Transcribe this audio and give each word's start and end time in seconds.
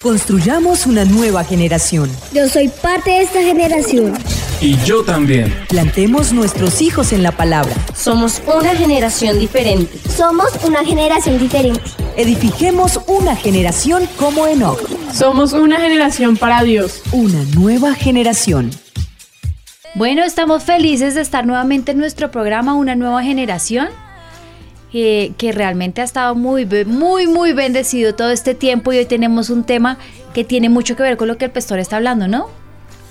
Construyamos 0.00 0.86
una 0.86 1.04
nueva 1.04 1.42
generación. 1.42 2.08
Yo 2.32 2.48
soy 2.48 2.68
parte 2.68 3.10
de 3.10 3.22
esta 3.22 3.42
generación. 3.42 4.16
Y 4.60 4.76
yo 4.84 5.02
también. 5.02 5.52
Plantemos 5.68 6.32
nuestros 6.32 6.80
hijos 6.80 7.12
en 7.12 7.24
la 7.24 7.32
palabra. 7.32 7.74
Somos 7.96 8.40
una 8.46 8.76
generación 8.76 9.40
diferente. 9.40 9.98
Somos 10.08 10.50
una 10.64 10.84
generación 10.84 11.40
diferente. 11.40 11.80
Edifiquemos 12.16 13.00
una 13.08 13.34
generación 13.34 14.08
como 14.16 14.46
Enoch. 14.46 14.78
Somos 15.12 15.52
una 15.52 15.80
generación 15.80 16.36
para 16.36 16.62
Dios. 16.62 17.02
Una 17.10 17.42
nueva 17.56 17.94
generación. 17.94 18.70
Bueno, 19.96 20.22
estamos 20.22 20.62
felices 20.62 21.16
de 21.16 21.22
estar 21.22 21.44
nuevamente 21.44 21.90
en 21.90 21.98
nuestro 21.98 22.30
programa 22.30 22.74
Una 22.74 22.94
nueva 22.94 23.24
generación. 23.24 23.88
Eh, 24.94 25.32
que 25.36 25.52
realmente 25.52 26.00
ha 26.00 26.04
estado 26.04 26.34
muy, 26.34 26.64
muy, 26.86 27.26
muy 27.26 27.52
bendecido 27.52 28.14
todo 28.14 28.30
este 28.30 28.54
tiempo 28.54 28.90
y 28.90 28.96
hoy 28.96 29.04
tenemos 29.04 29.50
un 29.50 29.64
tema 29.64 29.98
que 30.32 30.44
tiene 30.44 30.70
mucho 30.70 30.96
que 30.96 31.02
ver 31.02 31.18
con 31.18 31.28
lo 31.28 31.36
que 31.36 31.44
el 31.44 31.50
pastor 31.50 31.78
está 31.78 31.96
hablando, 31.96 32.26
¿no? 32.26 32.46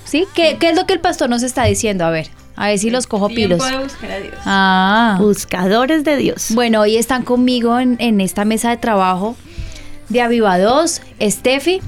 ¿Sí? 0.04 0.26
¿Qué, 0.34 0.56
qué 0.58 0.70
es 0.70 0.76
lo 0.76 0.86
que 0.86 0.94
el 0.94 1.00
pastor 1.00 1.30
nos 1.30 1.44
está 1.44 1.64
diciendo? 1.66 2.04
A 2.04 2.10
ver, 2.10 2.30
a 2.56 2.66
ver 2.66 2.80
si 2.80 2.90
los 2.90 3.06
cojo 3.06 3.28
pilos. 3.28 3.64
De 3.64 3.78
buscar 3.78 4.10
a 4.10 4.18
Dios. 4.18 4.34
Ah. 4.44 5.18
Buscadores 5.20 6.02
de 6.02 6.16
Dios. 6.16 6.48
Bueno, 6.50 6.80
hoy 6.80 6.96
están 6.96 7.22
conmigo 7.22 7.78
en, 7.78 7.96
en 8.00 8.20
esta 8.20 8.44
mesa 8.44 8.70
de 8.70 8.78
trabajo 8.78 9.36
de 10.08 10.20
Aviva 10.20 10.58
2, 10.58 11.00
Steffi. 11.22 11.80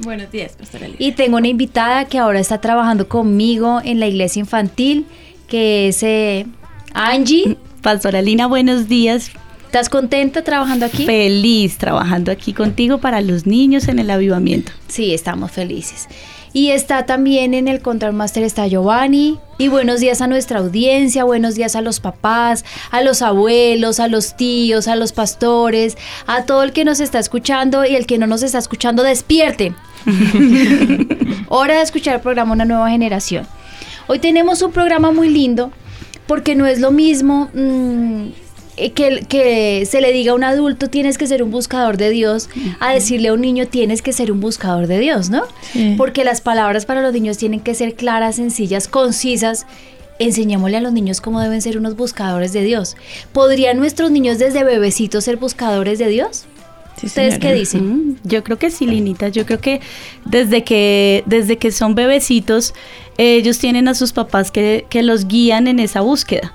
Buenos 0.00 0.30
días, 0.30 0.52
Pastor 0.58 0.82
Elisa. 0.82 1.02
Y 1.02 1.12
tengo 1.12 1.38
una 1.38 1.48
invitada 1.48 2.04
que 2.04 2.18
ahora 2.18 2.38
está 2.38 2.60
trabajando 2.60 3.08
conmigo 3.08 3.80
en 3.82 3.98
la 3.98 4.06
iglesia 4.06 4.40
infantil, 4.40 5.06
que 5.48 5.88
es 5.88 6.02
eh, 6.02 6.46
Angie. 6.92 7.56
Pastora 7.82 8.22
Lina, 8.22 8.46
buenos 8.46 8.88
días. 8.88 9.30
¿Estás 9.66 9.88
contenta 9.88 10.42
trabajando 10.42 10.86
aquí? 10.86 11.06
Feliz 11.06 11.78
trabajando 11.78 12.32
aquí 12.32 12.52
contigo 12.52 12.98
para 12.98 13.20
los 13.20 13.46
niños 13.46 13.86
en 13.88 13.98
el 13.98 14.10
avivamiento. 14.10 14.72
Sí, 14.88 15.14
estamos 15.14 15.52
felices. 15.52 16.08
Y 16.52 16.70
está 16.70 17.06
también 17.06 17.54
en 17.54 17.68
el 17.68 17.80
Control 17.80 18.14
Master 18.14 18.42
está 18.42 18.66
Giovanni. 18.66 19.38
Y 19.58 19.68
buenos 19.68 20.00
días 20.00 20.20
a 20.22 20.26
nuestra 20.26 20.58
audiencia, 20.58 21.22
buenos 21.24 21.54
días 21.54 21.76
a 21.76 21.82
los 21.82 22.00
papás, 22.00 22.64
a 22.90 23.02
los 23.02 23.22
abuelos, 23.22 24.00
a 24.00 24.08
los 24.08 24.36
tíos, 24.36 24.88
a 24.88 24.96
los 24.96 25.12
pastores, 25.12 25.96
a 26.26 26.44
todo 26.44 26.62
el 26.62 26.72
que 26.72 26.84
nos 26.84 26.98
está 26.98 27.18
escuchando 27.18 27.84
y 27.84 27.94
el 27.94 28.06
que 28.06 28.18
no 28.18 28.26
nos 28.26 28.42
está 28.42 28.58
escuchando, 28.58 29.02
despierte. 29.02 29.74
Hora 31.48 31.76
de 31.76 31.82
escuchar 31.82 32.16
el 32.16 32.20
programa 32.22 32.54
Una 32.54 32.64
Nueva 32.64 32.90
Generación. 32.90 33.46
Hoy 34.06 34.18
tenemos 34.18 34.62
un 34.62 34.72
programa 34.72 35.12
muy 35.12 35.28
lindo 35.28 35.70
porque 36.28 36.54
no 36.54 36.66
es 36.66 36.78
lo 36.78 36.92
mismo 36.92 37.50
mmm, 37.54 38.28
que, 38.94 39.26
que, 39.28 39.86
se 39.86 40.00
le 40.00 40.12
diga 40.12 40.30
a 40.30 40.34
un 40.36 40.44
adulto 40.44 40.88
tienes 40.88 41.18
que 41.18 41.26
ser 41.26 41.42
un 41.42 41.50
buscador 41.50 41.96
de 41.96 42.10
Dios 42.10 42.48
a 42.78 42.92
decirle 42.92 43.28
a 43.28 43.32
un 43.32 43.40
niño 43.40 43.66
tienes 43.66 44.02
que 44.02 44.12
ser 44.12 44.30
un 44.30 44.38
buscador 44.38 44.86
de 44.86 45.00
Dios, 45.00 45.30
¿no? 45.30 45.42
Sí. 45.72 45.94
Porque 45.98 46.22
las 46.22 46.40
palabras 46.40 46.86
para 46.86 47.02
los 47.02 47.12
niños 47.12 47.38
tienen 47.38 47.58
que 47.58 47.74
ser 47.74 47.94
claras, 47.94 48.36
sencillas, 48.36 48.86
concisas. 48.86 49.66
Enseñémosle 50.20 50.76
a 50.76 50.80
los 50.80 50.92
niños 50.92 51.20
cómo 51.20 51.40
deben 51.40 51.62
ser 51.62 51.78
unos 51.78 51.96
buscadores 51.96 52.52
de 52.52 52.62
Dios. 52.62 52.96
¿Podrían 53.32 53.78
nuestros 53.78 54.12
niños 54.12 54.38
desde 54.38 54.62
bebecitos 54.62 55.24
ser 55.24 55.36
buscadores 55.38 55.98
de 55.98 56.08
Dios? 56.08 56.46
Sí, 56.98 57.06
¿Ustedes 57.06 57.34
señora. 57.34 57.50
qué 57.50 57.54
dicen? 57.58 58.08
Mm, 58.10 58.16
yo 58.24 58.44
creo 58.44 58.58
que 58.58 58.70
sí, 58.70 58.86
Linita. 58.86 59.28
Yo 59.28 59.46
creo 59.46 59.60
que 59.60 59.80
desde 60.24 60.64
que, 60.64 61.22
desde 61.26 61.56
que 61.56 61.70
son 61.72 61.94
bebecitos, 61.94 62.74
ellos 63.16 63.58
tienen 63.58 63.88
a 63.88 63.94
sus 63.94 64.12
papás 64.12 64.50
que, 64.50 64.86
que 64.90 65.02
los 65.02 65.28
guían 65.28 65.66
en 65.68 65.78
esa 65.78 66.00
búsqueda. 66.00 66.52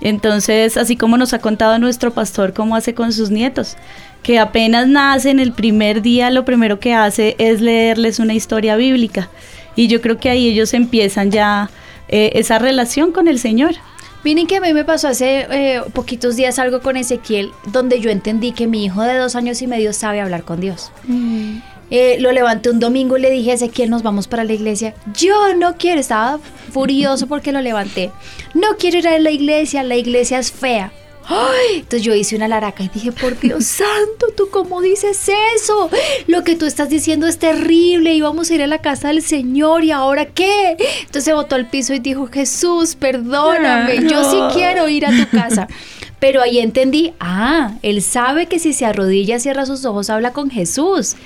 Entonces, 0.00 0.76
así 0.76 0.96
como 0.96 1.16
nos 1.16 1.32
ha 1.34 1.40
contado 1.40 1.78
nuestro 1.78 2.12
pastor 2.12 2.54
cómo 2.54 2.74
hace 2.76 2.94
con 2.94 3.12
sus 3.12 3.30
nietos, 3.30 3.76
que 4.22 4.38
apenas 4.38 4.88
nacen 4.88 5.40
el 5.40 5.52
primer 5.52 6.02
día, 6.02 6.30
lo 6.30 6.44
primero 6.44 6.80
que 6.80 6.94
hace 6.94 7.36
es 7.38 7.60
leerles 7.60 8.18
una 8.18 8.34
historia 8.34 8.76
bíblica. 8.76 9.28
Y 9.76 9.88
yo 9.88 10.00
creo 10.00 10.18
que 10.18 10.30
ahí 10.30 10.48
ellos 10.48 10.74
empiezan 10.74 11.30
ya 11.30 11.70
eh, 12.08 12.32
esa 12.34 12.58
relación 12.58 13.12
con 13.12 13.28
el 13.28 13.38
Señor. 13.38 13.74
Miren 14.22 14.46
que 14.46 14.56
a 14.56 14.60
mí 14.60 14.72
me 14.74 14.84
pasó 14.84 15.08
hace 15.08 15.46
eh, 15.50 15.82
poquitos 15.94 16.36
días 16.36 16.58
algo 16.58 16.80
con 16.80 16.96
Ezequiel, 16.96 17.52
donde 17.66 18.00
yo 18.00 18.10
entendí 18.10 18.52
que 18.52 18.66
mi 18.66 18.84
hijo 18.84 19.02
de 19.02 19.16
dos 19.16 19.34
años 19.34 19.62
y 19.62 19.66
medio 19.66 19.92
sabe 19.92 20.20
hablar 20.20 20.44
con 20.44 20.60
Dios. 20.60 20.92
Mm. 21.04 21.58
Eh, 21.90 22.18
lo 22.20 22.30
levanté 22.30 22.70
un 22.70 22.78
domingo 22.78 23.16
y 23.16 23.20
le 23.20 23.30
dije 23.30 23.50
a 23.50 23.54
Ezequiel, 23.54 23.90
nos 23.90 24.02
vamos 24.02 24.28
para 24.28 24.44
la 24.44 24.52
iglesia. 24.52 24.94
Yo 25.16 25.54
no 25.56 25.76
quiero, 25.76 26.00
estaba 26.00 26.38
furioso 26.72 27.26
porque 27.26 27.50
lo 27.50 27.60
levanté. 27.60 28.12
No 28.54 28.76
quiero 28.78 28.98
ir 28.98 29.08
a 29.08 29.18
la 29.18 29.30
iglesia, 29.30 29.82
la 29.82 29.96
iglesia 29.96 30.38
es 30.38 30.52
fea. 30.52 30.92
¡Ay! 31.26 31.76
Entonces 31.76 32.02
yo 32.02 32.14
hice 32.14 32.36
una 32.36 32.48
laraca 32.48 32.82
y 32.82 32.88
dije, 32.88 33.12
por 33.12 33.38
Dios 33.38 33.64
santo, 33.66 34.26
¿tú 34.36 34.48
cómo 34.50 34.80
dices 34.80 35.30
eso? 35.56 35.90
Lo 36.26 36.44
que 36.44 36.56
tú 36.56 36.66
estás 36.66 36.88
diciendo 36.88 37.26
es 37.26 37.38
terrible, 37.38 38.14
íbamos 38.14 38.50
a 38.50 38.54
ir 38.54 38.62
a 38.62 38.66
la 38.66 38.78
casa 38.78 39.08
del 39.08 39.22
Señor 39.22 39.84
y 39.84 39.90
ahora 39.90 40.26
qué? 40.26 40.76
Entonces 41.00 41.24
se 41.24 41.32
botó 41.32 41.54
al 41.54 41.68
piso 41.68 41.94
y 41.94 41.98
dijo, 41.98 42.26
Jesús, 42.26 42.96
perdóname, 42.96 44.08
yo 44.08 44.28
sí 44.30 44.38
quiero 44.52 44.88
ir 44.88 45.06
a 45.06 45.10
tu 45.10 45.28
casa. 45.30 45.68
Pero 46.20 46.42
ahí 46.42 46.58
entendí, 46.58 47.14
ah, 47.18 47.72
él 47.82 48.02
sabe 48.02 48.46
que 48.46 48.58
si 48.58 48.74
se 48.74 48.84
arrodilla, 48.84 49.38
cierra 49.38 49.64
sus 49.64 49.84
ojos, 49.86 50.10
habla 50.10 50.32
con 50.32 50.50
Jesús. 50.50 51.16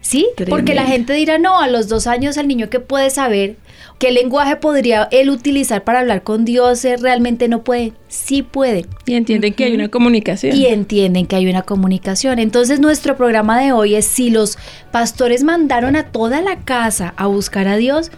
¿Sí? 0.00 0.28
Tremendo. 0.36 0.56
Porque 0.56 0.74
la 0.74 0.84
gente 0.84 1.12
dirá, 1.12 1.38
no, 1.38 1.60
a 1.60 1.68
los 1.68 1.86
dos 1.86 2.08
años 2.08 2.36
el 2.36 2.48
niño 2.48 2.68
que 2.68 2.80
puede 2.80 3.08
saber 3.10 3.54
qué 4.02 4.10
lenguaje 4.10 4.56
podría 4.56 5.06
él 5.12 5.30
utilizar 5.30 5.84
para 5.84 6.00
hablar 6.00 6.24
con 6.24 6.44
Dios 6.44 6.82
realmente 6.98 7.46
no 7.46 7.62
puede. 7.62 7.92
Sí 8.08 8.42
puede. 8.42 8.86
Y 9.06 9.14
entienden 9.14 9.50
uh 9.50 9.54
-huh. 9.54 9.56
que 9.56 9.64
hay 9.64 9.74
una 9.76 9.90
comunicación. 9.90 10.56
Y 10.56 10.66
entienden 10.66 11.26
que 11.26 11.36
hay 11.36 11.48
una 11.48 11.62
comunicación. 11.62 12.40
Entonces 12.40 12.80
nuestro 12.80 13.16
programa 13.16 13.60
de 13.60 13.70
hoy 13.70 13.94
es 13.94 14.04
si 14.04 14.30
los 14.30 14.58
pastores 14.90 15.44
mandaron 15.44 15.94
a 15.94 16.10
toda 16.10 16.42
la 16.42 16.58
casa 16.58 17.14
a 17.16 17.28
buscar 17.28 17.68
a 17.68 17.76
Dios, 17.76 18.10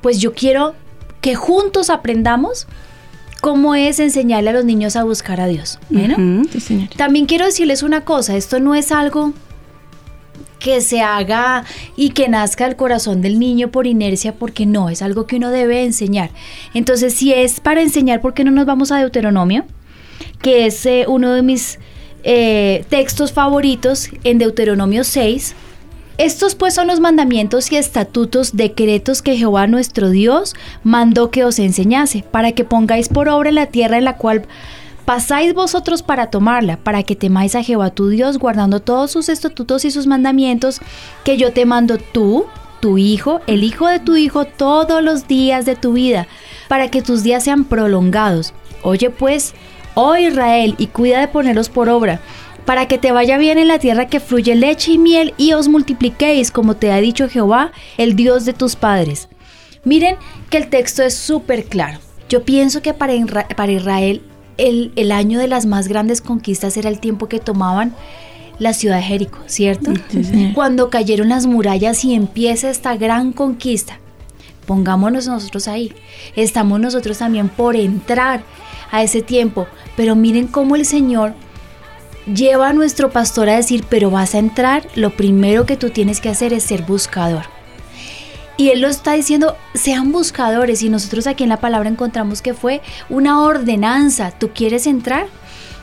pues 0.00 0.20
yo 0.20 0.32
quiero 0.32 0.74
que 1.20 1.34
juntos 1.34 1.90
aprendamos 1.90 2.66
cómo 3.42 3.74
es 3.74 4.00
enseñarle 4.00 4.48
a 4.48 4.52
los 4.54 4.64
niños 4.64 4.96
a 4.96 5.04
buscar 5.04 5.42
a 5.42 5.48
Dios. 5.48 5.78
Bueno, 5.90 6.14
uh 6.16 6.44
-huh. 6.44 6.60
sí, 6.60 6.88
también 6.96 7.26
quiero 7.26 7.44
decirles 7.44 7.82
una 7.82 8.06
cosa, 8.06 8.38
esto 8.38 8.58
no 8.58 8.74
es 8.74 8.90
algo 8.90 9.34
que 10.58 10.80
se 10.80 11.00
haga 11.00 11.64
y 11.96 12.10
que 12.10 12.28
nazca 12.28 12.66
el 12.66 12.76
corazón 12.76 13.22
del 13.22 13.38
niño 13.38 13.70
por 13.70 13.86
inercia, 13.86 14.34
porque 14.34 14.66
no, 14.66 14.88
es 14.88 15.02
algo 15.02 15.26
que 15.26 15.36
uno 15.36 15.50
debe 15.50 15.84
enseñar. 15.84 16.30
Entonces, 16.74 17.14
si 17.14 17.32
es 17.32 17.60
para 17.60 17.82
enseñar, 17.82 18.20
¿por 18.20 18.34
qué 18.34 18.44
no 18.44 18.50
nos 18.50 18.66
vamos 18.66 18.90
a 18.92 18.98
Deuteronomio? 18.98 19.64
Que 20.42 20.66
es 20.66 20.84
eh, 20.86 21.04
uno 21.08 21.32
de 21.32 21.42
mis 21.42 21.78
eh, 22.24 22.84
textos 22.88 23.32
favoritos 23.32 24.10
en 24.24 24.38
Deuteronomio 24.38 25.04
6. 25.04 25.54
Estos 26.18 26.54
pues 26.54 26.74
son 26.74 26.86
los 26.86 26.98
mandamientos 26.98 27.70
y 27.70 27.76
estatutos, 27.76 28.56
decretos 28.56 29.20
que 29.20 29.36
Jehová 29.36 29.66
nuestro 29.66 30.08
Dios 30.08 30.54
mandó 30.82 31.30
que 31.30 31.44
os 31.44 31.58
enseñase, 31.58 32.24
para 32.30 32.52
que 32.52 32.64
pongáis 32.64 33.08
por 33.08 33.28
obra 33.28 33.52
la 33.52 33.66
tierra 33.66 33.98
en 33.98 34.04
la 34.06 34.16
cual 34.16 34.46
pasáis 35.06 35.54
vosotros 35.54 36.02
para 36.02 36.26
tomarla, 36.26 36.76
para 36.76 37.04
que 37.04 37.16
temáis 37.16 37.54
a 37.54 37.62
Jehová 37.62 37.90
tu 37.90 38.08
Dios, 38.08 38.38
guardando 38.38 38.80
todos 38.80 39.12
sus 39.12 39.30
estatutos 39.30 39.86
y 39.86 39.90
sus 39.90 40.06
mandamientos, 40.06 40.80
que 41.24 41.38
yo 41.38 41.52
te 41.52 41.64
mando 41.64 41.96
tú, 41.96 42.44
tu 42.80 42.98
hijo, 42.98 43.40
el 43.46 43.64
hijo 43.64 43.86
de 43.86 44.00
tu 44.00 44.16
hijo, 44.16 44.44
todos 44.44 45.02
los 45.02 45.28
días 45.28 45.64
de 45.64 45.76
tu 45.76 45.92
vida, 45.92 46.26
para 46.68 46.90
que 46.90 47.02
tus 47.02 47.22
días 47.22 47.44
sean 47.44 47.64
prolongados. 47.64 48.52
Oye 48.82 49.08
pues, 49.08 49.54
oh 49.94 50.16
Israel, 50.16 50.74
y 50.76 50.88
cuida 50.88 51.20
de 51.20 51.28
ponerlos 51.28 51.68
por 51.68 51.88
obra, 51.88 52.20
para 52.64 52.88
que 52.88 52.98
te 52.98 53.12
vaya 53.12 53.38
bien 53.38 53.58
en 53.58 53.68
la 53.68 53.78
tierra 53.78 54.08
que 54.08 54.18
fluye 54.18 54.56
leche 54.56 54.92
y 54.92 54.98
miel, 54.98 55.34
y 55.38 55.52
os 55.52 55.68
multipliquéis, 55.68 56.50
como 56.50 56.74
te 56.74 56.90
ha 56.90 56.96
dicho 56.96 57.28
Jehová, 57.28 57.70
el 57.96 58.16
Dios 58.16 58.44
de 58.44 58.54
tus 58.54 58.74
padres. 58.74 59.28
Miren 59.84 60.16
que 60.50 60.56
el 60.56 60.66
texto 60.66 61.04
es 61.04 61.14
súper 61.14 61.66
claro. 61.66 62.00
Yo 62.28 62.42
pienso 62.42 62.82
que 62.82 62.92
para, 62.92 63.14
para 63.54 63.70
Israel 63.70 64.20
el, 64.58 64.92
el, 64.96 65.12
año 65.12 65.38
de 65.38 65.48
las 65.48 65.66
más 65.66 65.88
grandes 65.88 66.20
conquistas 66.20 66.76
era 66.76 66.88
el 66.88 66.98
tiempo 67.00 67.28
que 67.28 67.38
tomaban 67.38 67.94
la 68.58 68.72
ciudad 68.72 68.96
de 68.96 69.02
Jericó, 69.02 69.38
¿cierto? 69.46 69.92
Sí, 70.10 70.52
Cuando 70.54 70.88
cayeron 70.90 71.28
las 71.28 71.46
murallas 71.46 72.04
y 72.04 72.14
empieza 72.14 72.70
esta 72.70 72.96
gran 72.96 73.32
conquista. 73.32 73.98
Pongámonos 74.66 75.28
nosotros 75.28 75.68
ahí. 75.68 75.92
Estamos 76.34 76.80
nosotros 76.80 77.18
también 77.18 77.48
por 77.48 77.76
entrar 77.76 78.42
a 78.90 79.02
ese 79.02 79.22
tiempo. 79.22 79.66
Pero 79.96 80.16
miren 80.16 80.48
cómo 80.48 80.74
el 80.74 80.84
Señor 80.84 81.34
lleva 82.32 82.70
a 82.70 82.72
nuestro 82.72 83.10
pastor 83.10 83.48
a 83.48 83.56
decir, 83.56 83.84
pero 83.88 84.10
vas 84.10 84.34
a 84.34 84.38
entrar, 84.38 84.88
lo 84.94 85.10
primero 85.10 85.66
que 85.66 85.76
tú 85.76 85.90
tienes 85.90 86.20
que 86.20 86.28
hacer 86.28 86.52
es 86.52 86.64
ser 86.64 86.82
buscador. 86.82 87.55
Y 88.56 88.70
él 88.70 88.80
lo 88.80 88.88
está 88.88 89.12
diciendo, 89.12 89.56
sean 89.74 90.12
buscadores. 90.12 90.82
Y 90.82 90.88
nosotros 90.88 91.26
aquí 91.26 91.42
en 91.42 91.50
la 91.50 91.60
palabra 91.60 91.88
encontramos 91.88 92.40
que 92.42 92.54
fue 92.54 92.80
una 93.08 93.42
ordenanza. 93.42 94.30
¿Tú 94.30 94.50
quieres 94.54 94.86
entrar? 94.86 95.26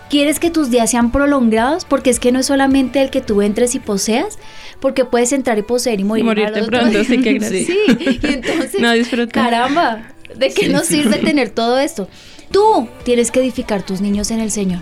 ¿Quieres 0.10 0.40
que 0.40 0.52
tus 0.52 0.70
días 0.70 0.92
sean 0.92 1.12
prolongados? 1.12 1.86
Porque 1.86 2.10
es 2.10 2.20
que 2.20 2.32
no 2.32 2.40
es 2.40 2.46
solamente 2.46 3.02
el 3.02 3.10
que 3.10 3.22
tú 3.22 3.42
entres 3.42 3.74
y 3.74 3.80
poseas, 3.80 4.38
porque 4.80 5.06
puedes 5.06 5.32
entrar 5.32 5.58
y 5.58 5.64
poseer 5.64 6.00
y 6.00 6.04
morir. 6.04 6.26
Morirte 6.26 6.64
pronto, 6.64 7.04
sí, 7.04 7.22
que 7.22 7.40
Sí, 7.66 7.78
y 8.22 8.28
entonces, 8.28 8.80
no 8.80 9.28
caramba, 9.30 10.12
¿de 10.36 10.50
qué 10.54 10.68
sí. 10.68 10.72
nos 10.72 10.86
sirve 10.86 11.18
tener 11.18 11.50
todo 11.50 11.80
esto? 11.80 12.08
Tú 12.54 12.88
tienes 13.04 13.32
que 13.32 13.40
edificar 13.40 13.82
tus 13.84 14.00
niños 14.00 14.30
en 14.30 14.40
el 14.40 14.52
Señor. 14.52 14.80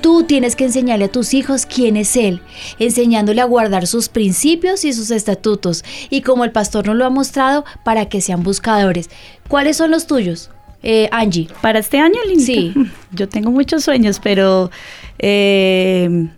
Tú 0.00 0.22
tienes 0.22 0.54
que 0.54 0.64
enseñarle 0.64 1.06
a 1.06 1.12
tus 1.12 1.34
hijos 1.34 1.66
quién 1.66 1.96
es 1.96 2.16
Él, 2.16 2.40
enseñándole 2.78 3.40
a 3.40 3.44
guardar 3.46 3.88
sus 3.88 4.08
principios 4.08 4.84
y 4.84 4.92
sus 4.92 5.10
estatutos. 5.10 5.84
Y 6.08 6.22
como 6.22 6.44
el 6.44 6.52
pastor 6.52 6.86
nos 6.86 6.94
lo 6.94 7.04
ha 7.04 7.10
mostrado, 7.10 7.64
para 7.84 8.08
que 8.08 8.20
sean 8.20 8.44
buscadores. 8.44 9.10
¿Cuáles 9.48 9.76
son 9.76 9.90
los 9.90 10.06
tuyos, 10.06 10.50
eh, 10.84 11.08
Angie? 11.10 11.48
Para 11.60 11.80
este 11.80 11.98
año, 11.98 12.18
Linita, 12.28 12.46
Sí. 12.46 12.72
yo 13.12 13.28
tengo 13.28 13.50
muchos 13.50 13.82
sueños, 13.82 14.20
pero 14.22 14.70
eh, 15.18 16.28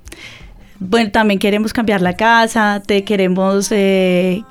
bueno, 0.79 1.11
también 1.11 1.39
queremos 1.39 1.75
cambiar 1.75 2.01
la 2.01 2.17
casa, 2.17 2.83
te 2.85 3.05
queremos 3.05 3.69
eh, 3.73 4.43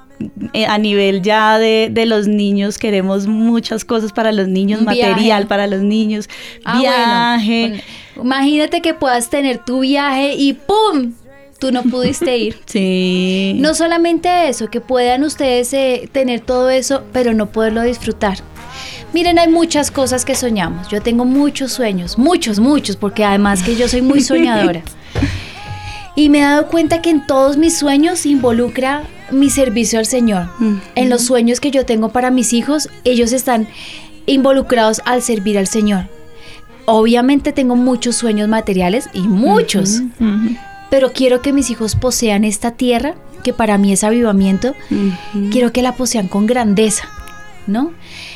a 0.68 0.78
nivel 0.78 1.22
ya 1.22 1.58
de, 1.60 1.90
de 1.92 2.06
los 2.06 2.28
niños, 2.28 2.78
queremos 2.78 3.28
muchas 3.28 3.84
cosas 3.86 4.12
para 4.14 4.32
los 4.32 4.48
niños, 4.48 4.80
Un 4.82 4.88
viaje. 4.88 5.12
material 5.12 5.48
para 5.48 5.68
los 5.68 5.82
niños, 5.82 6.30
Ah, 6.64 6.80
viaje. 6.80 7.68
bueno. 7.70 7.84
Imagínate 8.24 8.82
que 8.82 8.94
puedas 8.94 9.30
tener 9.30 9.60
tu 9.66 9.82
viaje 9.82 10.36
y 10.36 10.54
¡pum! 10.54 11.14
Tú 11.60 11.72
no 11.72 11.84
pudiste 11.84 12.38
ir. 12.46 12.58
Sí. 12.66 13.56
No 13.60 13.74
solamente 13.74 14.48
eso, 14.50 14.70
que 14.70 14.82
puedan 14.82 15.24
ustedes 15.24 15.74
eh, 15.74 16.10
tener 16.12 16.40
todo 16.42 16.70
eso, 16.70 17.04
pero 17.14 17.34
no 17.34 17.48
poderlo 17.48 17.82
disfrutar. 17.82 18.38
Miren, 19.14 19.40
hay 19.40 19.48
muchas 19.48 19.92
cosas 19.92 20.26
que 20.26 20.36
soñamos. 20.36 20.90
Yo 20.90 21.02
tengo 21.02 21.24
muchos 21.24 21.72
sueños, 21.72 22.18
muchos, 22.18 22.60
muchos, 22.60 22.98
porque 22.98 23.24
además 23.24 23.64
que 23.64 23.76
yo 23.78 23.88
soy 23.88 24.02
muy 24.02 24.20
soñadora. 24.22 24.82
Y 26.18 26.30
me 26.30 26.40
he 26.40 26.42
dado 26.42 26.68
cuenta 26.68 27.02
que 27.02 27.10
en 27.10 27.26
todos 27.26 27.58
mis 27.58 27.78
sueños 27.78 28.26
involucra 28.26 29.04
mi 29.32 29.50
servicio 29.50 30.00
al 30.00 30.06
Señor. 30.06 30.50
Ujú. 30.60 30.80
En 30.96 31.10
los 31.10 31.24
sueños 31.24 31.60
que 31.60 31.72
yo 31.72 31.86
tengo 31.86 32.10
para 32.10 32.32
mis 32.32 32.54
hijos, 32.54 32.90
ellos 33.04 33.32
están 33.32 33.68
involucrados 34.26 35.02
al 35.06 35.22
servir 35.22 35.58
al 35.58 35.68
Señor. 35.68 36.08
Obviamente 36.86 37.52
tengo 37.52 37.76
muchos 37.76 38.16
sueños 38.16 38.48
materiales 38.48 39.10
y 39.14 39.22
muchos, 39.22 40.02
pero 40.92 41.14
quiero 41.14 41.42
que 41.42 41.52
mis 41.52 41.72
hijos 41.72 41.96
posean 41.96 42.44
esta 42.44 42.72
tierra, 42.72 43.16
que 43.44 43.54
para 43.54 43.80
mí 43.80 43.92
es 43.92 44.04
avivamiento, 44.04 44.76
quiero 45.52 45.72
que 45.72 45.82
la 45.82 45.96
posean 45.96 46.28
con 46.28 46.46
grandeza, 46.46 47.08
¿no? 47.66 47.92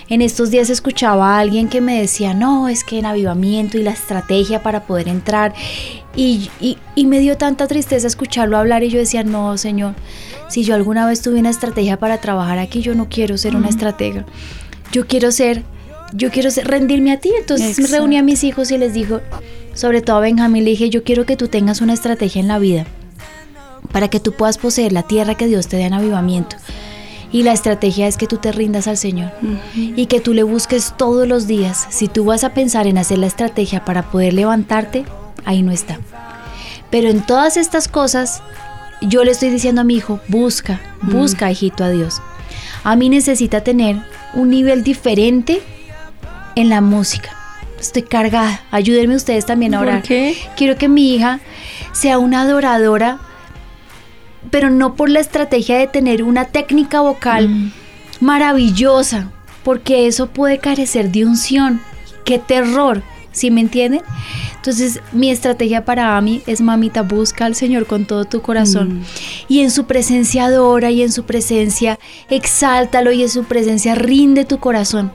En 0.10 0.22
estos 0.24 0.50
días 0.50 0.70
escuchaba 0.72 1.36
a 1.36 1.40
alguien 1.40 1.70
que 1.70 1.82
me 1.82 2.00
decía, 2.00 2.34
no, 2.34 2.68
es 2.68 2.84
que 2.84 2.98
en 2.98 3.06
avivamiento 3.06 3.78
y 3.78 3.84
la 3.84 3.92
estrategia 3.92 4.64
para 4.64 4.84
poder 4.86 5.08
entrar, 5.08 5.54
y, 6.16 6.50
y- 6.60 6.78
y 6.96 7.06
me 7.06 7.20
dio 7.20 7.38
tanta 7.38 7.68
tristeza 7.68 8.08
escucharlo 8.08 8.58
hablar 8.58 8.84
y 8.84 8.90
yo 8.90 8.98
decía, 8.98 9.24
no, 9.24 9.56
Señor, 9.58 9.94
si 10.50 10.64
yo 10.64 10.74
alguna 10.74 11.06
vez 11.06 11.22
tuve 11.22 11.40
una 11.40 11.52
estrategia 11.52 11.98
para 12.00 12.18
trabajar 12.20 12.58
aquí, 12.58 12.82
yo 12.82 12.96
no 12.96 13.08
quiero 13.08 13.38
ser 13.38 13.56
una 13.56 13.70
estratega, 13.70 14.26
yo 14.92 15.06
quiero 15.06 15.32
ser, 15.32 15.64
yo 16.12 16.32
quiero 16.32 16.50
ser, 16.50 16.68
rendirme 16.68 17.12
a 17.12 17.20
ti, 17.20 17.30
entonces 17.38 17.78
me 17.78 17.84
Exacto. 17.86 17.98
reuní 18.02 18.18
a 18.18 18.24
mis 18.24 18.44
hijos 18.44 18.72
y 18.72 18.80
les 18.80 18.94
dijo, 18.96 19.22
sobre 19.76 20.02
todo 20.02 20.18
a 20.18 20.22
Benjamín, 20.22 20.64
le 20.66 20.72
dije, 20.72 20.90
yo 20.90 21.04
quiero 21.04 21.28
que 21.28 21.38
tú 21.38 21.48
tengas 21.50 21.82
una 21.82 21.94
estrategia 21.94 22.42
en 22.42 22.48
la 22.48 22.58
vida 22.58 22.88
para 23.92 24.08
que 24.08 24.20
tú 24.20 24.34
puedas 24.34 24.58
poseer 24.58 24.92
la 24.92 25.04
tierra 25.04 25.36
que 25.36 25.46
Dios 25.46 25.68
te 25.68 25.78
da 25.78 25.86
en 25.86 25.94
avivamiento. 25.94 26.56
Y 27.32 27.44
la 27.44 27.54
estrategia 27.54 28.08
es 28.08 28.18
que 28.18 28.26
tú 28.28 28.38
te 28.38 28.52
rindas 28.52 28.88
al 28.88 28.98
Señor 28.98 29.32
y 29.76 30.08
que 30.08 30.20
tú 30.20 30.34
le 30.34 30.44
busques 30.44 30.94
todos 30.98 31.28
los 31.28 31.46
días. 31.46 31.86
Si 31.90 32.08
tú 32.08 32.26
vas 32.26 32.44
a 32.44 32.54
pensar 32.54 32.88
en 32.88 32.98
hacer 32.98 33.20
la 33.20 33.28
estrategia 33.28 33.86
para 33.86 34.10
poder 34.10 34.34
levantarte, 34.34 35.06
ahí 35.46 35.62
no 35.62 35.72
está. 35.72 36.00
Pero 36.90 37.10
en 37.10 37.22
todas 37.24 37.56
estas 37.56 37.88
cosas, 37.88 38.42
yo 39.02 39.24
le 39.24 39.32
estoy 39.32 39.50
diciendo 39.52 39.82
a 39.82 39.84
mi 39.84 39.96
hijo, 39.96 40.20
busca, 40.28 40.82
busca, 41.04 41.52
hijito, 41.52 41.84
a 41.84 41.90
Dios. 41.90 42.20
A 42.84 42.96
mí 42.96 43.10
necesita 43.10 43.62
tener 43.62 43.98
un 44.34 44.50
nivel 44.50 44.84
diferente 44.84 45.62
en 46.56 46.70
la 46.70 46.82
música. 46.82 47.30
Estoy 47.80 48.02
cargada. 48.04 48.62
Ayúdenme 48.72 49.16
ustedes 49.16 49.46
también 49.46 49.76
a 49.76 49.80
¿Por 49.80 49.88
orar. 49.88 50.02
qué? 50.02 50.36
Quiero 50.58 50.78
que 50.78 50.90
mi 50.90 51.14
hija 51.14 51.40
sea 51.92 52.18
una 52.18 52.42
adoradora, 52.42 53.20
pero 54.50 54.70
no 54.70 54.96
por 54.96 55.10
la 55.10 55.20
estrategia 55.20 55.78
de 55.78 55.88
tener 55.88 56.24
una 56.24 56.46
técnica 56.46 57.02
vocal 57.02 57.50
Mm. 57.50 57.72
maravillosa, 58.22 59.32
porque 59.64 60.08
eso 60.08 60.28
puede 60.28 60.60
carecer 60.60 61.12
de 61.12 61.26
unción. 61.26 61.82
¡Qué 62.26 62.40
terror! 62.40 63.02
¿Sí 63.32 63.52
me 63.52 63.62
entienden? 63.62 64.02
Entonces, 64.56 65.00
mi 65.14 65.30
estrategia 65.30 65.86
para 65.86 66.18
Ami 66.18 66.42
es, 66.48 66.62
mamita, 66.62 67.02
busca 67.04 67.46
al 67.46 67.56
Señor 67.56 67.86
con 67.86 68.06
todo 68.06 68.26
tu 68.26 68.42
corazón. 68.42 69.04
Y 69.48 69.60
en 69.62 69.72
su 69.72 69.86
presencia 69.86 70.46
adora 70.46 70.92
y 70.92 71.02
en 71.02 71.12
su 71.12 71.24
presencia 71.24 71.98
exáltalo 72.30 73.12
y 73.12 73.22
en 73.22 73.30
su 73.30 73.44
presencia 73.46 73.96
rinde 73.96 74.46
tu 74.46 74.60
corazón. 74.60 75.12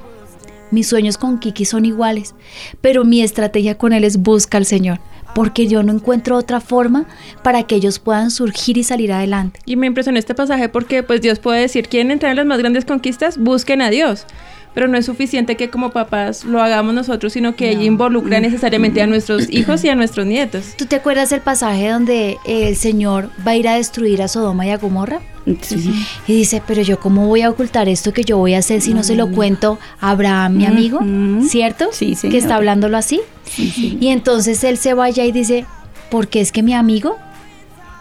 Mis 0.70 0.86
sueños 0.88 1.18
con 1.18 1.38
Kiki 1.38 1.64
son 1.66 1.84
iguales, 1.84 2.34
pero 2.80 3.04
mi 3.04 3.20
estrategia 3.22 3.76
con 3.76 3.92
él 3.92 4.04
es 4.04 4.16
busca 4.16 4.58
al 4.58 4.64
Señor, 4.64 4.98
porque 5.34 5.66
yo 5.66 5.82
no 5.82 5.92
encuentro 5.92 6.36
otra 6.36 6.60
forma 6.60 7.06
para 7.42 7.64
que 7.64 7.74
ellos 7.74 7.98
puedan 7.98 8.30
surgir 8.30 8.78
y 8.78 8.84
salir 8.84 9.12
adelante. 9.12 9.60
Y 9.66 9.76
me 9.76 9.86
impresionó 9.86 10.18
este 10.18 10.34
pasaje 10.34 10.68
porque 10.68 11.02
pues 11.02 11.20
Dios 11.20 11.38
puede 11.38 11.60
decir, 11.60 11.88
¿quieren 11.88 12.10
entrar 12.10 12.30
en 12.30 12.36
las 12.36 12.46
más 12.46 12.58
grandes 12.58 12.84
conquistas? 12.84 13.38
Busquen 13.38 13.82
a 13.82 13.90
Dios. 13.90 14.26
Pero 14.74 14.88
no 14.88 14.98
es 14.98 15.06
suficiente 15.06 15.56
que 15.56 15.70
como 15.70 15.90
papás 15.90 16.44
lo 16.44 16.60
hagamos 16.60 16.94
nosotros, 16.94 17.32
sino 17.32 17.54
que 17.54 17.70
ella 17.70 17.84
involucra 17.84 18.40
necesariamente 18.40 19.00
a 19.02 19.06
nuestros 19.06 19.46
hijos 19.50 19.84
y 19.84 19.88
a 19.88 19.94
nuestros 19.94 20.26
nietos. 20.26 20.74
¿Tú 20.76 20.86
te 20.86 20.96
acuerdas 20.96 21.30
el 21.30 21.40
pasaje 21.42 21.88
donde 21.88 22.38
el 22.44 22.74
Señor 22.74 23.30
va 23.46 23.52
a 23.52 23.56
ir 23.56 23.68
a 23.68 23.74
destruir 23.76 24.20
a 24.20 24.26
Sodoma 24.28 24.66
y 24.66 24.70
a 24.70 24.78
Gomorra? 24.78 25.20
Sí. 25.62 25.92
Y 26.26 26.32
dice, 26.34 26.62
pero 26.66 26.82
yo 26.82 26.98
cómo 26.98 27.28
voy 27.28 27.42
a 27.42 27.50
ocultar 27.50 27.88
esto 27.88 28.12
que 28.12 28.24
yo 28.24 28.38
voy 28.38 28.54
a 28.54 28.58
hacer 28.58 28.80
si 28.80 28.94
no 28.94 29.02
se 29.04 29.14
lo 29.14 29.30
cuento 29.30 29.78
a 30.00 30.10
Abraham, 30.10 30.56
mi 30.56 30.66
amigo. 30.66 31.00
¿cierto? 31.48 31.90
Sí, 31.92 32.10
Que 32.10 32.16
señora. 32.16 32.38
está 32.38 32.56
hablándolo 32.56 32.96
así. 32.96 33.20
Sí, 33.44 33.70
sí. 33.70 33.98
Y 34.00 34.08
entonces 34.08 34.64
él 34.64 34.78
se 34.78 34.94
vaya 34.94 35.24
y 35.24 35.32
dice, 35.32 35.66
porque 36.10 36.40
es 36.40 36.50
que 36.50 36.62
mi 36.62 36.72
amigo, 36.74 37.16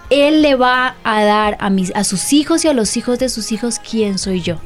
él 0.09 0.41
le 0.41 0.55
va 0.55 0.95
a 1.03 1.23
dar 1.23 1.57
a, 1.59 1.69
mis, 1.69 1.93
a 1.95 2.03
sus 2.03 2.33
hijos 2.33 2.63
y 2.65 2.67
a 2.69 2.73
los 2.73 2.95
hijos 2.97 3.19
de 3.19 3.29
sus 3.29 3.51
hijos 3.51 3.77
quién 3.79 4.17
soy 4.17 4.41
yo. 4.41 4.57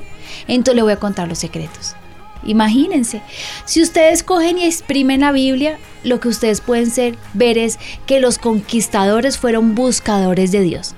Entonces 0.47 0.75
le 0.75 0.81
voy 0.83 0.93
a 0.93 0.97
contar 0.99 1.27
los 1.27 1.39
secretos. 1.39 1.95
Imagínense, 2.45 3.21
si 3.65 3.81
ustedes 3.81 4.23
cogen 4.23 4.57
y 4.57 4.63
exprimen 4.65 5.21
la 5.21 5.31
Biblia, 5.31 5.77
lo 6.03 6.19
que 6.19 6.27
ustedes 6.29 6.61
pueden 6.61 6.89
ser, 6.89 7.15
ver 7.33 7.57
es 7.57 7.79
que 8.05 8.19
los 8.19 8.37
conquistadores 8.37 9.37
fueron 9.37 9.75
buscadores 9.75 10.51
de 10.51 10.61
Dios. 10.61 10.93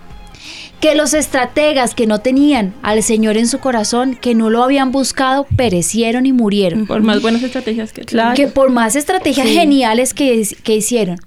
Que 0.82 0.96
los 0.96 1.14
estrategas 1.14 1.96
que 1.96 2.08
no 2.08 2.20
tenían 2.20 2.74
al 2.84 3.04
Señor 3.04 3.36
en 3.36 3.48
su 3.48 3.60
corazón, 3.60 4.16
que 4.16 4.36
no 4.36 4.50
lo 4.50 4.64
habían 4.64 4.92
buscado, 4.92 5.46
perecieron 5.56 6.26
y 6.26 6.32
murieron 6.34 6.86
Por 6.88 7.02
más 7.02 7.22
buenas 7.22 7.42
estrategias 7.44 7.92
que 7.94 8.04
Claro. 8.04 8.36
que 8.36 8.48
por 8.48 8.70
más 8.70 8.96
estrategias 8.96 9.48
Sí. 9.48 9.56
geniales 9.56 10.14
que, 10.14 10.48
que 10.64 10.76
hicieron, 10.76 11.18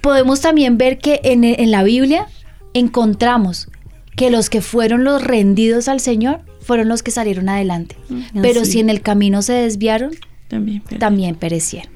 podemos 0.00 0.40
también 0.40 0.76
ver 0.78 0.98
que 0.98 1.20
en, 1.24 1.44
en 1.44 1.70
la 1.70 1.82
Biblia 1.82 2.26
encontramos 2.74 3.68
que 4.16 4.30
los 4.30 4.50
que 4.50 4.60
fueron 4.60 5.04
los 5.04 5.22
rendidos 5.22 5.88
al 5.88 6.00
Señor 6.00 6.40
fueron 6.70 6.88
los 6.88 7.02
que 7.02 7.10
salieron 7.10 7.48
adelante. 7.48 7.96
Pero 8.40 8.60
Así. 8.62 8.72
si 8.72 8.80
en 8.80 8.90
el 8.90 9.00
camino 9.02 9.42
se 9.42 9.54
desviaron, 9.54 10.12
También. 10.48 11.34
perecieron. 11.34 11.90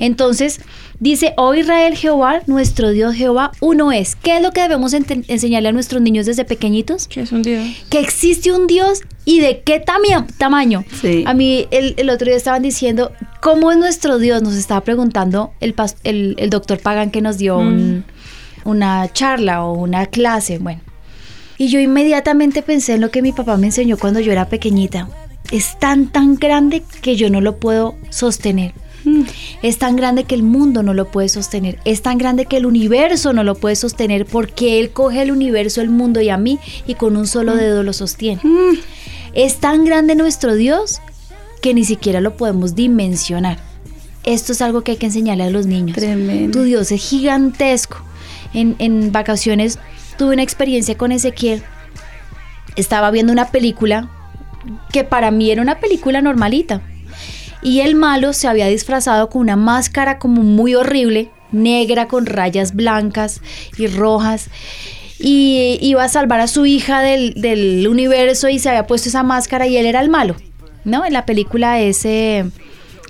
Entonces, 0.00 0.60
dice, 1.00 1.34
oh 1.36 1.54
Israel 1.54 1.96
Jehová, 1.96 2.40
nuestro 2.46 2.90
Dios 2.90 3.14
Jehová, 3.14 3.50
uno 3.60 3.92
es. 3.92 4.14
¿Qué 4.16 4.36
es 4.36 4.42
lo 4.42 4.52
que 4.52 4.62
debemos 4.62 4.94
enseñarle 4.94 5.68
a 5.68 5.72
nuestros 5.72 6.00
niños 6.00 6.24
desde 6.26 6.44
pequeñitos? 6.44 7.08
Que 7.08 7.20
es 7.22 7.32
un 7.32 7.42
Dios. 7.42 7.66
que 7.90 7.98
existe 7.98 8.52
un 8.52 8.66
Dios 8.66 9.00
y 9.24 9.40
de 9.40 9.60
qué 9.60 9.80
tamaño. 10.38 10.84
Sí. 11.00 11.24
A 11.26 11.34
mí 11.34 11.66
el, 11.70 11.94
el 11.98 12.08
otro 12.10 12.26
día 12.26 12.36
estaban 12.36 12.62
diciendo, 12.62 13.12
¿cómo 13.42 13.70
es 13.72 13.76
nuestro 13.76 14.18
Dios? 14.18 14.40
Nos 14.42 14.54
estaba 14.54 14.80
preguntando 14.82 15.52
el, 15.60 15.74
el, 16.04 16.36
el 16.38 16.48
doctor 16.48 16.78
Pagan 16.78 17.10
que 17.10 17.20
nos 17.20 17.36
dio 17.38 17.58
un- 17.58 18.04
una 18.64 19.12
charla 19.12 19.64
o 19.64 19.74
una 19.74 20.06
clase, 20.06 20.58
bueno. 20.58 20.80
Y 21.62 21.68
yo 21.68 21.78
inmediatamente 21.78 22.60
pensé 22.60 22.94
en 22.94 23.00
lo 23.00 23.12
que 23.12 23.22
mi 23.22 23.30
papá 23.30 23.56
me 23.56 23.66
enseñó 23.66 23.96
cuando 23.96 24.18
yo 24.18 24.32
era 24.32 24.48
pequeñita. 24.48 25.08
Es 25.52 25.78
tan, 25.78 26.08
tan 26.10 26.34
grande 26.34 26.82
que 27.02 27.14
yo 27.14 27.30
no 27.30 27.40
lo 27.40 27.58
puedo 27.58 27.94
sostener. 28.10 28.74
Es 29.62 29.78
tan 29.78 29.94
grande 29.94 30.24
que 30.24 30.34
el 30.34 30.42
mundo 30.42 30.82
no 30.82 30.92
lo 30.92 31.12
puede 31.12 31.28
sostener. 31.28 31.78
Es 31.84 32.02
tan 32.02 32.18
grande 32.18 32.46
que 32.46 32.56
el 32.56 32.66
universo 32.66 33.32
no 33.32 33.44
lo 33.44 33.54
puede 33.54 33.76
sostener 33.76 34.26
porque 34.26 34.80
Él 34.80 34.90
coge 34.90 35.22
el 35.22 35.30
universo, 35.30 35.80
el 35.80 35.90
mundo 35.90 36.20
y 36.20 36.30
a 36.30 36.36
mí 36.36 36.58
y 36.88 36.96
con 36.96 37.16
un 37.16 37.28
solo 37.28 37.54
dedo 37.54 37.84
lo 37.84 37.92
sostiene. 37.92 38.40
Es 39.32 39.58
tan 39.58 39.84
grande 39.84 40.16
nuestro 40.16 40.56
Dios 40.56 41.00
que 41.60 41.74
ni 41.74 41.84
siquiera 41.84 42.20
lo 42.20 42.36
podemos 42.36 42.74
dimensionar. 42.74 43.58
Esto 44.24 44.50
es 44.50 44.62
algo 44.62 44.80
que 44.80 44.90
hay 44.90 44.96
que 44.96 45.06
enseñarle 45.06 45.44
a 45.44 45.50
los 45.50 45.66
niños. 45.66 45.96
Tremendo. 45.96 46.58
Tu 46.58 46.64
Dios 46.64 46.90
es 46.90 47.00
gigantesco. 47.08 47.98
En, 48.52 48.74
en 48.80 49.12
vacaciones 49.12 49.78
tuve 50.22 50.34
una 50.34 50.44
experiencia 50.44 50.96
con 50.96 51.10
Ezequiel. 51.10 51.64
Estaba 52.76 53.10
viendo 53.10 53.32
una 53.32 53.50
película 53.50 54.08
que 54.92 55.02
para 55.02 55.32
mí 55.32 55.50
era 55.50 55.60
una 55.60 55.80
película 55.80 56.22
normalita. 56.22 56.80
Y 57.60 57.80
el 57.80 57.96
malo 57.96 58.32
se 58.32 58.46
había 58.46 58.68
disfrazado 58.68 59.28
con 59.30 59.42
una 59.42 59.56
máscara 59.56 60.20
como 60.20 60.44
muy 60.44 60.76
horrible, 60.76 61.30
negra 61.50 62.06
con 62.06 62.26
rayas 62.26 62.72
blancas 62.72 63.40
y 63.76 63.88
rojas. 63.88 64.48
Y 65.18 65.78
iba 65.80 66.04
a 66.04 66.08
salvar 66.08 66.38
a 66.38 66.46
su 66.46 66.66
hija 66.66 67.00
del, 67.00 67.34
del 67.34 67.88
universo 67.88 68.48
y 68.48 68.60
se 68.60 68.68
había 68.68 68.86
puesto 68.86 69.08
esa 69.08 69.24
máscara 69.24 69.66
y 69.66 69.76
él 69.76 69.86
era 69.86 70.00
el 70.00 70.08
malo. 70.08 70.36
¿No? 70.84 71.04
En 71.04 71.14
la 71.14 71.26
película 71.26 71.80
es 71.80 72.04
eh, 72.04 72.44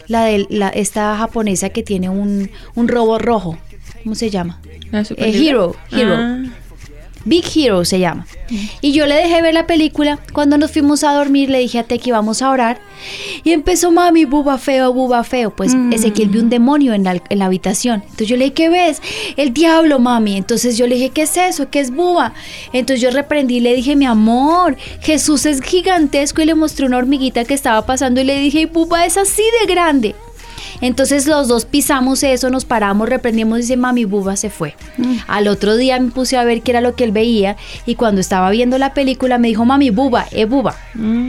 La 0.08 0.24
de 0.24 0.46
la, 0.48 0.70
esta 0.70 1.14
japonesa 1.18 1.68
que 1.68 1.82
tiene 1.82 2.08
un, 2.08 2.50
un 2.74 2.88
robo 2.88 3.18
rojo. 3.18 3.58
¿Cómo 4.02 4.14
se 4.14 4.30
llama? 4.30 4.62
La 4.90 5.02
Eh. 5.02 5.06
Hero, 5.18 5.76
Hero. 5.90 6.14
Ah. 6.16 6.42
Big 7.24 7.44
Hero 7.54 7.84
se 7.84 7.98
llama. 7.98 8.26
Y 8.80 8.92
yo 8.92 9.06
le 9.06 9.14
dejé 9.14 9.40
ver 9.42 9.54
la 9.54 9.66
película. 9.66 10.18
Cuando 10.32 10.58
nos 10.58 10.72
fuimos 10.72 11.04
a 11.04 11.14
dormir, 11.14 11.48
le 11.48 11.58
dije 11.58 11.78
a 11.78 11.84
Teki, 11.84 12.10
vamos 12.10 12.42
a 12.42 12.50
orar. 12.50 12.80
Y 13.44 13.52
empezó, 13.52 13.90
mami, 13.90 14.24
buba 14.24 14.58
feo, 14.58 14.92
buba 14.92 15.24
feo. 15.24 15.50
Pues 15.50 15.74
Ezequiel 15.90 16.28
vio 16.28 16.42
un 16.42 16.50
demonio 16.50 16.92
en 16.92 17.04
la, 17.04 17.22
en 17.28 17.38
la 17.38 17.46
habitación. 17.46 18.02
Entonces 18.02 18.28
yo 18.28 18.36
le 18.36 18.44
dije, 18.44 18.54
¿qué 18.54 18.68
ves? 18.68 19.00
El 19.36 19.52
diablo, 19.52 19.98
mami. 19.98 20.36
Entonces 20.36 20.76
yo 20.76 20.86
le 20.86 20.96
dije, 20.96 21.10
¿qué 21.10 21.22
es 21.22 21.36
eso? 21.36 21.70
¿Qué 21.70 21.80
es 21.80 21.90
buba? 21.90 22.34
Entonces 22.72 23.00
yo 23.00 23.10
reprendí 23.10 23.56
y 23.56 23.60
le 23.60 23.74
dije, 23.74 23.96
mi 23.96 24.06
amor, 24.06 24.76
Jesús 25.00 25.46
es 25.46 25.60
gigantesco. 25.62 26.42
Y 26.42 26.46
le 26.46 26.54
mostré 26.54 26.86
una 26.86 26.98
hormiguita 26.98 27.44
que 27.44 27.54
estaba 27.54 27.84
pasando 27.86 28.20
y 28.20 28.24
le 28.24 28.38
dije, 28.38 28.66
buba 28.66 29.06
es 29.06 29.16
así 29.16 29.42
de 29.60 29.72
grande. 29.72 30.14
Entonces 30.82 31.26
los 31.26 31.48
dos 31.48 31.64
pisamos 31.64 32.22
eso, 32.24 32.50
nos 32.50 32.64
paramos, 32.64 33.08
reprendimos 33.08 33.58
y 33.58 33.62
dice, 33.62 33.76
mami, 33.76 34.04
Buba 34.04 34.36
se 34.36 34.50
fue. 34.50 34.74
Al 35.28 35.48
otro 35.48 35.76
día 35.76 35.98
me 35.98 36.10
puse 36.10 36.36
a 36.36 36.44
ver 36.44 36.60
qué 36.60 36.72
era 36.72 36.80
lo 36.80 36.94
que 36.94 37.04
él 37.04 37.12
veía 37.12 37.56
y 37.86 37.94
cuando 37.94 38.20
estaba 38.20 38.50
viendo 38.50 38.76
la 38.78 38.92
película 38.92 39.38
me 39.38 39.48
dijo, 39.48 39.64
mami, 39.64 39.90
Buba, 39.90 40.26
es 40.32 40.48
Buba. 40.48 40.74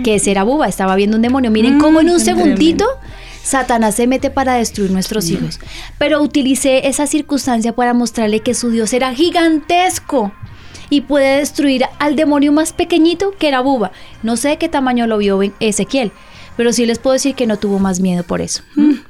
Que 0.03 0.15
ese 0.15 0.31
era 0.31 0.43
Buba, 0.43 0.67
estaba 0.67 0.95
viendo 0.95 1.15
un 1.15 1.21
demonio. 1.21 1.51
Miren 1.51 1.79
cómo 1.79 2.01
en 2.01 2.09
un 2.09 2.19
segundito 2.19 2.85
Satanás 3.43 3.95
se 3.95 4.07
mete 4.07 4.31
para 4.31 4.55
destruir 4.55 4.89
nuestros 4.89 5.29
hijos. 5.29 5.59
Pero 5.99 6.21
utilicé 6.21 6.87
esa 6.87 7.05
circunstancia 7.05 7.73
para 7.73 7.93
mostrarle 7.93 8.39
que 8.39 8.55
su 8.55 8.71
Dios 8.71 8.91
era 8.93 9.13
gigantesco 9.13 10.31
y 10.89 11.01
puede 11.01 11.37
destruir 11.37 11.85
al 11.99 12.15
demonio 12.15 12.51
más 12.51 12.73
pequeñito 12.73 13.33
que 13.37 13.49
era 13.49 13.61
Buba. 13.61 13.91
No 14.23 14.37
sé 14.37 14.49
de 14.49 14.57
qué 14.57 14.69
tamaño 14.69 15.07
lo 15.07 15.17
vio 15.17 15.39
Ezequiel, 15.59 16.11
pero 16.57 16.71
sí 16.73 16.85
les 16.85 16.99
puedo 16.99 17.13
decir 17.13 17.35
que 17.35 17.47
no 17.47 17.57
tuvo 17.57 17.79
más 17.79 17.99
miedo 17.99 18.23
por 18.23 18.41
eso. 18.41 18.61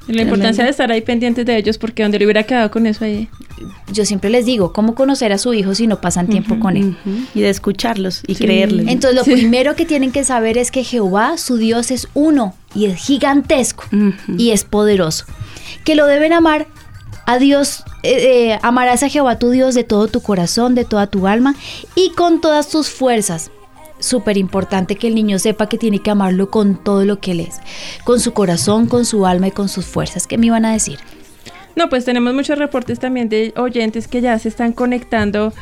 La 0.06 0.22
importancia 0.22 0.64
de 0.64 0.70
estar 0.70 0.90
ahí 0.92 1.00
pendientes 1.00 1.44
de 1.46 1.56
ellos 1.56 1.78
porque 1.78 2.02
donde 2.02 2.18
le 2.18 2.24
hubiera 2.26 2.42
quedado 2.44 2.70
con 2.70 2.86
eso 2.86 3.04
ahí. 3.04 3.28
Yo 3.92 4.04
siempre 4.04 4.30
les 4.30 4.44
digo, 4.46 4.72
¿cómo 4.72 4.94
conocer 4.94 5.32
a 5.32 5.38
su 5.38 5.54
hijo 5.54 5.74
si 5.74 5.86
no 5.86 6.00
pasan 6.00 6.26
tiempo 6.26 6.58
con 6.58 6.76
él? 6.76 6.96
Y 7.34 7.40
de 7.40 7.50
escucharlos 7.50 8.22
y 8.26 8.34
Sí. 8.34 8.44
creerles. 8.44 8.86
Entonces 8.88 9.16
lo 9.18 9.24
primero 9.24 9.74
que 9.76 9.84
tienen 9.86 10.10
que 10.12 10.24
saber 10.24 10.58
es 10.58 10.70
que 10.70 10.84
Jehová, 10.84 11.38
su 11.38 11.56
Dios, 11.56 11.90
es 11.90 12.08
uno 12.14 12.54
y 12.74 12.86
es 12.86 12.96
gigantesco 12.96 13.84
y 14.36 14.50
es 14.50 14.64
poderoso. 14.64 15.24
Que 15.84 15.94
lo 15.94 16.06
deben 16.06 16.32
amar 16.32 16.66
a 17.26 17.38
Dios, 17.38 17.84
eh, 18.02 18.50
eh, 18.52 18.58
amarás 18.62 19.02
a 19.02 19.08
Jehová 19.08 19.38
tu 19.38 19.50
Dios 19.50 19.74
de 19.74 19.84
todo 19.84 20.08
tu 20.08 20.20
corazón, 20.20 20.74
de 20.74 20.84
toda 20.84 21.06
tu 21.06 21.26
alma 21.26 21.54
y 21.94 22.10
con 22.10 22.40
todas 22.40 22.68
tus 22.68 22.88
fuerzas. 22.90 23.50
Súper 24.04 24.36
importante 24.36 24.96
que 24.96 25.06
el 25.06 25.14
niño 25.14 25.38
sepa 25.38 25.66
que 25.66 25.78
tiene 25.78 25.98
que 25.98 26.10
amarlo 26.10 26.50
con 26.50 26.76
todo 26.76 27.06
lo 27.06 27.20
que 27.20 27.30
él 27.30 27.40
es, 27.40 27.60
con 28.04 28.20
su 28.20 28.34
corazón, 28.34 28.86
con 28.86 29.06
su 29.06 29.24
alma 29.24 29.48
y 29.48 29.50
con 29.50 29.70
sus 29.70 29.86
fuerzas. 29.86 30.26
¿Qué 30.26 30.36
me 30.36 30.44
iban 30.44 30.66
a 30.66 30.74
decir? 30.74 30.98
No, 31.74 31.88
pues 31.88 32.04
tenemos 32.04 32.34
muchos 32.34 32.58
reportes 32.58 32.98
también 32.98 33.30
de 33.30 33.54
oyentes 33.56 34.06
que 34.06 34.20
ya 34.20 34.38
se 34.38 34.50
están 34.50 34.74
conectando 34.74 35.54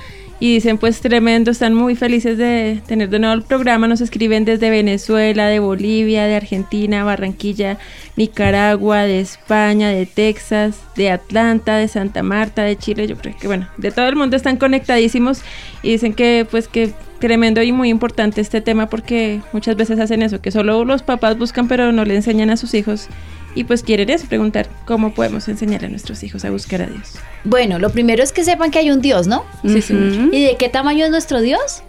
y 0.43 0.55
dicen 0.55 0.77
pues 0.77 1.01
tremendo, 1.01 1.53
están 1.53 1.73
muy 1.73 1.95
felices 1.95 2.37
de 2.37 2.83
tener 2.89 3.11
de 3.11 3.21
nuevo 3.21 3.33
el 3.33 3.43
programa, 3.43 3.87
nos 3.87 4.01
escriben 4.01 4.45
desde 4.45 4.71
Venezuela, 4.71 5.47
de 5.47 5.61
Bolivia, 5.61 6.25
de 6.25 6.35
Argentina, 6.35 7.05
Barranquilla, 7.05 7.79
Nicaragua, 8.17 9.03
de 9.03 9.21
España, 9.21 9.91
de 9.91 10.05
Texas, 10.05 10.81
de 10.97 11.13
Atlanta, 11.13 11.77
de 11.77 11.87
Santa 11.87 12.25
Marta, 12.25 12.65
de 12.65 12.77
Chile, 12.77 13.07
yo 13.07 13.17
creo 13.17 13.37
que 13.41 13.47
bueno, 13.47 13.69
de 13.77 13.93
todo 13.93 14.09
el 14.09 14.17
mundo 14.17 14.35
están 14.35 14.57
conectadísimos 14.57 15.43
y 15.85 15.91
dicen 15.91 16.13
que 16.13 16.45
pues 16.51 16.67
que 16.67 16.93
tremendo 17.21 17.63
y 17.63 17.71
muy 17.71 17.89
importante 17.89 18.41
este 18.41 18.61
tema 18.61 18.89
porque 18.89 19.43
muchas 19.53 19.77
veces 19.77 20.01
hacen 20.01 20.23
eso, 20.23 20.41
que 20.41 20.51
solo 20.51 20.85
los 20.85 21.05
papás 21.05 21.39
buscan 21.39 21.69
pero 21.69 21.93
no 21.93 22.05
le 22.05 22.17
enseñan 22.17 22.51
a 22.51 22.57
sus 22.57 22.75
hijos 22.75 23.07
y 23.54 23.64
pues 23.64 23.82
quieren 23.82 24.11
eso, 24.11 24.26
preguntar 24.26 24.68
cómo 24.87 25.14
podemos 25.14 25.49
enseñar 25.49 25.85
a 25.85 25.88
nuestros 25.88 26.23
hijos 26.23 26.44
a 26.44 26.50
buscar 26.50 26.82
a 26.82 26.87
Dios. 26.87 27.14
Bueno, 27.44 27.78
lo 27.78 27.90
primero 27.90 28.23
es 28.23 28.32
que 28.32 28.44
sepan 28.44 28.71
que 28.71 28.78
hay 28.78 28.90
un 28.90 29.00
Dios, 29.00 29.26
¿no? 29.26 29.44
Sí, 29.62 29.82
sí. 29.82 29.94
¿Y 30.32 30.44
de 30.44 30.56
qué 30.56 30.68
tamaño 30.68 31.04
es 31.04 31.11
nuestro 31.11 31.40
Dios? 31.40 31.82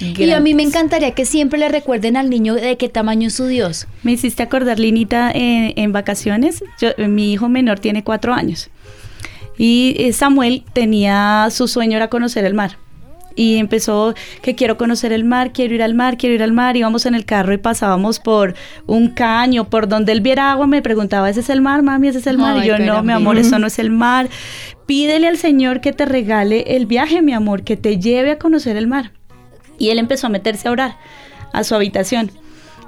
Y 0.00 0.30
a 0.30 0.40
mí 0.40 0.54
me 0.54 0.62
encantaría 0.62 1.10
que 1.12 1.26
siempre 1.26 1.58
le 1.58 1.68
recuerden 1.68 2.16
al 2.16 2.30
niño 2.30 2.54
de 2.54 2.76
qué 2.78 2.88
tamaño 2.88 3.28
es 3.28 3.34
su 3.34 3.46
Dios. 3.46 3.86
Me 4.02 4.12
hiciste 4.12 4.42
acordar, 4.42 4.78
Linita, 4.78 5.30
en, 5.30 5.74
en 5.76 5.92
vacaciones. 5.92 6.64
Yo, 6.80 6.90
eh, 6.96 7.06
mi 7.06 7.32
hijo 7.32 7.48
menor 7.48 7.80
tiene 7.80 8.02
cuatro 8.02 8.32
años. 8.32 8.70
Y 9.58 9.94
eh, 9.98 10.14
Samuel 10.14 10.64
tenía 10.72 11.48
su 11.50 11.68
sueño 11.68 11.98
era 11.98 12.08
conocer 12.08 12.46
el 12.46 12.54
mar. 12.54 12.78
Y 13.34 13.56
empezó 13.56 14.14
que 14.42 14.54
quiero 14.54 14.76
conocer 14.76 15.12
el 15.12 15.24
mar, 15.24 15.52
quiero 15.52 15.74
ir 15.74 15.82
al 15.82 15.94
mar, 15.94 16.16
quiero 16.16 16.34
ir 16.34 16.42
al 16.42 16.52
mar. 16.52 16.76
Íbamos 16.76 17.06
en 17.06 17.14
el 17.14 17.24
carro 17.24 17.52
y 17.52 17.58
pasábamos 17.58 18.18
por 18.18 18.54
un 18.86 19.08
caño, 19.08 19.68
por 19.68 19.88
donde 19.88 20.12
él 20.12 20.20
viera 20.20 20.50
agua. 20.52 20.66
Me 20.66 20.82
preguntaba, 20.82 21.30
¿ese 21.30 21.40
es 21.40 21.50
el 21.50 21.60
mar, 21.60 21.82
mami? 21.82 22.08
¿Ese 22.08 22.18
es 22.18 22.26
el 22.26 22.38
mar? 22.38 22.56
Ay, 22.56 22.64
y 22.64 22.68
yo, 22.68 22.78
no, 22.78 23.02
mi 23.02 23.12
amor, 23.12 23.38
eso 23.38 23.58
no 23.58 23.66
es 23.66 23.78
el 23.78 23.90
mar. 23.90 24.28
Pídele 24.86 25.28
al 25.28 25.38
Señor 25.38 25.80
que 25.80 25.92
te 25.92 26.04
regale 26.04 26.76
el 26.76 26.86
viaje, 26.86 27.22
mi 27.22 27.32
amor, 27.32 27.62
que 27.62 27.76
te 27.76 27.98
lleve 27.98 28.32
a 28.32 28.38
conocer 28.38 28.76
el 28.76 28.86
mar. 28.86 29.12
Y 29.78 29.90
él 29.90 29.98
empezó 29.98 30.26
a 30.26 30.30
meterse 30.30 30.68
a 30.68 30.72
orar 30.72 30.96
a 31.52 31.64
su 31.64 31.74
habitación. 31.74 32.30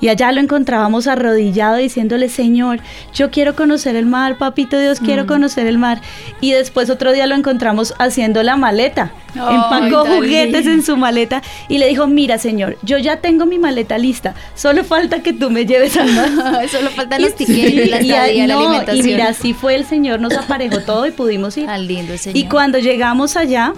Y 0.02 0.08
allá 0.08 0.30
lo 0.32 0.40
encontrábamos 0.40 1.06
arrodillado 1.06 1.76
diciéndole, 1.76 2.28
Señor, 2.28 2.80
yo 3.14 3.30
quiero 3.30 3.54
conocer 3.56 3.96
el 3.96 4.04
mar, 4.04 4.36
papito 4.36 4.78
Dios, 4.78 4.98
quiero 5.00 5.26
conocer 5.26 5.66
el 5.66 5.78
mar. 5.78 6.02
Y 6.42 6.50
después 6.50 6.90
otro 6.90 7.12
día 7.12 7.26
lo 7.26 7.34
encontramos 7.36 7.94
haciendo 7.98 8.42
la 8.42 8.56
maleta. 8.56 9.12
Ay, 9.34 9.54
Empacó 9.54 10.04
juguetes 10.04 10.66
en 10.66 10.82
su 10.82 10.96
maleta 10.98 11.40
y 11.68 11.78
le 11.78 11.86
dijo, 11.88 12.06
mira, 12.08 12.36
Señor, 12.38 12.76
yo 12.82 12.98
ya 12.98 13.18
tengo 13.18 13.46
mi 13.46 13.58
maleta 13.58 13.96
lista, 13.96 14.34
solo 14.56 14.84
falta 14.84 15.22
que 15.22 15.32
tú 15.32 15.48
me 15.50 15.64
lleves 15.64 15.96
al 15.96 16.12
mar. 16.12 16.68
Solo 16.68 16.90
faltan 16.90 17.20
Y- 17.20 17.24
los 17.24 17.34
tiquetes, 17.36 17.88
la 17.90 18.02
y- 18.02 18.10
estadía, 18.10 18.46
la 18.48 18.54
no, 18.54 18.60
alimentación. 18.60 19.06
Y 19.06 19.08
mira, 19.08 19.28
así 19.28 19.54
fue 19.54 19.76
el 19.76 19.86
Señor, 19.86 20.20
nos 20.20 20.36
aparejó 20.36 20.80
todo 20.80 21.06
y 21.06 21.12
pudimos 21.12 21.56
ir. 21.56 21.66
Tan 21.66 21.86
lindo 21.86 22.18
Señor. 22.18 22.36
Y 22.36 22.44
cuando 22.48 22.78
llegamos 22.78 23.36
allá, 23.36 23.72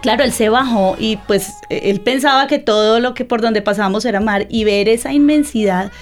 claro, 0.00 0.24
él 0.24 0.32
se 0.32 0.48
bajó 0.48 0.96
y 0.98 1.16
pues 1.26 1.52
eh, 1.68 1.82
él 1.84 2.00
pensaba 2.00 2.46
que 2.46 2.58
todo 2.58 3.00
lo 3.00 3.14
que 3.14 3.24
por 3.24 3.40
donde 3.40 3.62
pasábamos 3.62 4.04
era 4.04 4.20
mar 4.20 4.46
y 4.48 4.64
ver 4.64 4.88
esa 4.88 5.12
inmensidad. 5.12 5.92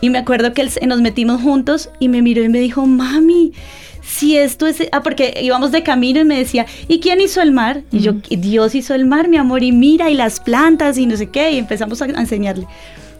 Y 0.00 0.10
me 0.10 0.18
acuerdo 0.18 0.52
que 0.54 0.62
él 0.62 0.70
nos 0.86 1.00
metimos 1.00 1.42
juntos 1.42 1.90
y 1.98 2.08
me 2.08 2.22
miró 2.22 2.42
y 2.42 2.48
me 2.48 2.60
dijo, 2.60 2.86
mami, 2.86 3.52
si 4.02 4.36
esto 4.36 4.66
es... 4.66 4.82
Ah, 4.92 5.02
porque 5.02 5.38
íbamos 5.42 5.72
de 5.72 5.82
camino 5.82 6.20
y 6.20 6.24
me 6.24 6.38
decía, 6.38 6.66
¿y 6.88 7.00
quién 7.00 7.20
hizo 7.20 7.42
el 7.42 7.52
mar? 7.52 7.82
Y 7.92 8.00
yo, 8.00 8.14
Dios 8.30 8.74
hizo 8.74 8.94
el 8.94 9.04
mar, 9.04 9.28
mi 9.28 9.36
amor, 9.36 9.62
y 9.62 9.72
mira, 9.72 10.10
y 10.10 10.14
las 10.14 10.40
plantas 10.40 10.96
y 10.96 11.06
no 11.06 11.16
sé 11.16 11.28
qué, 11.28 11.52
y 11.52 11.58
empezamos 11.58 12.00
a 12.00 12.06
enseñarle. 12.06 12.66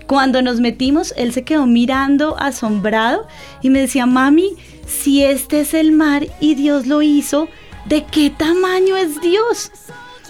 Cuando 0.06 0.42
nos 0.42 0.58
metimos, 0.58 1.14
él 1.16 1.32
se 1.32 1.44
quedó 1.44 1.66
mirando 1.66 2.37
asombrado 2.38 3.26
y 3.62 3.70
me 3.70 3.80
decía, 3.80 4.06
mami, 4.06 4.54
si 4.87 5.22
este 5.22 5.60
es 5.60 5.75
el 5.75 5.92
mar 5.92 6.26
y 6.40 6.54
Dios 6.56 6.87
lo 6.87 7.02
hizo, 7.02 7.49
¿de 7.87 8.04
qué 8.04 8.30
tamaño 8.30 8.96
es 8.96 9.20
Dios? 9.20 9.70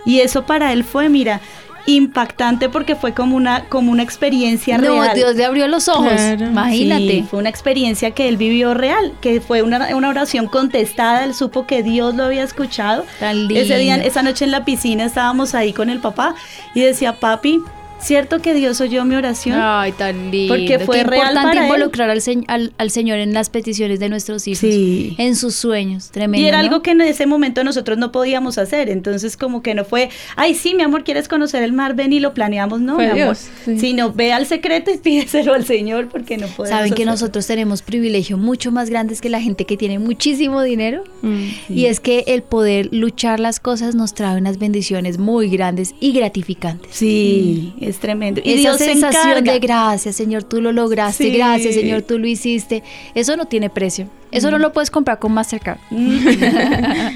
Y 0.04 0.20
eso 0.20 0.44
para 0.46 0.72
él 0.72 0.84
fue, 0.84 1.08
mira, 1.08 1.40
impactante 1.86 2.68
porque 2.68 2.94
fue 2.96 3.14
como 3.14 3.36
una, 3.36 3.64
como 3.64 3.90
una 3.90 4.02
experiencia 4.02 4.78
no, 4.78 5.00
real. 5.00 5.14
Dios 5.14 5.34
le 5.34 5.44
abrió 5.44 5.68
los 5.68 5.88
ojos. 5.88 6.12
Claro. 6.12 6.46
Imagínate. 6.46 7.06
Sí, 7.06 7.26
fue 7.28 7.38
una 7.38 7.48
experiencia 7.48 8.10
que 8.12 8.28
él 8.28 8.36
vivió 8.36 8.74
real, 8.74 9.12
que 9.20 9.40
fue 9.40 9.62
una, 9.62 9.94
una 9.96 10.08
oración 10.08 10.46
contestada, 10.46 11.24
él 11.24 11.34
supo 11.34 11.66
que 11.66 11.82
Dios 11.82 12.14
lo 12.14 12.24
había 12.24 12.44
escuchado. 12.44 13.04
Tan 13.18 13.50
Ese 13.50 13.76
día, 13.78 13.96
lindo. 13.96 14.08
esa 14.08 14.22
noche 14.22 14.44
en 14.44 14.50
la 14.50 14.64
piscina 14.64 15.04
estábamos 15.04 15.54
ahí 15.54 15.72
con 15.72 15.90
el 15.90 16.00
papá 16.00 16.34
y 16.74 16.80
decía, 16.80 17.18
papi, 17.18 17.60
¿cierto 18.02 18.40
que 18.40 18.54
Dios 18.54 18.80
oyó 18.80 19.04
mi 19.04 19.14
oración? 19.14 19.58
Ay, 19.60 19.92
tan 19.92 20.30
lindo. 20.30 20.54
Porque 20.54 20.78
fue 20.78 20.98
Qué 20.98 21.04
real 21.04 21.20
importante 21.28 21.48
para 21.48 21.60
él. 21.60 21.66
involucrar 21.72 22.10
al, 22.10 22.20
se- 22.20 22.44
al, 22.48 22.72
al 22.78 22.90
Señor 22.90 23.18
en 23.18 23.32
las 23.32 23.50
peticiones 23.50 24.00
de 24.00 24.08
nuestros 24.08 24.46
hijos. 24.48 24.60
Sí. 24.60 25.14
En 25.18 25.36
sus 25.36 25.54
sueños. 25.54 26.10
Tremendo. 26.10 26.44
Y 26.44 26.48
era 26.48 26.58
¿no? 26.58 26.64
algo 26.68 26.82
que 26.82 26.90
en 26.92 27.00
ese 27.02 27.26
momento 27.26 27.62
nosotros 27.64 27.98
no 27.98 28.12
podíamos 28.12 28.58
hacer, 28.58 28.88
entonces 28.88 29.36
como 29.36 29.62
que 29.62 29.74
no 29.74 29.84
fue, 29.84 30.08
ay 30.36 30.54
sí, 30.54 30.74
mi 30.74 30.82
amor, 30.82 31.04
¿quieres 31.04 31.28
conocer 31.28 31.62
el 31.62 31.72
mar? 31.72 31.94
Ven 31.94 32.12
y 32.12 32.20
lo 32.20 32.34
planeamos, 32.34 32.80
no, 32.80 32.94
Fue 32.96 33.04
mi 33.12 33.20
amor. 33.20 33.36
Dios, 33.36 33.48
sí. 33.64 33.78
Sino 33.78 34.12
ve 34.12 34.32
al 34.32 34.46
secreto 34.46 34.90
y 34.90 34.98
pídeselo 34.98 35.54
al 35.54 35.64
Señor 35.64 36.08
porque 36.08 36.36
no 36.36 36.46
podemos 36.48 36.76
Saben 36.76 36.94
que 36.94 37.04
nosotros 37.04 37.46
tenemos 37.46 37.82
privilegio 37.82 38.36
mucho 38.38 38.70
más 38.72 38.90
grandes 38.90 39.20
que 39.20 39.28
la 39.28 39.40
gente 39.40 39.64
que 39.66 39.76
tiene 39.76 39.98
muchísimo 39.98 40.62
dinero. 40.62 41.04
Mm. 41.22 41.44
Y 41.68 41.86
es 41.86 42.00
que 42.00 42.24
el 42.28 42.42
poder 42.42 42.88
luchar 42.92 43.40
las 43.40 43.60
cosas 43.60 43.94
nos 43.94 44.14
trae 44.14 44.36
unas 44.38 44.58
bendiciones 44.58 45.18
muy 45.18 45.48
grandes 45.50 45.94
y 46.00 46.12
gratificantes. 46.12 46.90
Sí, 46.94 47.74
es 47.90 47.98
tremendo. 47.98 48.40
Y 48.44 48.50
Esa 48.52 48.60
Dios 48.60 48.78
se 48.78 48.84
sensación 48.86 49.28
encarga. 49.30 49.52
de 49.52 49.58
gracias, 49.58 50.16
Señor, 50.16 50.44
tú 50.44 50.60
lo 50.60 50.72
lograste, 50.72 51.24
Sí. 51.24 51.30
gracias, 51.32 51.74
Señor, 51.74 52.02
tú 52.02 52.18
lo 52.18 52.26
hiciste. 52.26 52.82
Eso 53.14 53.36
no 53.36 53.44
tiene 53.46 53.70
precio. 53.70 54.06
Eso 54.32 54.48
Mm. 54.48 54.50
no 54.52 54.58
lo 54.58 54.72
puedes 54.72 54.90
comprar 54.90 55.18
con 55.18 55.32
Mastercard. 55.32 55.78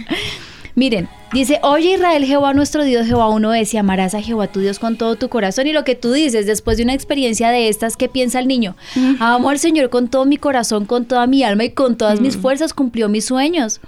Miren, 0.76 1.09
dice, 1.33 1.61
oye 1.62 1.95
Israel, 1.95 2.25
Jehová 2.25 2.52
nuestro 2.52 2.83
Dios, 2.83 3.07
Jehová 3.07 3.28
uno 3.28 3.54
es, 3.54 3.73
y 3.73 3.76
amarás 3.76 4.12
a 4.16 4.21
Jehová 4.21 4.49
tu 4.49 4.59
Dios 4.59 4.81
con 4.81 4.97
todo 4.97 5.14
tu 5.14 5.28
corazón. 5.28 5.69
Y 5.69 5.73
lo 5.73 5.85
que 5.85 5.95
tú 5.95 6.11
dices, 6.12 6.47
después 6.47 6.78
de 6.78 6.83
una 6.83 6.95
experiencia 6.95 7.50
de 7.50 7.69
estas, 7.69 7.97
¿qué 7.97 8.09
piensa 8.09 8.40
el 8.40 8.49
niño? 8.49 8.75
Amo 9.21 9.50
al 9.50 9.61
Señor 9.61 9.88
con 9.88 10.09
todo 10.09 10.25
mi 10.25 10.37
corazón, 10.37 10.85
con 10.85 11.04
toda 11.04 11.28
mi 11.28 11.45
alma 11.45 11.62
y 11.62 11.71
con 11.71 11.97
todas 11.97 12.21
mis 12.21 12.37
fuerzas, 12.37 12.75
cumplió 12.75 13.09
mis 13.09 13.25
sueños. 13.25 13.81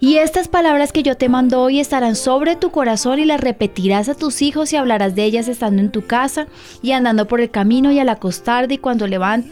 Y 0.00 0.18
estas 0.18 0.48
palabras 0.48 0.92
que 0.92 1.02
yo 1.02 1.16
te 1.16 1.28
mando 1.28 1.60
hoy 1.62 1.80
estarán 1.80 2.16
sobre 2.16 2.56
tu 2.56 2.70
corazón 2.70 3.18
y 3.20 3.24
las 3.24 3.40
repetirás 3.40 4.08
a 4.08 4.14
tus 4.14 4.42
hijos 4.42 4.72
y 4.72 4.76
hablarás 4.76 5.14
de 5.14 5.24
ellas 5.24 5.48
estando 5.48 5.80
en 5.80 5.90
tu 5.90 6.06
casa 6.06 6.46
y 6.82 6.92
andando 6.92 7.26
por 7.26 7.40
el 7.40 7.50
camino 7.50 7.92
y 7.92 7.98
al 7.98 8.08
acostarte 8.08 8.74
y 8.74 8.78
cuando 8.78 9.06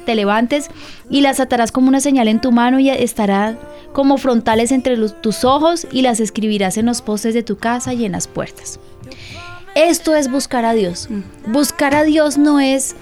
te 0.04 0.14
levantes 0.14 0.68
y 1.08 1.20
las 1.20 1.40
atarás 1.40 1.72
como 1.72 1.88
una 1.88 2.00
señal 2.00 2.28
en 2.28 2.40
tu 2.40 2.52
mano 2.52 2.80
y 2.80 2.90
estarán 2.90 3.58
como 3.92 4.18
frontales 4.18 4.72
entre 4.72 4.96
tus 4.96 5.44
ojos 5.44 5.86
y 5.92 6.02
las 6.02 6.20
escribirás 6.20 6.76
en 6.76 6.86
los 6.86 7.02
postes 7.02 7.34
de 7.34 7.42
tu 7.42 7.56
casa 7.56 7.94
y 7.94 8.04
en 8.04 8.12
las 8.12 8.26
puertas. 8.26 8.80
Esto 9.74 10.14
es 10.14 10.30
buscar 10.30 10.64
a 10.64 10.74
Dios. 10.74 11.08
Buscar 11.46 11.94
a 11.94 12.02
Dios 12.02 12.36
no 12.36 12.60
es, 12.60 12.94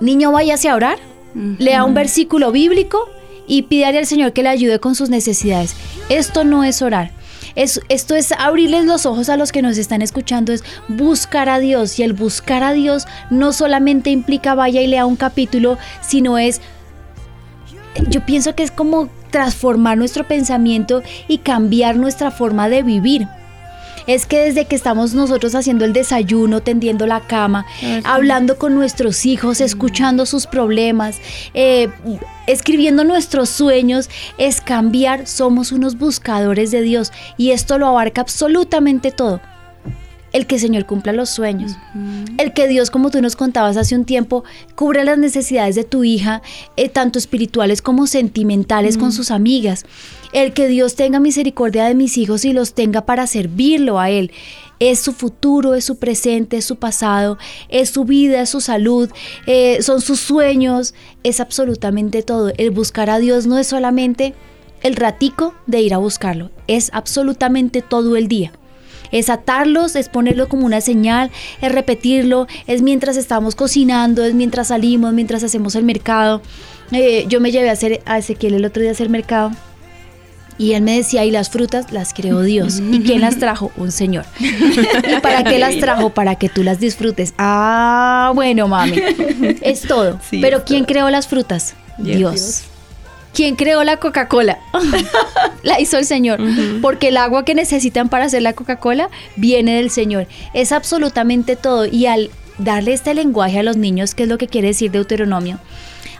niño, 0.00 0.30
váyase 0.30 0.68
a 0.68 0.76
orar, 0.76 0.98
lea 1.34 1.84
un 1.84 1.94
versículo 1.94 2.52
bíblico 2.52 3.08
y 3.48 3.62
pídale 3.62 3.98
al 3.98 4.06
Señor 4.06 4.32
que 4.32 4.42
le 4.42 4.50
ayude 4.50 4.78
con 4.78 4.94
sus 4.94 5.10
necesidades. 5.10 5.74
Esto 6.08 6.44
no 6.44 6.62
es 6.62 6.82
orar. 6.82 7.10
esto 7.56 8.14
es 8.14 8.32
abrirles 8.32 8.84
los 8.84 9.06
ojos 9.06 9.28
a 9.28 9.36
los 9.36 9.50
que 9.50 9.62
nos 9.62 9.78
están 9.78 10.02
escuchando, 10.02 10.52
es 10.52 10.62
buscar 10.86 11.48
a 11.48 11.58
Dios. 11.58 11.98
Y 11.98 12.04
el 12.04 12.12
buscar 12.12 12.62
a 12.62 12.72
Dios 12.72 13.06
no 13.30 13.52
solamente 13.52 14.10
implica 14.10 14.54
vaya 14.54 14.80
y 14.80 14.86
lea 14.86 15.06
un 15.06 15.16
capítulo, 15.16 15.78
sino 16.00 16.38
es, 16.38 16.60
yo 18.08 18.24
pienso 18.24 18.54
que 18.54 18.62
es 18.62 18.70
como 18.70 19.08
transformar 19.30 19.98
nuestro 19.98 20.26
pensamiento 20.28 21.02
y 21.26 21.38
cambiar 21.38 21.96
nuestra 21.96 22.30
forma 22.30 22.68
de 22.68 22.82
vivir 22.82 23.26
es 24.08 24.26
que 24.26 24.40
desde 24.40 24.64
que 24.64 24.74
estamos 24.74 25.14
nosotros 25.14 25.54
haciendo 25.54 25.84
el 25.84 25.92
desayuno, 25.92 26.60
tendiendo 26.62 27.06
la 27.06 27.20
cama, 27.20 27.66
hablando 28.04 28.58
con 28.58 28.74
nuestros 28.74 29.24
hijos, 29.26 29.60
escuchando 29.60 30.26
sus 30.26 30.46
problemas, 30.46 31.18
eh, 31.54 31.90
escribiendo 32.46 33.04
nuestros 33.04 33.50
sueños, 33.50 34.08
es 34.38 34.60
cambiar, 34.60 35.26
somos 35.26 35.70
unos 35.70 35.98
buscadores 35.98 36.70
de 36.70 36.80
Dios 36.80 37.12
y 37.36 37.50
esto 37.50 37.78
lo 37.78 37.86
abarca 37.86 38.22
absolutamente 38.22 39.12
todo 39.12 39.40
el 40.32 40.46
que 40.46 40.56
el 40.56 40.60
Señor 40.60 40.86
cumpla 40.86 41.12
los 41.12 41.30
sueños, 41.30 41.72
el 42.38 42.52
que 42.52 42.68
Dios, 42.68 42.90
como 42.90 43.10
tú 43.10 43.20
nos 43.22 43.36
contabas 43.36 43.76
hace 43.76 43.94
un 43.94 44.04
tiempo, 44.04 44.44
cubra 44.74 45.04
las 45.04 45.18
necesidades 45.18 45.74
de 45.74 45.84
tu 45.84 46.04
hija, 46.04 46.42
eh, 46.76 46.88
tanto 46.88 47.18
espirituales 47.18 47.82
como 47.82 48.06
sentimentales 48.06 48.98
con 48.98 49.12
sus 49.12 49.30
amigas, 49.30 49.86
el 50.32 50.52
que 50.52 50.68
Dios 50.68 50.94
tenga 50.94 51.20
misericordia 51.20 51.86
de 51.86 51.94
mis 51.94 52.18
hijos 52.18 52.44
y 52.44 52.52
los 52.52 52.74
tenga 52.74 53.06
para 53.06 53.26
servirlo 53.26 53.98
a 53.98 54.10
Él. 54.10 54.32
Es 54.80 55.00
su 55.00 55.12
futuro, 55.12 55.74
es 55.74 55.84
su 55.84 55.96
presente, 55.96 56.58
es 56.58 56.64
su 56.64 56.76
pasado, 56.76 57.38
es 57.68 57.90
su 57.90 58.04
vida, 58.04 58.42
es 58.42 58.50
su 58.50 58.60
salud, 58.60 59.10
eh, 59.46 59.78
son 59.82 60.00
sus 60.00 60.20
sueños, 60.20 60.94
es 61.24 61.40
absolutamente 61.40 62.22
todo. 62.22 62.52
El 62.58 62.70
buscar 62.70 63.10
a 63.10 63.18
Dios 63.18 63.46
no 63.46 63.58
es 63.58 63.66
solamente 63.66 64.34
el 64.82 64.94
ratico 64.94 65.54
de 65.66 65.80
ir 65.80 65.94
a 65.94 65.98
buscarlo, 65.98 66.50
es 66.68 66.90
absolutamente 66.92 67.82
todo 67.82 68.14
el 68.14 68.28
día 68.28 68.52
es 69.12 69.30
atarlos, 69.30 69.96
es 69.96 70.08
ponerlo 70.08 70.48
como 70.48 70.66
una 70.66 70.80
señal, 70.80 71.30
es 71.60 71.72
repetirlo, 71.72 72.46
es 72.66 72.82
mientras 72.82 73.16
estamos 73.16 73.54
cocinando, 73.54 74.24
es 74.24 74.34
mientras 74.34 74.68
salimos, 74.68 75.12
mientras 75.12 75.42
hacemos 75.42 75.74
el 75.74 75.84
mercado. 75.84 76.42
Eh, 76.92 77.26
yo 77.28 77.40
me 77.40 77.50
llevé 77.50 77.68
a, 77.68 77.72
hacer, 77.72 78.00
a 78.06 78.18
Ezequiel 78.18 78.54
el 78.54 78.64
otro 78.64 78.80
día 78.80 78.90
a 78.90 78.92
hacer 78.92 79.08
mercado. 79.08 79.50
Y 80.58 80.72
él 80.72 80.82
me 80.82 80.96
decía, 80.96 81.24
y 81.24 81.30
las 81.30 81.50
frutas 81.50 81.92
las 81.92 82.12
creó 82.12 82.42
Dios. 82.42 82.80
¿Y 82.90 83.00
quién 83.06 83.20
las 83.20 83.38
trajo? 83.38 83.70
Un 83.76 83.92
Señor. 83.92 84.24
¿Y 84.40 85.20
para 85.20 85.44
qué 85.44 85.58
las 85.58 85.78
trajo? 85.78 86.10
Para 86.10 86.34
que 86.34 86.48
tú 86.48 86.64
las 86.64 86.80
disfrutes. 86.80 87.32
Ah, 87.38 88.32
bueno, 88.34 88.66
mami. 88.66 88.96
Es 89.62 89.82
todo. 89.82 90.18
Pero 90.30 90.64
¿quién 90.64 90.84
creó 90.84 91.08
las 91.10 91.28
frutas? 91.28 91.74
Dios. 91.98 92.64
¿Quién 93.38 93.54
creó 93.54 93.84
la 93.84 93.98
Coca-Cola? 93.98 94.58
la 95.62 95.78
hizo 95.78 95.96
el 95.96 96.06
Señor. 96.06 96.40
Porque 96.82 97.06
el 97.06 97.16
agua 97.16 97.44
que 97.44 97.54
necesitan 97.54 98.08
para 98.08 98.24
hacer 98.24 98.42
la 98.42 98.54
Coca-Cola 98.54 99.10
viene 99.36 99.76
del 99.76 99.90
Señor. 99.90 100.26
Es 100.54 100.72
absolutamente 100.72 101.54
todo. 101.54 101.86
Y 101.86 102.06
al 102.06 102.32
darle 102.58 102.94
este 102.94 103.14
lenguaje 103.14 103.60
a 103.60 103.62
los 103.62 103.76
niños, 103.76 104.16
que 104.16 104.24
es 104.24 104.28
lo 104.28 104.38
que 104.38 104.48
quiere 104.48 104.66
decir 104.66 104.90
Deuteronomio, 104.90 105.60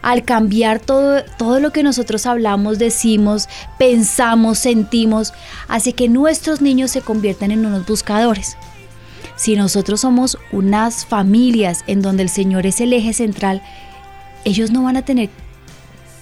al 0.01 0.23
cambiar 0.25 0.79
todo, 0.79 1.25
todo 1.37 1.59
lo 1.59 1.73
que 1.73 1.83
nosotros 1.83 2.25
hablamos, 2.25 2.79
decimos, 2.79 3.49
pensamos, 3.81 4.61
sentimos, 4.61 5.33
hace 5.67 5.95
que 5.95 6.09
nuestros 6.09 6.61
niños 6.61 6.93
se 6.93 7.01
conviertan 7.01 7.51
en 7.51 7.67
unos 7.67 7.85
buscadores. 7.85 8.57
Si 9.35 9.57
nosotros 9.57 10.03
somos 10.03 10.39
unas 10.53 11.05
familias 11.05 11.83
en 11.89 12.01
donde 12.01 12.23
el 12.23 12.29
Señor 12.29 12.65
es 12.65 12.81
el 12.81 12.93
eje 12.93 13.13
central, 13.13 13.61
ellos 14.45 14.71
no 14.71 14.85
van 14.85 14.97
a 14.97 15.05
tener 15.05 15.31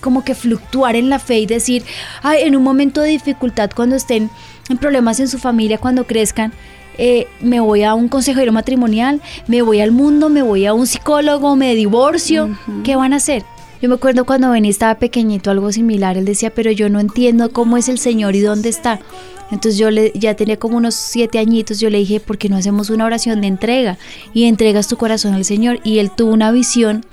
como 0.01 0.25
que 0.25 0.35
fluctuar 0.35 0.97
en 0.97 1.11
la 1.11 1.19
fe 1.19 1.39
y 1.39 1.47
decir, 1.47 1.85
Ay, 2.23 2.43
en 2.43 2.57
un 2.57 2.63
momento 2.63 3.01
de 3.01 3.11
dificultad 3.11 3.71
cuando 3.75 3.97
estén 3.97 4.31
en 4.69 4.79
problemas 4.79 5.21
en 5.21 5.29
su 5.29 5.39
familia, 5.39 5.79
cuando 5.79 6.07
crezcan, 6.07 6.53
eh, 6.99 7.27
me 7.41 7.61
voy 7.61 7.83
a 7.83 7.95
un 7.95 8.09
consejero 8.09 8.53
matrimonial, 8.53 9.21
me 9.47 9.63
voy 9.63 9.81
al 9.81 9.93
mundo, 9.93 10.29
me 10.29 10.43
voy 10.43 10.67
a 10.67 10.75
un 10.75 10.87
psicólogo, 10.87 11.55
me 11.57 11.75
divorcio, 11.75 12.57
¿qué 12.85 12.97
van 12.97 13.13
a 13.13 13.17
hacer? 13.17 13.45
Yo 13.83 13.91
me 13.91 13.97
acuerdo 13.97 14.25
cuando 14.25 14.51
Benny 14.51 14.71
estaba 14.71 14.95
pequeñito, 14.95 15.51
algo 15.51 15.71
similar, 15.71 16.17
él 16.17 16.25
decía, 16.25 16.51
pero 16.51 16.71
yo 16.71 16.89
no 16.89 16.99
entiendo 16.99 17.53
cómo 17.53 17.77
es 17.77 17.91
el 17.91 17.99
Señor 17.99 18.35
y 18.35 18.41
dónde 18.41 18.71
está. 18.71 19.01
Entonces 19.51 19.79
yo 19.79 19.91
le, 19.91 20.13
ya 20.15 20.35
tenía 20.35 20.59
como 20.59 20.77
unos 20.77 20.95
siete 20.95 21.39
añitos, 21.39 21.79
yo 21.79 21.91
le 21.91 21.99
dije, 21.99 22.19
¿por 22.19 22.39
qué 22.39 22.49
no 22.49 22.57
hacemos 22.57 22.91
una 22.91 23.05
oración 23.05 23.41
de 23.41 23.47
entrega? 23.47 23.99
Y 24.35 24.45
entregas 24.45 24.89
tu 24.89 24.97
corazón 24.97 25.35
al 25.35 25.45
Señor. 25.45 25.79
Y 25.85 25.99
él 25.99 26.11
tuvo 26.11 26.33
una 26.33 26.51
visión 26.51 27.05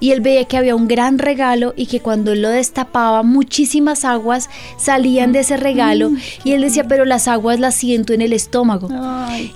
y 0.00 0.10
él 0.12 0.20
veía 0.20 0.44
que 0.44 0.56
había 0.56 0.76
un 0.76 0.88
gran 0.88 1.18
regalo 1.18 1.74
y 1.76 1.86
que 1.86 2.00
cuando 2.00 2.32
él 2.32 2.42
lo 2.42 2.50
destapaba 2.50 3.22
muchísimas 3.22 4.04
aguas 4.04 4.50
salían 4.76 5.32
de 5.32 5.40
ese 5.40 5.56
regalo 5.56 6.10
y 6.44 6.52
él 6.52 6.62
decía, 6.62 6.84
pero 6.88 7.04
las 7.04 7.28
aguas 7.28 7.60
las 7.60 7.74
siento 7.74 8.12
en 8.12 8.22
el 8.22 8.32
estómago. 8.32 8.88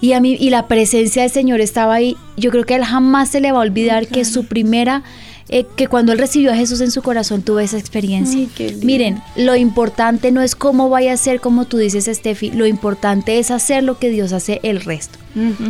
Y 0.01 0.13
a 0.13 0.21
mí 0.21 0.37
y 0.39 0.51
la 0.51 0.67
presencia 0.67 1.23
del 1.23 1.31
Señor 1.31 1.61
estaba 1.61 1.95
ahí. 1.95 2.17
Yo 2.37 2.51
creo 2.51 2.65
que 2.65 2.77
él 2.77 2.85
jamás 2.85 3.29
se 3.31 3.41
le 3.41 3.53
va 3.53 3.59
a 3.59 3.63
olvidar 3.63 4.07
que 4.07 4.25
su 4.25 4.45
primera 4.47 5.03
eh, 5.51 5.67
que 5.77 5.89
cuando 5.89 6.13
él 6.13 6.19
recibió 6.19 6.53
a 6.53 6.57
Jesús 6.57 6.83
en 6.83 6.91
su 6.91 7.03
corazón 7.03 7.41
tuvo 7.43 7.61
esa 7.61 7.79
experiencia. 7.79 8.47
Miren, 8.83 9.23
lo 9.35 9.57
importante 9.57 10.31
no 10.31 10.43
es 10.43 10.55
cómo 10.55 10.91
vaya 10.91 11.15
a 11.15 11.17
ser 11.17 11.41
como 11.41 11.65
tú 11.65 11.79
dices, 11.79 12.05
Steffi, 12.05 12.51
lo 12.51 12.67
importante 12.67 13.39
es 13.39 13.51
hacer 13.51 13.83
lo 13.83 13.99
que 13.99 14.11
Dios 14.11 14.33
hace 14.33 14.61
el 14.63 14.83
resto. 14.83 15.19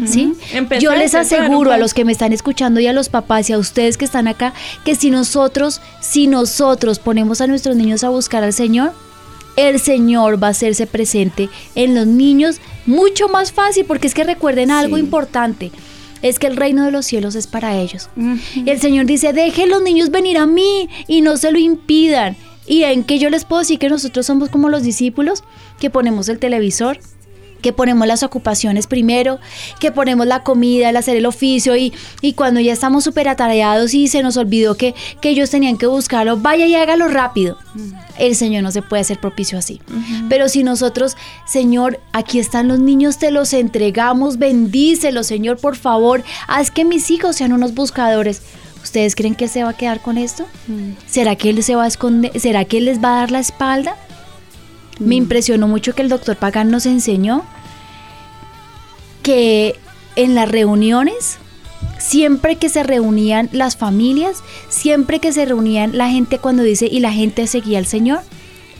¿Sí? 0.06 0.32
Yo 0.80 0.94
les 0.94 1.14
aseguro 1.14 1.72
a 1.72 1.78
los 1.78 1.92
que 1.92 2.04
me 2.04 2.12
están 2.12 2.32
escuchando 2.32 2.80
y 2.80 2.86
a 2.86 2.92
los 2.92 3.08
papás 3.08 3.50
y 3.50 3.52
a 3.52 3.58
ustedes 3.58 3.98
que 3.98 4.06
están 4.06 4.26
acá 4.26 4.54
que 4.84 4.94
si 4.94 5.10
nosotros, 5.10 5.80
si 6.00 6.26
nosotros 6.26 6.98
ponemos 6.98 7.40
a 7.40 7.46
nuestros 7.46 7.76
niños 7.76 8.02
a 8.02 8.08
buscar 8.08 8.42
al 8.42 8.54
Señor, 8.54 8.92
el 9.56 9.78
Señor 9.78 10.42
va 10.42 10.48
a 10.48 10.50
hacerse 10.50 10.86
presente 10.86 11.50
en 11.74 11.94
los 11.94 12.06
niños 12.06 12.60
mucho 12.86 13.28
más 13.28 13.52
fácil, 13.52 13.84
porque 13.84 14.06
es 14.06 14.14
que 14.14 14.24
recuerden 14.24 14.70
algo 14.70 14.96
importante 14.96 15.70
es 16.22 16.38
que 16.38 16.46
el 16.46 16.56
reino 16.56 16.84
de 16.84 16.90
los 16.90 17.06
cielos 17.06 17.34
es 17.34 17.46
para 17.46 17.76
ellos. 17.76 18.08
Y 18.54 18.68
el 18.68 18.80
Señor 18.80 19.06
dice, 19.06 19.32
dejen 19.32 19.70
los 19.70 19.82
niños 19.82 20.10
venir 20.10 20.38
a 20.38 20.46
mí 20.46 20.88
y 21.06 21.20
no 21.20 21.36
se 21.36 21.52
lo 21.52 21.58
impidan. 21.58 22.36
¿Y 22.66 22.82
en 22.82 23.02
qué 23.04 23.18
yo 23.18 23.30
les 23.30 23.44
puedo 23.44 23.60
decir 23.60 23.78
que 23.78 23.88
nosotros 23.88 24.26
somos 24.26 24.50
como 24.50 24.68
los 24.68 24.82
discípulos? 24.82 25.42
Que 25.80 25.88
ponemos 25.88 26.28
el 26.28 26.38
televisor, 26.38 26.98
que 27.60 27.72
ponemos 27.72 28.06
las 28.06 28.22
ocupaciones 28.22 28.86
primero, 28.86 29.38
que 29.80 29.92
ponemos 29.92 30.26
la 30.26 30.42
comida, 30.42 30.90
el 30.90 30.96
hacer 30.96 31.16
el 31.16 31.26
oficio 31.26 31.76
y, 31.76 31.92
y 32.20 32.34
cuando 32.34 32.60
ya 32.60 32.72
estamos 32.72 33.04
súper 33.04 33.28
atareados 33.28 33.94
y 33.94 34.08
se 34.08 34.22
nos 34.22 34.36
olvidó 34.36 34.76
que, 34.76 34.94
que, 35.20 35.30
ellos 35.30 35.50
tenían 35.50 35.76
que 35.76 35.86
buscarlo, 35.86 36.36
vaya 36.36 36.66
y 36.66 36.74
hágalo 36.74 37.08
rápido. 37.08 37.58
El 38.18 38.34
Señor 38.34 38.62
no 38.62 38.72
se 38.72 38.82
puede 38.82 39.02
hacer 39.02 39.20
propicio 39.20 39.58
así. 39.58 39.80
Pero 40.28 40.48
si 40.48 40.62
nosotros, 40.62 41.16
Señor, 41.46 42.00
aquí 42.12 42.38
están 42.38 42.68
los 42.68 42.78
niños, 42.78 43.18
te 43.18 43.30
los 43.30 43.52
entregamos, 43.52 44.38
bendícelos, 44.38 45.26
Señor, 45.26 45.58
por 45.58 45.76
favor, 45.76 46.24
haz 46.46 46.70
que 46.70 46.84
mis 46.84 47.10
hijos 47.10 47.36
sean 47.36 47.52
unos 47.52 47.74
buscadores. 47.74 48.42
¿Ustedes 48.82 49.14
creen 49.14 49.34
que 49.34 49.48
se 49.48 49.64
va 49.64 49.70
a 49.70 49.76
quedar 49.76 50.00
con 50.00 50.18
esto? 50.18 50.46
¿Será 51.06 51.36
que 51.36 51.50
Él 51.50 51.62
se 51.62 51.74
va 51.74 51.84
a 51.84 51.88
esconder? 51.88 52.38
¿Será 52.40 52.64
que 52.64 52.78
Él 52.78 52.86
les 52.86 53.02
va 53.02 53.16
a 53.16 53.20
dar 53.20 53.30
la 53.30 53.40
espalda? 53.40 53.96
Me 54.98 55.06
mm. 55.06 55.12
impresionó 55.12 55.68
mucho 55.68 55.94
que 55.94 56.02
el 56.02 56.08
doctor 56.08 56.36
Pagan 56.36 56.70
nos 56.70 56.86
enseñó 56.86 57.44
que 59.22 59.74
en 60.16 60.34
las 60.34 60.50
reuniones, 60.50 61.38
siempre 61.98 62.56
que 62.56 62.68
se 62.68 62.82
reunían 62.82 63.48
las 63.52 63.76
familias, 63.76 64.42
siempre 64.68 65.20
que 65.20 65.32
se 65.32 65.44
reunían 65.44 65.96
la 65.96 66.08
gente 66.08 66.38
cuando 66.38 66.62
dice 66.62 66.88
y 66.90 67.00
la 67.00 67.12
gente 67.12 67.46
seguía 67.46 67.78
al 67.78 67.86
Señor, 67.86 68.20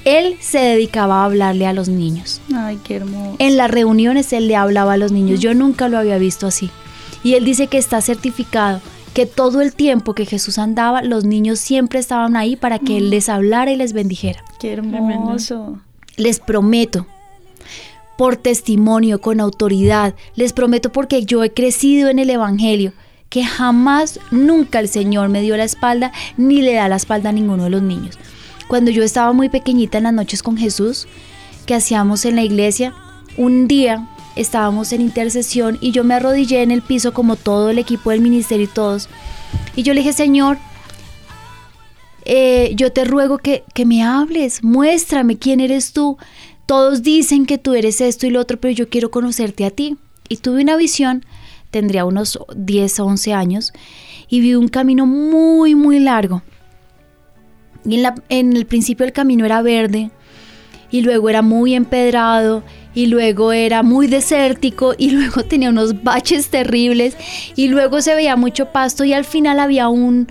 él 0.05 0.37
se 0.41 0.59
dedicaba 0.59 1.21
a 1.21 1.25
hablarle 1.27 1.67
a 1.67 1.73
los 1.73 1.89
niños. 1.89 2.41
Ay, 2.55 2.79
qué 2.83 2.97
hermoso. 2.97 3.37
En 3.39 3.57
las 3.57 3.71
reuniones 3.71 4.33
él 4.33 4.49
le 4.49 4.57
hablaba 4.57 4.95
a 4.95 4.97
los 4.97 5.13
niños. 5.13 5.41
Yo 5.41 5.55
nunca 5.55 5.89
lo 5.89 5.99
había 5.99 6.19
visto 6.19 6.47
así. 6.47 6.71
Y 7.23 7.35
él 7.35 7.45
dice 7.45 7.67
que 7.67 7.79
está 7.79 8.01
certificado 8.01 8.81
que 9.13 9.27
todo 9.27 9.61
el 9.61 9.75
tiempo 9.75 10.15
que 10.15 10.27
Jesús 10.27 10.59
andaba, 10.59 11.03
los 11.03 11.25
niños 11.25 11.59
siempre 11.59 11.99
estaban 11.99 12.37
ahí 12.37 12.57
para 12.57 12.79
que 12.79 12.97
él 12.97 13.09
mm. 13.09 13.11
les 13.11 13.29
hablara 13.29 13.71
y 13.71 13.77
les 13.77 13.93
bendijera. 13.93 14.45
Qué 14.61 14.73
hermoso. 14.73 15.81
Les 16.19 16.39
prometo, 16.39 17.07
por 18.19 18.37
testimonio, 18.37 19.23
con 19.23 19.41
autoridad, 19.41 20.15
les 20.35 20.53
prometo 20.53 20.93
porque 20.93 21.25
yo 21.25 21.43
he 21.43 21.55
crecido 21.55 22.11
en 22.11 22.19
el 22.19 22.29
Evangelio, 22.29 22.93
que 23.31 23.45
jamás, 23.45 24.21
nunca 24.31 24.81
el 24.81 24.89
Señor 24.89 25.31
me 25.31 25.41
dio 25.41 25.57
la 25.57 25.65
espalda 25.65 26.13
ni 26.37 26.61
le 26.61 26.75
da 26.75 26.89
la 26.89 26.97
espalda 26.97 27.31
a 27.31 27.33
ninguno 27.33 27.65
de 27.65 27.71
los 27.71 27.83
niños. 27.83 28.19
Cuando 28.69 28.91
yo 28.91 29.03
estaba 29.03 29.33
muy 29.33 29.49
pequeñita 29.49 29.97
en 29.97 30.05
las 30.05 30.13
noches 30.13 30.43
con 30.43 30.59
Jesús, 30.59 31.07
que 31.69 31.75
hacíamos 31.75 32.25
en 32.25 32.35
la 32.35 32.43
iglesia. 32.43 32.95
Un 33.37 33.69
día 33.69 34.09
estábamos 34.37 34.95
en 34.95 35.03
intercesión 35.03 35.77
y 35.83 35.91
yo 35.91 36.03
me 36.03 36.15
arrodillé 36.15 36.63
en 36.63 36.71
el 36.71 36.81
piso 36.81 37.13
como 37.13 37.37
todo 37.37 37.69
el 37.69 37.79
equipo 37.79 38.09
del 38.11 38.23
ministerio 38.23 38.65
y 38.65 38.75
todos. 38.75 39.11
Y 39.77 39.83
yo 39.83 39.93
le 39.93 40.01
dije, 40.01 40.15
Señor, 40.15 40.57
eh, 42.29 42.73
yo 42.77 42.93
te 42.93 43.05
ruego 43.05 43.39
que, 43.39 43.65
que 43.75 43.85
me 43.85 44.03
hables, 44.05 44.63
muéstrame 44.63 45.37
quién 45.39 45.59
eres 45.61 45.93
tú. 45.93 46.17
Todos 46.67 47.03
dicen 47.03 47.47
que 47.47 47.59
tú 47.59 47.75
eres 47.75 48.01
esto 48.01 48.27
y 48.27 48.31
lo 48.31 48.41
otro, 48.41 48.61
pero 48.61 48.73
yo 48.73 48.89
quiero 48.89 49.11
conocerte 49.11 49.65
a 49.65 49.71
ti. 49.71 49.97
Y 50.29 50.37
tuve 50.37 50.63
una 50.63 50.77
visión, 50.77 51.25
tendría 51.71 52.05
unos 52.05 52.39
10 52.55 53.01
o 53.01 53.07
11 53.07 53.33
años, 53.33 53.73
y 54.29 54.41
vi 54.41 54.55
un 54.55 54.69
camino 54.69 55.07
muy, 55.07 55.75
muy 55.75 55.99
largo. 55.99 56.43
Y 57.85 57.95
en, 57.97 58.03
la- 58.03 58.15
en 58.29 58.55
el 58.57 58.67
principio 58.67 59.07
el 59.07 59.13
camino 59.13 59.45
era 59.47 59.63
verde, 59.63 60.11
y 60.91 61.01
luego 61.03 61.29
era 61.31 61.43
muy 61.43 61.75
empedrado, 61.75 62.63
y 62.95 63.07
luego 63.07 63.53
era 63.53 63.83
muy 63.83 64.07
desértico, 64.07 64.95
y 64.99 65.11
luego 65.13 65.45
tenía 65.45 65.71
unos 65.71 66.03
baches 66.03 66.49
terribles, 66.49 67.17
y 67.57 67.69
luego 67.69 68.03
se 68.03 68.15
veía 68.15 68.37
mucho 68.37 68.67
pasto, 68.73 69.05
y 69.05 69.13
al 69.15 69.25
final 69.25 69.61
había 69.61 69.89
un 69.89 70.29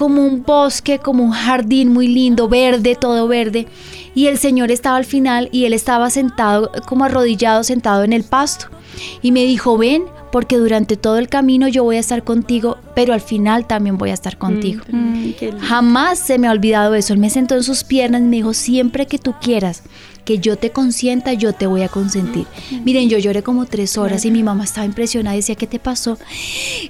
como 0.00 0.24
un 0.24 0.44
bosque, 0.44 0.98
como 0.98 1.22
un 1.22 1.30
jardín 1.30 1.92
muy 1.92 2.08
lindo, 2.08 2.48
verde, 2.48 2.96
todo 2.98 3.28
verde. 3.28 3.66
Y 4.14 4.28
el 4.28 4.38
Señor 4.38 4.70
estaba 4.70 4.96
al 4.96 5.04
final 5.04 5.50
y 5.52 5.66
él 5.66 5.74
estaba 5.74 6.08
sentado, 6.08 6.72
como 6.86 7.04
arrodillado, 7.04 7.64
sentado 7.64 8.02
en 8.02 8.14
el 8.14 8.24
pasto. 8.24 8.68
Y 9.20 9.30
me 9.30 9.44
dijo, 9.44 9.76
ven, 9.76 10.04
porque 10.32 10.56
durante 10.56 10.96
todo 10.96 11.18
el 11.18 11.28
camino 11.28 11.68
yo 11.68 11.84
voy 11.84 11.96
a 11.96 12.00
estar 12.00 12.24
contigo, 12.24 12.78
pero 12.94 13.12
al 13.12 13.20
final 13.20 13.66
también 13.66 13.98
voy 13.98 14.08
a 14.08 14.14
estar 14.14 14.38
contigo. 14.38 14.84
Mm, 14.90 15.32
qué 15.38 15.48
lindo. 15.48 15.66
Jamás 15.66 16.18
se 16.18 16.38
me 16.38 16.48
ha 16.48 16.52
olvidado 16.52 16.94
eso. 16.94 17.12
Él 17.12 17.18
me 17.18 17.28
sentó 17.28 17.54
en 17.54 17.62
sus 17.62 17.84
piernas 17.84 18.22
y 18.22 18.24
me 18.24 18.36
dijo, 18.36 18.54
siempre 18.54 19.04
que 19.04 19.18
tú 19.18 19.34
quieras 19.38 19.82
que 20.24 20.38
yo 20.38 20.56
te 20.56 20.70
consienta, 20.70 21.32
yo 21.32 21.52
te 21.52 21.66
voy 21.66 21.82
a 21.82 21.88
consentir. 21.88 22.46
Miren, 22.84 23.08
yo 23.08 23.18
lloré 23.18 23.42
como 23.42 23.66
tres 23.66 23.98
horas 23.98 24.24
y 24.24 24.30
mi 24.30 24.42
mamá 24.42 24.64
estaba 24.64 24.86
impresionada 24.86 25.36
y 25.36 25.40
decía, 25.40 25.54
¿qué 25.54 25.66
te 25.66 25.78
pasó? 25.78 26.18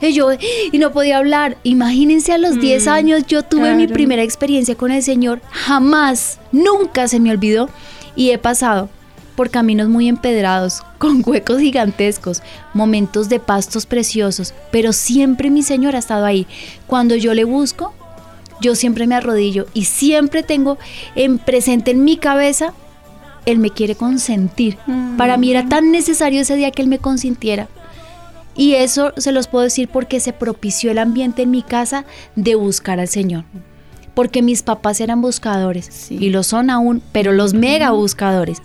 Y 0.01 0.12
yo, 0.12 0.29
y 0.73 0.79
no 0.79 0.93
podía 0.93 1.19
hablar. 1.19 1.57
Imagínense 1.62 2.33
a 2.33 2.38
los 2.38 2.61
10 2.61 2.87
años, 2.88 3.27
yo 3.27 3.43
tuve 3.43 3.75
mi 3.75 3.87
primera 3.87 4.23
experiencia 4.23 4.75
con 4.75 4.93
el 4.93 5.03
Señor. 5.03 5.40
Jamás, 5.51 6.38
nunca 6.53 7.09
se 7.09 7.21
me 7.21 7.31
olvidó. 7.31 7.69
Y 8.16 8.31
he 8.31 8.38
pasado 8.38 8.88
por 9.37 9.49
caminos 9.49 9.88
muy 9.88 10.09
empedrados, 10.09 10.83
con 10.99 11.23
huecos 11.25 11.61
gigantescos, 11.61 12.43
momentos 12.75 13.29
de 13.29 13.40
pastos 13.40 13.87
preciosos, 13.87 14.53
pero 14.71 14.93
siempre 14.93 15.49
mi 15.49 15.62
Señor 15.62 15.97
ha 15.97 16.01
estado 16.01 16.27
ahí. 16.27 16.47
Cuando 16.87 17.16
yo 17.16 17.33
le 17.33 17.45
busco, 17.45 17.95
yo 18.61 18.75
siempre 18.75 19.07
me 19.07 19.14
arrodillo 19.14 19.66
y 19.73 19.87
siempre 19.87 20.43
tengo 20.43 20.77
en 21.14 21.38
presente 21.38 21.93
en 21.93 22.05
mi 22.05 22.19
cabeza, 22.19 22.75
Él 23.46 23.59
me 23.59 23.70
quiere 23.70 23.94
consentir. 23.94 24.76
Para 25.16 25.37
mí 25.37 25.50
era 25.50 25.68
tan 25.68 25.90
necesario 25.90 26.40
ese 26.42 26.57
día 26.57 26.70
que 26.70 26.83
Él 26.83 26.88
me 26.88 26.98
consintiera. 26.98 27.68
Y 28.55 28.74
eso 28.74 29.12
se 29.16 29.33
los 29.33 29.46
puedo 29.48 29.64
decir 29.64 29.88
porque 29.88 30.20
se 30.20 30.33
propició 30.33 30.90
el 30.90 30.98
ambiente 30.98 31.42
en 31.42 31.50
mi 31.50 31.62
casa 31.62 32.05
de 32.37 32.55
buscar 32.57 33.00
al 33.00 33.09
Señor. 33.09 33.44
Porque 34.14 34.42
mis 34.42 34.62
papás 34.62 35.00
eran 35.00 35.22
buscadores 35.22 35.87
Sí. 35.90 36.18
y 36.20 36.31
lo 36.31 36.42
son 36.42 36.68
aún, 36.68 37.00
pero 37.12 37.33
los 37.33 37.55
mega 37.55 37.90
buscadores. 37.92 38.59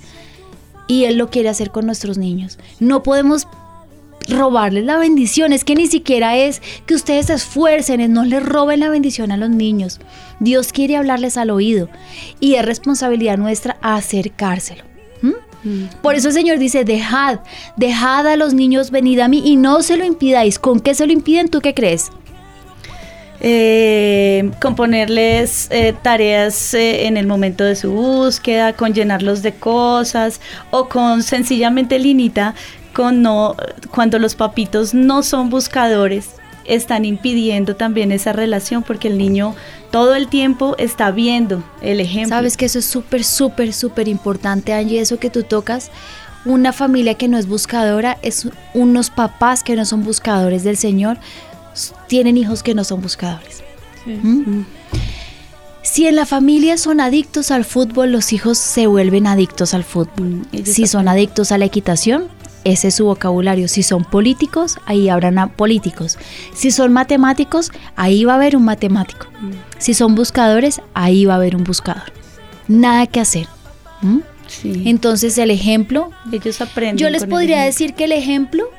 Y 0.88 1.05
Él 1.05 1.17
lo 1.17 1.29
quiere 1.29 1.49
hacer 1.49 1.71
con 1.71 1.85
nuestros 1.85 2.17
niños. 2.17 2.57
No 2.79 3.03
podemos 3.03 3.47
robarles 4.28 4.86
la 4.86 4.97
bendición. 4.97 5.54
Es 5.54 5.63
que 5.63 5.75
ni 5.75 5.88
siquiera 5.88 6.38
es 6.38 6.62
que 6.86 6.95
ustedes 6.95 7.28
se 7.28 7.34
esfuercen, 7.34 8.01
es 8.01 8.10
no 8.10 8.25
les 8.25 8.43
roben 8.43 8.80
la 8.80 8.89
bendición 8.89 9.32
a 9.32 9.38
los 9.38 9.49
niños. 9.49 9.99
Dios 10.39 10.71
quiere 10.71 10.97
hablarles 10.97 11.38
al 11.38 11.49
oído 11.49 11.89
y 12.39 12.56
es 12.56 12.65
responsabilidad 12.65 13.38
nuestra 13.38 13.78
acercárselo. 13.82 14.84
¿Mm? 15.21 15.86
Por 16.01 16.15
eso 16.15 16.28
el 16.28 16.34
Señor 16.34 16.60
dice, 16.60 16.84
dejad, 16.84 17.39
dejad 17.75 18.28
a 18.28 18.36
los 18.36 18.54
niños 18.54 18.91
venid 18.91 19.19
a 19.19 19.28
mí 19.28 19.41
y 19.45 19.56
no 19.56 19.82
se 19.82 19.97
lo 19.97 20.06
impidáis. 20.06 20.60
¿Con 20.60 20.80
qué 20.80 20.93
se 20.93 21.08
lo 21.08 21.13
impiden? 21.13 21.49
¿Tú 21.49 21.62
qué 21.62 21.73
crees? 21.73 22.12
eh, 23.41 24.51
con 24.62 24.75
ponerles 24.75 25.67
eh, 25.71 25.93
tareas 26.01 26.73
eh, 26.73 27.06
en 27.08 27.17
el 27.17 27.28
momento 27.28 27.63
de 27.63 27.75
su 27.75 27.91
búsqueda, 27.91 28.73
con 28.73 28.93
llenarlos 28.93 29.41
de 29.41 29.54
cosas 29.54 30.41
o 30.71 30.88
con 30.89 31.23
sencillamente 31.23 31.99
Linita, 31.99 32.56
no, 33.12 33.55
cuando 33.91 34.19
los 34.19 34.36
papitos 34.36 34.93
no 34.93 35.23
son 35.23 35.49
buscadores, 35.49 36.29
están 36.65 37.05
impidiendo 37.05 37.75
también 37.75 38.12
esa 38.12 38.34
relación 38.34 38.84
porque 38.84 39.08
el 39.08 39.17
niño 39.17 39.55
todo 39.91 40.15
el 40.15 40.27
tiempo 40.27 40.75
está 40.77 41.12
viendo 41.12 41.63
el 41.81 41.99
ejemplo. 41.99 42.36
Sabes 42.36 42.58
que 42.58 42.65
eso 42.65 42.79
es 42.79 42.86
súper, 42.86 43.23
súper, 43.23 43.71
súper 43.71 44.08
importante, 44.08 44.73
Angie, 44.73 44.99
eso 44.99 45.19
que 45.19 45.29
tú 45.29 45.43
tocas. 45.43 45.91
Una 46.43 46.73
familia 46.73 47.15
que 47.15 47.27
no 47.27 47.38
es 47.38 47.47
buscadora 47.47 48.17
es 48.21 48.47
unos 48.73 49.10
papás 49.10 49.63
que 49.63 49.75
no 49.75 49.86
son 49.86 50.03
buscadores 50.03 50.63
del 50.63 50.77
Señor, 50.77 51.17
tienen 52.08 52.38
hijos 52.38 52.63
que 52.63 52.73
no 52.73 52.84
son 52.84 53.01
buscadores. 53.01 53.63
Sí. 54.03 54.12
¿Mm? 54.12 54.65
Si 55.81 56.08
en 56.08 56.15
la 56.15 56.25
familia 56.25 56.77
son 56.77 56.99
adictos 56.99 57.51
al 57.51 57.63
fútbol, 57.63 58.12
los 58.12 58.34
hijos 58.34 58.58
se 58.58 58.88
vuelven 58.88 59.27
adictos 59.27 59.73
al 59.73 59.84
fútbol. 59.84 60.41
Mm, 60.51 60.63
Si 60.65 60.88
son 60.88 61.08
adictos 61.08 61.51
a 61.51 61.58
la 61.58 61.65
equitación, 61.65 62.27
ese 62.65 62.89
es 62.89 62.95
su 62.95 63.06
vocabulario. 63.06 63.67
Si 63.67 63.84
son 63.84 64.04
políticos, 64.04 64.80
ahí 64.86 65.08
habrán 65.08 65.49
políticos. 65.51 66.17
Si 66.54 66.71
son 66.71 66.91
matemáticos, 66.91 67.71
ahí 67.95 68.25
va 68.25 68.34
a 68.34 68.36
haber 68.36 68.58
un 68.58 68.65
matemático. 68.65 69.28
Si 69.78 69.93
son 69.93 70.15
buscadores, 70.15 70.82
ahí 70.95 71.25
va 71.25 71.34
a 71.34 71.38
haber 71.38 71.56
un 71.56 71.63
buscador. 71.63 72.12
Nada 72.67 73.06
que 73.06 73.19
hacer. 73.19 73.47
¿Mm? 74.01 74.19
Sí. 74.47 74.84
Entonces 74.86 75.38
el 75.38 75.51
ejemplo, 75.51 76.10
ellos 76.32 76.60
aprenden. 76.60 76.97
yo 76.97 77.10
les 77.10 77.25
podría 77.25 77.62
decir 77.62 77.93
que 77.93 78.06
el 78.06 78.12
ejemplo 78.12 78.69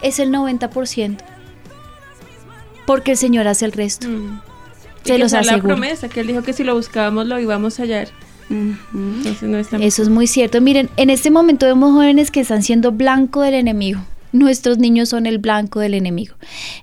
es 0.00 0.20
el 0.20 0.30
90%. 0.30 1.18
Porque 2.86 3.12
el 3.12 3.16
Señor 3.16 3.48
hace 3.48 3.64
el 3.64 3.72
resto. 3.72 4.08
Mm. 4.08 4.40
Se 5.04 5.18
los 5.18 5.32
es 5.32 5.46
la 5.46 5.58
promesa, 5.58 6.08
que 6.08 6.20
él 6.20 6.28
dijo 6.28 6.42
que 6.42 6.52
si 6.52 6.64
lo 6.64 6.74
buscábamos 6.74 7.26
lo 7.26 7.38
íbamos 7.38 7.78
a 7.80 7.82
hallar. 7.82 8.08
Entonces 8.50 9.42
no 9.42 9.78
Eso 9.78 10.02
es 10.02 10.08
muy 10.08 10.26
cierto. 10.26 10.60
Miren, 10.60 10.90
en 10.96 11.10
este 11.10 11.30
momento 11.30 11.66
vemos 11.66 11.92
jóvenes 11.92 12.30
que 12.30 12.40
están 12.40 12.62
siendo 12.62 12.92
blanco 12.92 13.40
del 13.40 13.54
enemigo. 13.54 14.00
Nuestros 14.32 14.78
niños 14.78 15.10
son 15.10 15.26
el 15.26 15.38
blanco 15.38 15.78
del 15.78 15.94
enemigo. 15.94 16.34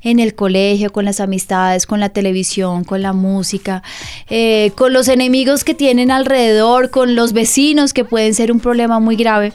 En 0.02 0.19
el 0.19 0.36
colegio, 0.36 0.93
con 0.93 1.04
las 1.04 1.19
amistades, 1.19 1.86
con 1.86 2.00
la 2.00 2.08
televisión, 2.08 2.86
con 2.86 3.02
la 3.02 3.12
música, 3.12 3.84
eh, 4.30 4.71
con 4.78 4.93
los 4.93 5.10
enemigos 5.10 5.65
que 5.65 5.74
tienen 5.74 6.12
alrededor, 6.12 6.91
con 6.91 7.13
los 7.13 7.34
vecinos 7.34 7.91
que 7.91 8.06
pueden 8.06 8.34
ser 8.34 8.54
un 8.54 8.62
problema 8.62 9.02
muy 9.02 9.17
grave. 9.17 9.52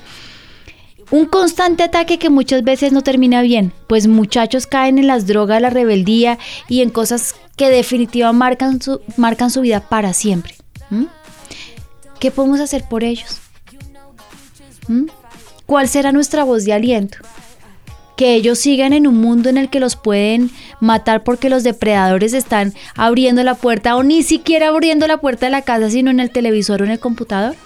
Un 1.11 1.25
constante 1.25 1.85
ataque 1.85 2.19
que 2.19 2.29
muchas 2.29 2.65
veces 2.65 2.93
no 2.93 3.01
termina 3.01 3.41
bien, 3.41 3.73
pues 3.87 4.09
muchachos 4.09 4.67
caen 4.67 4.99
en 4.99 5.07
las 5.07 5.27
drogas, 5.27 5.63
la 5.63 5.71
rebeldía 5.71 6.37
y 6.69 6.83
en 6.83 6.91
cosas 6.91 7.35
que 7.57 7.71
definitivamente 7.71 8.39
marcan 8.39 8.83
su, 8.83 9.01
marcan 9.17 9.51
su 9.51 9.63
vida 9.63 9.81
para 9.81 10.13
siempre. 10.13 10.55
¿Mm? 10.91 11.05
¿Qué 12.21 12.31
podemos 12.31 12.61
hacer 12.61 12.85
por 12.89 13.05
ellos? 13.05 13.41
¿Mm? 14.89 15.07
¿Cuál 15.67 15.89
será 15.89 16.13
nuestra 16.13 16.45
voz 16.45 16.65
de 16.65 16.73
aliento? 16.73 17.19
Que 18.17 18.35
ellos 18.35 18.59
sigan 18.59 18.93
en 18.93 19.07
un 19.07 19.19
mundo 19.21 19.49
en 19.49 19.59
el 19.59 19.69
que 19.69 19.81
los 19.81 19.97
pueden 19.97 20.51
matar 20.81 21.25
porque 21.25 21.51
los 21.51 21.65
depredadores 21.65 22.33
están 22.33 22.73
abriendo 22.95 23.43
la 23.43 23.55
puerta 23.55 23.97
o 23.97 24.03
ni 24.03 24.23
siquiera 24.23 24.69
abriendo 24.69 25.07
la 25.07 25.19
puerta 25.19 25.47
de 25.47 25.53
la 25.53 25.63
casa, 25.63 25.91
sino 25.91 26.11
en 26.11 26.21
el 26.21 26.31
televisor 26.31 26.81
o 26.81 26.85
en 26.85 26.93
el 26.93 27.01
computador. 27.01 27.57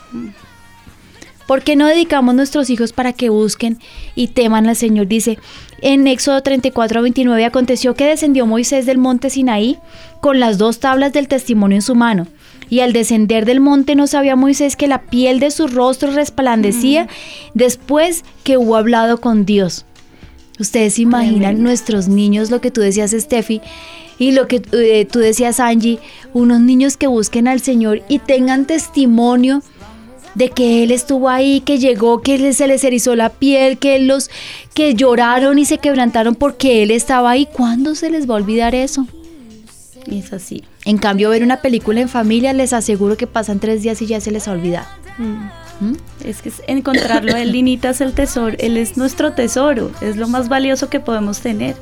¿Por 1.47 1.63
qué 1.63 1.77
no 1.77 1.87
dedicamos 1.87 2.35
nuestros 2.35 2.71
hijos 2.71 2.93
para 2.93 3.13
que 3.13 3.29
busquen 3.29 3.79
y 4.15 4.29
teman 4.29 4.69
al 4.69 4.77
Señor? 4.77 5.09
Dice 5.09 5.39
en 5.83 6.07
Éxodo 6.07 6.43
34 6.43 7.03
29, 7.03 7.45
aconteció 7.45 7.95
que 7.95 8.07
descendió 8.07 8.47
Moisés 8.47 8.87
del 8.87 8.99
monte 8.99 9.31
Sinaí 9.31 9.79
con 10.21 10.41
las 10.41 10.59
dos 10.59 10.79
tablas 10.79 11.13
del 11.13 11.29
testimonio 11.29 11.77
en 11.77 11.83
su 11.83 11.95
mano. 11.95 12.27
Y 12.71 12.81
al 12.81 12.93
descender 12.93 13.45
del 13.45 13.61
monte 13.61 13.95
no 13.97 14.07
sabía 14.07 14.37
Moisés 14.37 14.77
que 14.77 14.87
la 14.87 15.03
piel 15.03 15.41
de 15.41 15.51
su 15.51 15.67
rostro 15.67 16.13
resplandecía 16.13 17.09
después 17.53 18.25
que 18.45 18.57
hubo 18.57 18.77
hablado 18.77 19.21
con 19.21 19.45
Dios. 19.45 19.85
Ustedes 20.59 20.95
se 20.95 21.03
imaginan 21.03 21.63
nuestros 21.63 22.09
niños, 22.09 22.51
lo 22.51 22.61
que 22.61 22.71
tú 22.71 22.81
decías, 22.81 23.13
Steffi, 23.13 23.61
y 24.19 24.33
lo 24.33 24.47
que 24.47 24.63
eh, 24.73 25.07
tú 25.11 25.19
decías, 25.19 25.59
Angie, 25.59 25.99
unos 26.35 26.61
niños 26.61 26.99
que 26.99 27.07
busquen 27.07 27.49
al 27.49 27.61
Señor 27.61 28.03
y 28.09 28.19
tengan 28.19 28.67
testimonio 28.67 29.63
de 30.35 30.51
que 30.51 30.83
Él 30.83 30.91
estuvo 30.91 31.29
ahí, 31.29 31.61
que 31.61 31.79
llegó, 31.79 32.21
que 32.21 32.53
se 32.53 32.67
les 32.67 32.85
erizó 32.85 33.17
la 33.17 33.31
piel, 33.31 33.79
que 33.79 33.99
los, 33.99 34.31
que 34.75 34.95
lloraron 34.95 35.59
y 35.59 35.65
se 35.65 35.79
quebrantaron 35.79 36.35
porque 36.35 36.83
Él 36.83 36.91
estaba 36.91 37.31
ahí. 37.31 37.49
¿Cuándo 37.51 37.95
se 37.95 38.11
les 38.11 38.29
va 38.29 38.35
a 38.35 38.37
olvidar 38.37 38.75
eso? 38.75 39.07
Es 40.07 40.33
así. 40.33 40.65
En 40.85 40.99
cambio, 40.99 41.31
ver 41.31 41.43
una 41.43 41.61
película 41.61 42.01
en 42.01 42.09
familia, 42.09 42.53
les 42.53 42.73
aseguro 42.73 43.17
que 43.17 43.27
pasan 43.27 43.61
tres 43.61 43.83
días 43.83 44.01
y 44.03 44.07
ya 44.07 44.21
se 44.21 44.31
les 44.31 44.49
ha 44.49 44.53
olvidado. 44.53 44.87
¿Mm? 45.19 45.95
Es 46.25 46.43
que 46.43 46.51
es 46.51 46.63
encontrarlo, 46.67 47.35
él 47.37 47.53
Linita 47.53 47.91
es 47.91 48.01
el 48.01 48.13
tesoro, 48.13 48.57
él 48.59 48.77
es 48.77 48.97
nuestro 48.97 49.33
tesoro, 49.33 49.91
es 50.01 50.17
lo 50.17 50.29
más 50.29 50.49
valioso 50.49 50.89
que 50.89 51.01
podemos 51.01 51.41
tener. 51.41 51.77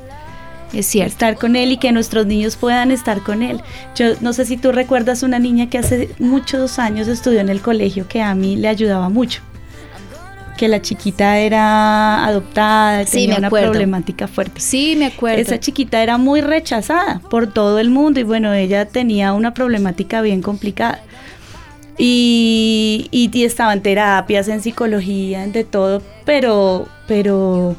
Es 0.73 0.87
cierto. 0.87 1.13
Estar 1.13 1.37
con 1.37 1.57
él 1.57 1.73
y 1.73 1.79
que 1.79 1.93
nuestros 1.93 2.27
niños 2.27 2.57
puedan 2.57 2.91
estar 2.91 3.23
con 3.23 3.43
él. 3.43 3.63
Yo 3.95 4.15
no 4.21 4.33
sé 4.33 4.45
si 4.45 4.57
tú 4.57 4.71
recuerdas 4.71 5.23
una 5.23 5.39
niña 5.39 5.71
que 5.71 5.79
hace 5.79 6.11
muchos 6.19 6.79
años 6.79 7.09
estudió 7.09 7.41
en 7.41 7.49
el 7.49 7.63
colegio 7.63 8.07
que 8.07 8.21
a 8.21 8.35
mí 8.35 8.57
le 8.57 8.69
ayudaba 8.69 9.09
mucho. 9.09 9.41
Que 10.59 10.69
la 10.69 10.83
chiquita 10.83 11.39
era 11.39 12.27
adoptada, 12.27 13.07
Sí, 13.07 13.21
tenía 13.21 13.39
una 13.39 13.49
problemática 13.49 14.29
fuerte. 14.29 14.61
Sí, 14.61 14.95
me 14.99 15.07
acuerdo. 15.07 15.41
Esa 15.41 15.59
chiquita 15.59 16.03
era 16.03 16.19
muy 16.19 16.43
rechazada 16.43 17.23
por 17.31 17.47
todo 17.47 17.79
el 17.79 17.89
mundo 17.89 18.21
y 18.21 18.25
bueno, 18.25 18.53
ella 18.53 18.87
tenía 18.87 19.33
una 19.33 19.55
problemática 19.55 20.21
bien 20.21 20.43
complicada. 20.43 21.01
Y, 21.97 23.09
y, 23.11 23.31
y 23.33 23.45
estaba 23.45 23.73
en 23.73 23.83
terapias, 23.83 24.49
en 24.49 24.61
psicología, 24.61 25.45
en 25.45 25.53
de 25.53 25.65
todo, 25.65 26.03
pero, 26.25 26.87
pero 27.07 27.75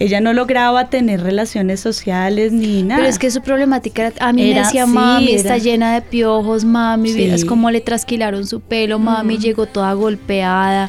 ella 0.00 0.20
no 0.20 0.32
lograba 0.32 0.90
tener 0.90 1.22
relaciones 1.22 1.80
sociales 1.80 2.52
ni 2.52 2.82
nada. 2.82 3.00
Pero 3.00 3.10
es 3.10 3.18
que 3.18 3.30
su 3.30 3.42
problemática 3.42 4.06
era, 4.08 4.26
a 4.26 4.32
mí 4.32 4.42
me 4.42 4.60
decía, 4.60 4.86
sí, 4.86 4.92
mami, 4.92 5.32
está 5.32 5.56
era- 5.56 5.58
llena 5.64 5.94
de 5.94 6.02
piojos, 6.02 6.64
mami, 6.64 7.10
Sí. 7.10 7.16
vieras 7.18 7.44
cómo 7.44 7.70
le 7.70 7.80
trasquilaron 7.80 8.46
su 8.46 8.60
pelo, 8.60 8.98
mami, 8.98 9.38
llegó 9.38 9.66
toda 9.66 9.92
golpeada, 9.94 10.88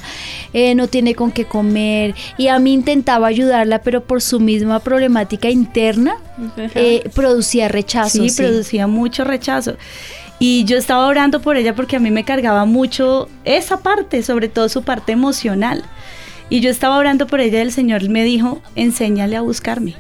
eh, 0.54 0.76
no 0.76 0.88
tiene 0.88 1.16
con 1.16 1.32
qué 1.32 1.46
comer. 1.46 2.14
Y 2.38 2.48
a 2.50 2.60
mí 2.60 2.74
intentaba 2.74 3.28
ayudarla, 3.28 3.82
pero 3.82 4.04
por 4.04 4.22
su 4.22 4.40
misma 4.40 4.80
problemática 4.80 5.50
interna 5.50 6.16
eh, 6.76 7.10
producía 7.16 7.68
rechazo. 7.68 8.22
sí, 8.24 8.30
sí. 8.30 8.42
producía 8.44 8.86
mucho 8.88 9.24
rechazo. 9.24 9.76
Y 10.42 10.64
yo 10.64 10.78
estaba 10.78 11.06
orando 11.08 11.42
por 11.42 11.58
ella 11.58 11.76
porque 11.76 11.98
a 11.98 12.00
mí 12.00 12.12
me 12.12 12.24
cargaba 12.24 12.64
mucho 12.66 13.28
esa 13.44 13.78
parte, 13.82 14.24
sobre 14.24 14.48
todo 14.48 14.70
su 14.70 14.84
parte 14.84 15.12
emocional. 15.12 15.84
Y 16.50 16.62
yo 16.62 16.70
estaba 16.70 16.98
orando 16.98 17.28
por 17.28 17.42
ella 17.42 17.60
y 17.60 17.62
el 17.62 17.72
Señor 17.72 18.08
me 18.10 18.24
dijo, 18.24 18.62
enséñale 18.76 19.36
a 19.36 19.42
buscarme. 19.42 19.96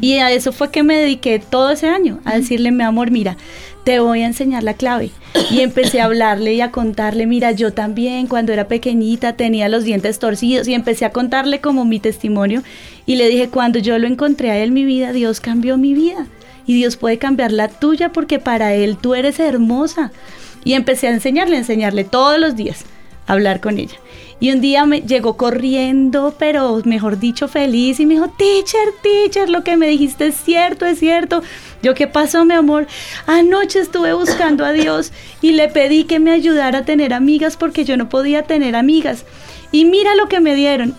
Y 0.00 0.14
a 0.14 0.30
eso 0.32 0.52
fue 0.52 0.70
que 0.70 0.82
me 0.82 0.96
dediqué 0.96 1.38
todo 1.38 1.70
ese 1.70 1.88
año, 1.88 2.20
a 2.24 2.36
decirle, 2.36 2.72
mi 2.72 2.82
amor, 2.82 3.10
mira, 3.10 3.36
te 3.84 4.00
voy 4.00 4.22
a 4.22 4.26
enseñar 4.26 4.62
la 4.62 4.74
clave. 4.74 5.10
Y 5.50 5.60
empecé 5.60 6.00
a 6.00 6.06
hablarle 6.06 6.54
y 6.54 6.60
a 6.60 6.70
contarle, 6.70 7.26
mira, 7.26 7.52
yo 7.52 7.72
también 7.72 8.26
cuando 8.26 8.52
era 8.52 8.66
pequeñita 8.66 9.34
tenía 9.34 9.68
los 9.68 9.84
dientes 9.84 10.18
torcidos 10.18 10.68
y 10.68 10.74
empecé 10.74 11.04
a 11.04 11.12
contarle 11.12 11.60
como 11.60 11.84
mi 11.84 12.00
testimonio. 12.00 12.62
Y 13.06 13.16
le 13.16 13.28
dije, 13.28 13.48
cuando 13.48 13.78
yo 13.78 13.98
lo 13.98 14.06
encontré 14.06 14.50
a 14.50 14.58
él 14.58 14.68
en 14.68 14.74
mi 14.74 14.84
vida, 14.84 15.12
Dios 15.12 15.40
cambió 15.40 15.76
mi 15.76 15.94
vida. 15.94 16.26
Y 16.66 16.74
Dios 16.74 16.96
puede 16.96 17.18
cambiar 17.18 17.52
la 17.52 17.68
tuya 17.68 18.10
porque 18.10 18.38
para 18.38 18.74
Él 18.74 18.96
tú 18.96 19.14
eres 19.14 19.38
hermosa. 19.38 20.12
Y 20.64 20.72
empecé 20.72 21.08
a 21.08 21.10
enseñarle, 21.10 21.56
a 21.56 21.60
enseñarle 21.60 22.04
todos 22.04 22.38
los 22.38 22.56
días, 22.56 22.86
hablar 23.26 23.60
con 23.60 23.78
ella. 23.78 23.96
Y 24.40 24.50
un 24.50 24.60
día 24.60 24.84
me 24.84 25.00
llegó 25.00 25.36
corriendo, 25.36 26.34
pero 26.38 26.82
mejor 26.84 27.18
dicho, 27.18 27.48
feliz, 27.48 28.00
y 28.00 28.06
me 28.06 28.14
dijo, 28.14 28.28
teacher, 28.28 28.88
teacher, 29.02 29.48
lo 29.48 29.64
que 29.64 29.76
me 29.76 29.88
dijiste 29.88 30.26
es 30.26 30.34
cierto, 30.34 30.86
es 30.86 30.98
cierto. 30.98 31.42
Yo, 31.82 31.94
¿qué 31.94 32.06
pasó, 32.06 32.44
mi 32.44 32.54
amor? 32.54 32.86
Anoche 33.26 33.80
estuve 33.80 34.12
buscando 34.12 34.64
a 34.64 34.72
Dios 34.72 35.12
y 35.40 35.52
le 35.52 35.68
pedí 35.68 36.04
que 36.04 36.18
me 36.18 36.32
ayudara 36.32 36.80
a 36.80 36.84
tener 36.84 37.14
amigas 37.14 37.56
porque 37.56 37.84
yo 37.84 37.96
no 37.96 38.08
podía 38.08 38.42
tener 38.42 38.76
amigas. 38.76 39.24
Y 39.70 39.84
mira 39.84 40.14
lo 40.14 40.28
que 40.28 40.40
me 40.40 40.54
dieron. 40.54 40.94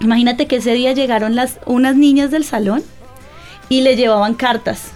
Imagínate 0.00 0.46
que 0.46 0.56
ese 0.56 0.74
día 0.74 0.92
llegaron 0.92 1.34
las, 1.34 1.58
unas 1.66 1.96
niñas 1.96 2.30
del 2.30 2.44
salón 2.44 2.82
y 3.68 3.80
le 3.80 3.96
llevaban 3.96 4.34
cartas. 4.34 4.92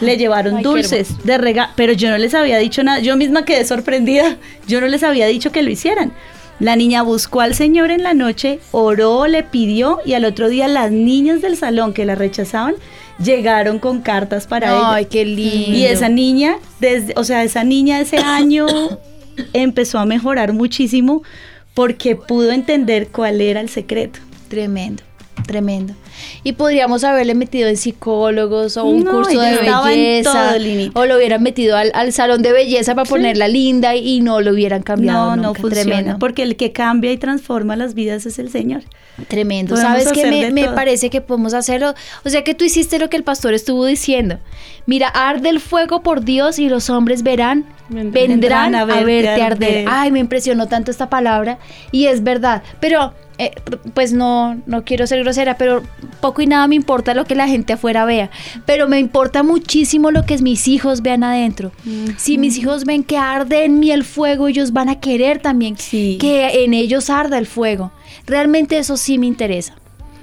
Le 0.00 0.16
llevaron 0.16 0.58
Ay, 0.58 0.62
dulces 0.62 1.24
de 1.24 1.38
regalo, 1.38 1.72
pero 1.74 1.92
yo 1.92 2.10
no 2.10 2.18
les 2.18 2.34
había 2.34 2.58
dicho 2.58 2.82
nada. 2.82 3.00
Yo 3.00 3.16
misma 3.16 3.44
quedé 3.44 3.64
sorprendida. 3.64 4.36
Yo 4.66 4.80
no 4.80 4.86
les 4.86 5.02
había 5.02 5.26
dicho 5.26 5.50
que 5.50 5.62
lo 5.62 5.70
hicieran. 5.70 6.12
La 6.60 6.74
niña 6.74 7.02
buscó 7.02 7.40
al 7.40 7.54
Señor 7.54 7.90
en 7.92 8.02
la 8.02 8.14
noche, 8.14 8.58
oró, 8.72 9.28
le 9.28 9.44
pidió 9.44 10.00
y 10.04 10.14
al 10.14 10.24
otro 10.24 10.48
día 10.48 10.66
las 10.66 10.90
niñas 10.90 11.40
del 11.40 11.56
salón 11.56 11.92
que 11.92 12.04
la 12.04 12.16
rechazaban 12.16 12.74
llegaron 13.22 13.78
con 13.78 14.00
cartas 14.00 14.46
para 14.46 14.68
ella. 14.68 14.94
Ay, 14.94 15.06
qué 15.06 15.24
lindo. 15.24 15.76
Y 15.76 15.84
esa 15.84 16.08
niña, 16.08 16.56
desde, 16.80 17.14
o 17.16 17.22
sea, 17.22 17.44
esa 17.44 17.62
niña 17.62 18.00
ese 18.00 18.18
año 18.18 18.66
empezó 19.52 19.98
a 20.00 20.04
mejorar 20.04 20.52
muchísimo 20.52 21.22
porque 21.74 22.16
pudo 22.16 22.50
entender 22.50 23.08
cuál 23.08 23.40
era 23.40 23.60
el 23.60 23.68
secreto. 23.68 24.18
Tremendo, 24.48 25.02
tremendo. 25.46 25.94
Y 26.44 26.52
podríamos 26.52 27.04
haberle 27.04 27.34
metido 27.34 27.68
en 27.68 27.76
psicólogos 27.76 28.76
o 28.76 28.84
un 28.84 29.04
No, 29.04 29.10
curso 29.12 29.40
de 29.40 29.56
belleza. 29.58 30.54
todo, 30.92 31.02
o 31.02 31.06
lo 31.06 31.16
hubieran 31.16 31.42
metido 31.42 31.76
al, 31.76 31.90
al 31.94 32.12
salón 32.12 32.42
de 32.42 32.52
belleza 32.52 32.94
para 32.94 33.08
ponerla 33.08 33.48
linda 33.48 33.94
y, 33.96 34.20
no 34.20 34.40
lo 34.40 34.52
hubieran 34.52 34.82
cambiado. 34.82 35.30
no, 35.30 35.36
no 35.36 35.42
nunca. 35.48 35.60
funciona, 35.60 35.84
Tremendo. 35.84 36.18
porque 36.18 36.42
el 36.42 36.56
que 36.56 36.72
cambia 36.72 37.12
y 37.12 37.16
transforma 37.18 37.76
las 37.76 37.94
vidas 37.94 38.26
es 38.26 38.38
el 38.38 38.50
Señor. 38.50 38.82
Tremendo. 39.28 39.74
Podemos 39.74 40.04
¿Sabes 40.04 40.12
qué 40.12 40.30
me, 40.30 40.50
me 40.52 40.68
parece 40.68 41.10
que 41.10 41.20
podemos 41.20 41.52
hacerlo? 41.54 41.94
O 42.24 42.28
sea 42.30 42.44
que 42.44 42.54
tú 42.54 42.64
hiciste 42.64 42.98
lo 42.98 43.10
que 43.10 43.16
el 43.16 43.24
pastor 43.24 43.52
estuvo 43.54 43.84
diciendo. 43.84 44.38
Mira, 44.86 45.08
arde 45.08 45.48
el 45.50 45.60
fuego 45.60 46.02
por 46.02 46.24
Dios 46.24 46.58
y 46.58 46.68
los 46.68 46.88
hombres 46.88 47.22
verán, 47.22 47.66
Vendrán. 47.88 48.12
vendrán 48.12 48.74
a, 48.74 48.84
Vendrán 48.84 49.02
a 49.02 49.04
verte 49.04 49.04
verte 49.22 49.42
arder. 49.42 49.68
arder. 49.78 49.84
Ay, 49.88 50.12
me 50.12 50.18
impresionó 50.20 50.66
tanto 50.68 50.90
esta 50.90 51.10
palabra 51.10 51.58
y 51.90 52.06
es 52.06 52.22
verdad. 52.22 52.62
Pero, 52.80 53.12
eh, 53.38 53.52
pues 53.94 54.12
no, 54.12 54.60
no 54.66 54.84
quiero 54.84 55.06
ser 55.06 55.20
grosera, 55.22 55.56
pero 55.56 55.82
poco 56.20 56.42
y 56.42 56.46
nada 56.46 56.66
me 56.66 56.74
importa 56.74 57.14
lo 57.14 57.24
que 57.24 57.34
la 57.34 57.46
gente 57.48 57.72
afuera 57.72 58.04
vea. 58.04 58.30
Pero 58.66 58.88
me 58.88 58.98
importa 58.98 59.42
muchísimo 59.42 60.10
lo 60.10 60.24
que 60.26 60.38
mis 60.38 60.66
hijos 60.68 61.02
vean 61.02 61.22
adentro. 61.22 61.72
Si 62.16 62.36
mis 62.38 62.56
hijos 62.58 62.84
ven 62.84 63.04
que 63.04 63.16
arde 63.16 63.64
en 63.64 63.78
mí 63.78 63.90
el 63.92 64.04
fuego, 64.04 64.48
ellos 64.48 64.72
van 64.72 64.88
a 64.88 65.00
querer 65.00 65.38
también 65.40 65.76
Sí. 65.78 66.18
que 66.20 66.64
en 66.64 66.74
ellos 66.74 67.10
arda 67.10 67.38
el 67.38 67.46
fuego. 67.46 67.92
Realmente 68.26 68.78
eso 68.78 68.96
sí 68.96 69.18
me 69.18 69.26
interesa. 69.26 69.74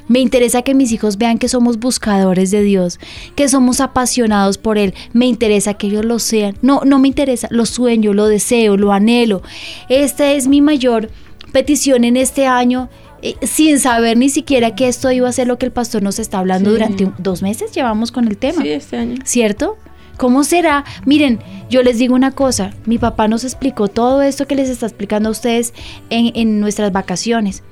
Me 0.07 0.19
interesa 0.19 0.61
que 0.61 0.75
mis 0.75 0.91
hijos 0.91 1.17
vean 1.17 1.39
que 1.39 1.47
somos 1.49 1.79
buscadores 1.79 2.51
de 2.51 2.61
Dios, 2.61 2.99
que 3.35 3.49
somos 3.49 3.81
apasionados 3.81 4.59
por 4.59 4.77
Él. 4.77 4.93
Me 5.13 5.25
interesa 5.25 5.73
que 5.73 5.87
ellos 5.87 6.05
lo 6.05 6.19
sean. 6.19 6.55
No, 6.61 6.81
no 6.85 6.99
me 6.99 7.07
interesa, 7.07 7.47
lo 7.49 7.65
sueño, 7.65 8.13
lo 8.13 8.27
deseo, 8.27 8.77
lo 8.77 8.91
anhelo. 8.93 9.41
Esta 9.89 10.31
es 10.33 10.47
mi 10.47 10.61
mayor 10.61 11.09
petición 11.51 12.03
en 12.03 12.17
este 12.17 12.47
año, 12.47 12.89
eh, 13.21 13.35
sin 13.43 13.79
saber 13.79 14.17
ni 14.17 14.29
siquiera 14.29 14.75
que 14.75 14.87
esto 14.87 15.11
iba 15.11 15.27
a 15.29 15.31
ser 15.31 15.47
lo 15.47 15.57
que 15.57 15.65
el 15.65 15.71
pastor 15.71 16.03
nos 16.03 16.19
está 16.19 16.39
hablando 16.39 16.69
Sí. 16.69 16.73
durante 16.75 17.05
un- 17.05 17.15
dos 17.17 17.41
meses. 17.41 17.71
Llevamos 17.71 18.11
con 18.11 18.27
el 18.27 18.37
tema. 18.37 18.61
Sí, 18.61 18.69
este 18.69 18.97
año. 18.97 19.15
¿cierto? 19.23 19.77
¿Cómo 20.17 20.43
será? 20.45 20.85
Miren, 21.05 21.39
yo 21.69 21.83
les 21.83 21.97
digo 21.97 22.15
una 22.15 22.31
cosa, 22.31 22.71
mi 22.85 22.97
papá 22.97 23.27
nos 23.27 23.43
explicó 23.43 23.87
todo 23.89 24.21
esto 24.21 24.47
que 24.47 24.55
les 24.55 24.69
está 24.69 24.85
explicando 24.85 25.27
a 25.29 25.31
ustedes 25.33 25.73
en, 26.09 26.31
en 26.35 26.59
nuestras 26.61 26.91
vacaciones. 26.93 27.63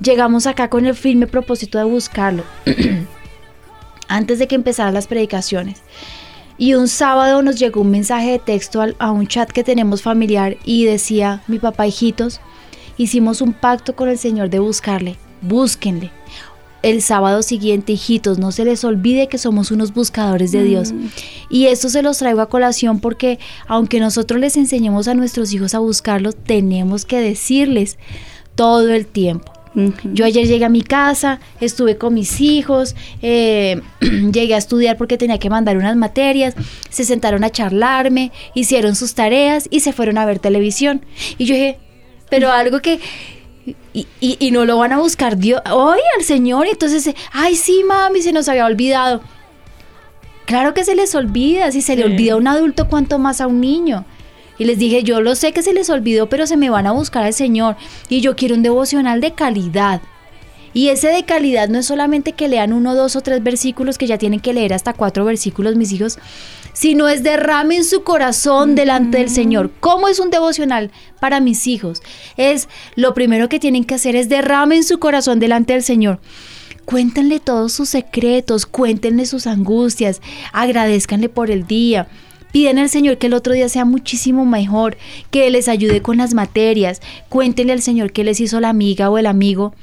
Llegamos 0.00 0.46
acá 0.48 0.68
con 0.70 0.86
el 0.86 0.94
firme 0.96 1.28
propósito 1.28 1.78
de 1.78 1.84
buscarlo, 1.84 2.42
antes 4.08 4.38
de 4.38 4.46
que 4.48 4.54
empezaran 4.54 4.94
las 4.94 5.06
predicaciones. 5.06 5.82
Y 6.58 6.74
un 6.74 6.88
sábado 6.88 7.42
nos 7.42 7.58
llegó 7.58 7.80
un 7.80 7.90
mensaje 7.90 8.30
de 8.32 8.38
texto 8.38 8.80
al- 8.80 8.96
a 8.98 9.10
un 9.10 9.26
chat 9.26 9.50
que 9.50 9.64
tenemos 9.64 10.02
familiar 10.02 10.56
y 10.64 10.84
decía, 10.84 11.42
mi 11.48 11.58
papá, 11.58 11.86
hijitos, 11.86 12.40
hicimos 12.96 13.40
un 13.40 13.52
pacto 13.52 13.96
con 13.96 14.08
el 14.08 14.18
Señor 14.18 14.50
de 14.50 14.58
buscarle, 14.58 15.16
búsquenle. 15.42 16.10
El 16.82 17.00
sábado 17.00 17.42
siguiente, 17.42 17.94
hijitos, 17.94 18.38
no 18.38 18.52
se 18.52 18.66
les 18.66 18.84
olvide 18.84 19.28
que 19.28 19.38
somos 19.38 19.70
unos 19.70 19.94
buscadores 19.94 20.52
de 20.52 20.64
Dios. 20.64 20.92
Y 21.48 21.66
esto 21.66 21.88
se 21.88 22.02
los 22.02 22.18
traigo 22.18 22.42
a 22.42 22.50
colación 22.50 23.00
porque 23.00 23.38
aunque 23.66 24.00
nosotros 24.00 24.38
les 24.38 24.58
enseñemos 24.58 25.08
a 25.08 25.14
nuestros 25.14 25.54
hijos 25.54 25.74
a 25.74 25.78
buscarlo, 25.78 26.32
tenemos 26.32 27.06
que 27.06 27.20
decirles 27.20 27.96
todo 28.54 28.90
el 28.90 29.06
tiempo. 29.06 29.54
Yo 30.04 30.24
ayer 30.24 30.46
llegué 30.46 30.64
a 30.64 30.68
mi 30.68 30.82
casa, 30.82 31.40
estuve 31.60 31.98
con 31.98 32.14
mis 32.14 32.40
hijos, 32.40 32.94
eh, 33.22 33.80
llegué 34.00 34.54
a 34.54 34.58
estudiar 34.58 34.96
porque 34.96 35.18
tenía 35.18 35.38
que 35.38 35.50
mandar 35.50 35.76
unas 35.76 35.96
materias, 35.96 36.54
se 36.90 37.04
sentaron 37.04 37.42
a 37.42 37.50
charlarme, 37.50 38.30
hicieron 38.54 38.94
sus 38.94 39.14
tareas 39.14 39.66
y 39.70 39.80
se 39.80 39.92
fueron 39.92 40.18
a 40.18 40.26
ver 40.26 40.38
televisión. 40.38 41.04
Y 41.38 41.46
yo 41.46 41.54
dije, 41.54 41.78
pero 42.34 42.50
algo 42.52 42.80
que... 42.80 43.00
Y, 43.94 44.06
y- 44.20 44.36
y 44.40 44.50
no 44.50 44.64
lo 44.64 44.76
van 44.76 44.92
a 44.92 44.98
buscar 44.98 45.38
Dios, 45.38 45.62
hoy 45.70 46.00
al 46.18 46.24
Señor, 46.24 46.66
y 46.66 46.70
entonces, 46.70 47.14
ay 47.32 47.54
sí, 47.56 47.82
mami, 47.86 48.20
se 48.20 48.32
nos 48.32 48.48
había 48.48 48.66
olvidado. 48.66 49.22
Claro 50.46 50.74
que 50.74 50.84
se 50.84 50.94
les 50.94 51.14
olvida, 51.14 51.72
si 51.72 51.80
se 51.80 51.96
le 51.96 52.04
olvida 52.04 52.34
a 52.34 52.36
un 52.36 52.46
adulto, 52.46 52.88
cuanto 52.88 53.18
más 53.18 53.40
a 53.40 53.46
un 53.46 53.60
niño. 53.60 54.04
Y 54.58 54.66
les 54.66 54.78
dije, 54.78 55.02
yo 55.02 55.20
lo 55.20 55.34
sé 55.34 55.52
que 55.52 55.62
se 55.62 55.72
les 55.72 55.88
olvidó, 55.90 56.28
pero 56.28 56.46
se 56.46 56.56
me 56.56 56.68
van 56.70 56.86
a 56.86 56.92
buscar 56.92 57.24
al 57.24 57.32
Señor. 57.32 57.76
Y 58.10 58.20
yo 58.20 58.36
quiero 58.36 58.54
un 58.54 58.62
devocional 58.62 59.20
de 59.20 59.32
calidad. 59.32 60.02
Y 60.74 60.88
ese 60.88 61.08
de 61.08 61.24
calidad 61.24 61.68
no 61.68 61.78
es 61.78 61.86
solamente 61.86 62.32
que 62.32 62.48
lean 62.48 62.72
uno, 62.72 62.94
dos 62.94 63.16
o 63.16 63.20
tres 63.22 63.42
versículos, 63.42 63.96
que 63.96 64.06
ya 64.06 64.18
tienen 64.18 64.40
que 64.40 64.52
leer 64.52 64.74
hasta 64.74 64.92
cuatro 64.92 65.24
versículos 65.24 65.76
mis 65.76 65.92
hijos, 65.92 66.18
sino 66.74 67.08
es 67.08 67.22
derramen 67.22 67.84
su 67.84 68.02
corazón 68.02 68.74
delante 68.74 69.18
del 69.18 69.30
Señor. 69.30 69.70
¿Cómo 69.80 70.08
es 70.08 70.18
un 70.18 70.28
devocional 70.28 70.90
para 71.20 71.40
mis 71.40 71.66
hijos? 71.66 72.02
Es 72.36 72.68
lo 72.96 73.14
primero 73.14 73.48
que 73.48 73.58
tienen 73.58 73.84
que 73.84 73.94
hacer 73.94 74.16
es 74.16 74.28
derramen 74.28 74.84
su 74.84 74.98
corazón 74.98 75.40
delante 75.40 75.72
del 75.72 75.82
Señor. 75.82 76.20
Cuéntenle 76.84 77.40
todos 77.40 77.72
sus 77.72 77.88
secretos, 77.88 78.66
cuéntenle 78.66 79.24
sus 79.24 79.46
angustias, 79.46 80.20
agradezcanle 80.52 81.30
por 81.30 81.50
el 81.50 81.66
día. 81.66 82.08
Piden 82.52 82.78
al 82.78 82.90
Señor 82.90 83.18
que 83.18 83.28
el 83.28 83.34
otro 83.34 83.54
día 83.54 83.68
sea 83.68 83.84
muchísimo 83.84 84.44
mejor, 84.44 84.96
que 85.30 85.48
les 85.50 85.66
ayude 85.68 86.02
con 86.02 86.18
las 86.18 86.34
materias. 86.34 87.00
Cuéntenle 87.28 87.72
al 87.72 87.82
Señor 87.82 88.12
que 88.12 88.22
les 88.22 88.38
hizo 88.38 88.60
la 88.60 88.68
amiga 88.68 89.08
o 89.10 89.16
el 89.18 89.26
amigo 89.26 89.74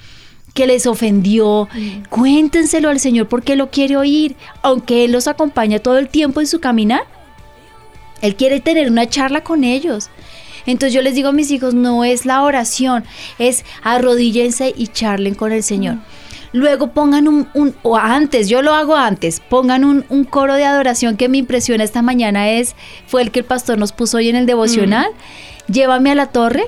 que 0.54 0.68
les 0.68 0.86
ofendió. 0.88 1.68
Cuéntenselo 2.10 2.90
al 2.90 3.00
Señor 3.00 3.28
porque 3.28 3.56
lo 3.56 3.70
quiere 3.72 3.98
oír, 3.98 4.36
aunque 4.62 5.06
Él 5.06 5.12
los 5.12 5.28
acompaña 5.28 5.80
todo 5.80 5.98
el 5.98 6.10
tiempo 6.10 6.42
en 6.42 6.48
su 6.48 6.60
caminar. 6.60 7.04
Él 8.22 8.36
quiere 8.36 8.60
tener 8.60 8.90
una 8.90 9.08
charla 9.08 9.44
con 9.44 9.64
ellos. 9.64 10.10
Entonces 10.68 10.94
yo 10.94 11.02
les 11.02 11.16
digo 11.16 11.30
a 11.30 11.34
mis 11.34 11.50
hijos, 11.50 11.74
no 11.74 12.04
es 12.04 12.26
la 12.26 12.44
oración, 12.44 13.04
es 13.40 13.66
arrodíllense 13.82 14.74
y 14.78 14.88
charlen 14.88 15.34
con 15.34 15.52
el 15.52 15.64
Señor. 15.64 15.96
Luego 16.54 16.88
pongan 16.88 17.28
un, 17.28 17.48
un- 17.54 17.74
o 17.82 17.98
antes, 17.98 18.48
yo 18.50 18.62
lo 18.62 18.74
hago 18.76 18.96
antes, 18.96 19.40
pongan 19.50 19.86
un, 19.86 20.06
un 20.10 20.24
coro 20.26 20.54
de 20.56 20.66
adoración 20.66 21.16
que 21.18 21.30
me 21.30 21.38
impresiona 21.38 21.84
esta 21.84 22.02
mañana 22.02 22.50
es, 22.52 22.76
fue 23.08 23.22
el 23.22 23.32
que 23.32 23.40
el 23.40 23.46
pastor 23.46 23.78
nos 23.80 23.92
puso 23.94 24.18
hoy 24.18 24.28
en 24.30 24.36
el 24.36 24.46
devocional, 24.46 25.08
llévame 25.68 26.12
a 26.12 26.16
la 26.16 26.28
torre. 26.28 26.66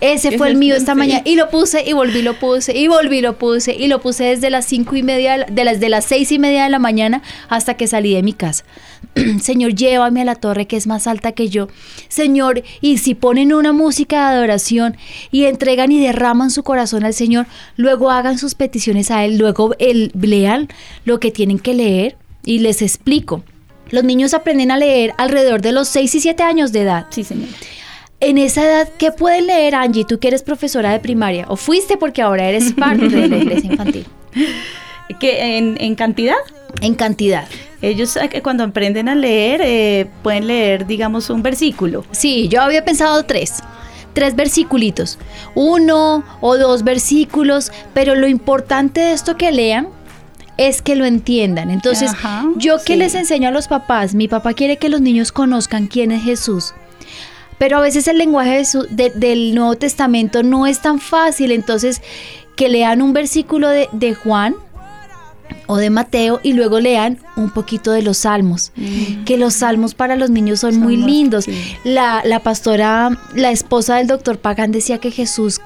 Ese 0.00 0.38
fue 0.38 0.48
el 0.48 0.56
mío 0.56 0.76
esta 0.76 0.94
mañana 0.94 1.22
y 1.24 1.34
lo 1.34 1.50
puse 1.50 1.82
y 1.84 1.92
volví 1.92 2.22
lo 2.22 2.34
puse 2.38 2.76
y 2.76 2.86
volví 2.86 3.20
lo 3.20 3.36
puse 3.36 3.74
y 3.74 3.88
lo 3.88 4.00
puse 4.00 4.24
desde 4.24 4.48
las 4.48 4.64
cinco 4.64 4.94
y 4.94 5.02
media 5.02 5.32
de 5.32 5.38
la- 5.38 5.46
de 5.46 5.64
las 5.64 5.80
de 5.80 5.88
las 5.88 6.04
seis 6.04 6.30
y 6.30 6.38
media 6.38 6.62
de 6.64 6.70
la 6.70 6.78
mañana 6.78 7.22
hasta 7.48 7.74
que 7.74 7.88
salí 7.88 8.14
de 8.14 8.22
mi 8.22 8.32
casa. 8.32 8.64
Señor, 9.42 9.74
llévame 9.74 10.20
a 10.22 10.24
la 10.24 10.36
torre 10.36 10.66
que 10.66 10.76
es 10.76 10.86
más 10.86 11.06
alta 11.08 11.32
que 11.32 11.48
yo. 11.48 11.66
Señor, 12.08 12.62
y 12.80 12.98
si 12.98 13.14
ponen 13.16 13.52
una 13.52 13.72
música 13.72 14.30
de 14.30 14.36
adoración 14.36 14.96
y 15.32 15.44
entregan 15.46 15.90
y 15.90 16.00
derraman 16.00 16.50
su 16.52 16.62
corazón 16.62 17.04
al 17.04 17.14
Señor, 17.14 17.46
luego 17.76 18.10
hagan 18.10 18.38
sus 18.38 18.54
peticiones 18.54 19.10
a 19.10 19.24
Él, 19.24 19.36
luego 19.38 19.74
el, 19.80 20.12
lean 20.20 20.68
lo 21.04 21.18
que 21.18 21.30
tienen 21.32 21.58
que 21.58 21.74
leer 21.74 22.16
y 22.44 22.60
les 22.60 22.82
explico. 22.82 23.42
Los 23.90 24.04
niños 24.04 24.32
aprenden 24.34 24.70
a 24.70 24.76
leer 24.76 25.12
alrededor 25.18 25.60
de 25.62 25.72
los 25.72 25.88
6 25.88 26.14
y 26.14 26.20
7 26.20 26.42
años 26.44 26.70
de 26.72 26.82
edad. 26.82 27.06
Sí, 27.10 27.24
señora. 27.24 27.50
En 28.20 28.36
esa 28.36 28.64
edad, 28.64 28.88
¿qué 28.98 29.12
pueden 29.12 29.46
leer, 29.46 29.74
Angie? 29.76 30.04
Tú 30.04 30.18
que 30.18 30.28
eres 30.28 30.42
profesora 30.42 30.90
de 30.92 30.98
primaria, 30.98 31.46
o 31.48 31.56
fuiste 31.56 31.96
porque 31.96 32.20
ahora 32.22 32.48
eres 32.48 32.72
parte 32.78 33.08
de 33.08 33.28
la 33.28 33.36
iglesia 33.36 33.70
infantil. 33.70 34.06
Que 35.20 35.56
en, 35.58 35.76
en 35.80 35.94
cantidad, 35.94 36.36
En 36.82 36.94
cantidad. 36.94 37.46
ellos 37.80 38.16
eh, 38.16 38.42
cuando 38.42 38.64
aprenden 38.64 39.08
a 39.08 39.14
leer 39.14 39.60
eh, 39.64 40.06
pueden 40.22 40.48
leer, 40.48 40.86
digamos, 40.86 41.30
un 41.30 41.42
versículo. 41.42 42.04
Sí, 42.10 42.48
yo 42.48 42.60
había 42.60 42.84
pensado 42.84 43.22
tres. 43.24 43.54
Tres 44.14 44.34
versículitos. 44.34 45.18
Uno 45.54 46.24
o 46.40 46.58
dos 46.58 46.82
versículos. 46.82 47.70
Pero 47.94 48.16
lo 48.16 48.26
importante 48.26 49.00
de 49.00 49.12
esto 49.12 49.36
que 49.36 49.52
lean 49.52 49.88
es 50.56 50.82
que 50.82 50.96
lo 50.96 51.04
entiendan. 51.04 51.70
Entonces, 51.70 52.10
Ajá, 52.10 52.44
yo 52.56 52.78
que 52.78 52.94
sí. 52.94 52.98
les 52.98 53.14
enseño 53.14 53.48
a 53.48 53.52
los 53.52 53.68
papás, 53.68 54.14
mi 54.14 54.26
papá 54.26 54.54
quiere 54.54 54.76
que 54.76 54.88
los 54.88 55.00
niños 55.00 55.30
conozcan 55.30 55.86
quién 55.86 56.10
es 56.10 56.24
Jesús. 56.24 56.74
Pero 57.58 57.78
a 57.78 57.80
veces 57.80 58.06
el 58.08 58.18
lenguaje 58.18 58.56
de 58.58 58.64
su- 58.64 58.86
de- 58.90 59.10
del 59.10 59.54
Nuevo 59.54 59.74
Testamento 59.76 60.42
no 60.42 60.66
es 60.66 60.80
tan 60.80 61.00
fácil. 61.00 61.50
Entonces, 61.52 62.00
que 62.56 62.68
lean 62.68 63.02
un 63.02 63.12
versículo 63.12 63.68
de, 63.68 63.88
de 63.92 64.14
Juan 64.14 64.54
o 65.66 65.76
de 65.76 65.90
Mateo 65.90 66.40
y 66.42 66.52
luego 66.52 66.78
lean 66.80 67.18
un 67.36 67.50
poquito 67.50 67.90
de 67.92 68.02
los 68.02 68.18
salmos. 68.18 68.72
Que 69.24 69.36
los 69.38 69.54
salmos 69.54 69.94
para 69.94 70.14
los 70.16 70.30
niños 70.30 70.60
son, 70.60 70.72
Son 70.74 70.82
muy 70.82 70.96
lindos. 70.96 71.44
sí. 71.44 71.52
La, 71.84 72.22
la 72.24 72.40
pastora, 72.40 73.18
la 73.34 73.50
esposa 73.50 73.96
del 73.96 74.06
doctor 74.06 74.38
Pagan 74.38 74.72
decía 74.72 74.98
que 74.98 75.10
Jesús, 75.10 75.60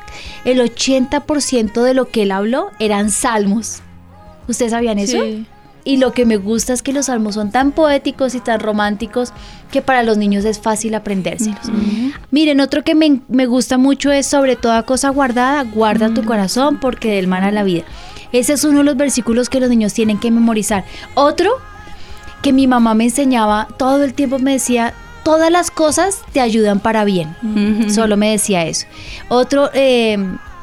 el 0.44 0.60
80% 0.60 1.82
de 1.82 1.94
lo 1.94 2.08
que 2.08 2.22
él 2.22 2.30
habló 2.32 2.70
eran 2.78 3.10
salmos. 3.10 3.80
¿Ustedes 4.48 4.72
sabían 4.72 4.98
eso? 4.98 5.20
Sí. 5.22 5.46
Y 5.84 5.96
lo 5.96 6.12
que 6.12 6.26
me 6.26 6.36
gusta 6.36 6.72
es 6.72 6.82
que 6.82 6.92
los 6.92 7.06
salmos 7.06 7.34
son 7.34 7.50
tan 7.50 7.72
poéticos 7.72 8.34
y 8.34 8.40
tan 8.40 8.60
románticos 8.60 9.32
que 9.70 9.82
para 9.82 10.02
los 10.02 10.16
niños 10.16 10.44
es 10.44 10.60
fácil 10.60 10.94
aprendérselos. 10.94 11.60
Miren, 12.30 12.60
otro 12.60 12.84
que 12.84 12.94
me, 12.94 13.20
me 13.28 13.46
gusta 13.46 13.78
mucho 13.78 14.12
es 14.12 14.26
sobre 14.26 14.54
toda 14.54 14.84
cosa 14.84 15.10
guardada, 15.10 15.64
guarda 15.64 16.14
tu 16.14 16.24
corazón 16.24 16.78
porque 16.78 17.16
del 17.16 17.26
mal 17.26 17.42
a 17.42 17.50
la 17.50 17.64
vida. 17.64 17.82
Ese 18.32 18.52
es 18.52 18.64
uno 18.64 18.78
de 18.78 18.84
los 18.84 18.96
versículos 18.96 19.48
que 19.48 19.60
los 19.60 19.68
niños 19.70 19.92
tienen 19.92 20.18
que 20.18 20.30
memorizar. 20.30 20.84
Otro 21.14 21.50
que 22.42 22.52
mi 22.52 22.66
mamá 22.66 22.94
me 22.94 23.04
enseñaba, 23.04 23.68
todo 23.76 24.04
el 24.04 24.14
tiempo 24.14 24.38
me 24.38 24.52
decía, 24.52 24.94
todas 25.22 25.50
las 25.50 25.70
cosas 25.70 26.22
te 26.32 26.40
ayudan 26.40 26.80
para 26.80 27.04
bien. 27.04 27.36
Solo 27.90 28.16
me 28.16 28.30
decía 28.30 28.66
eso. 28.66 28.86
Otro, 29.28 29.70
eh, 29.74 30.18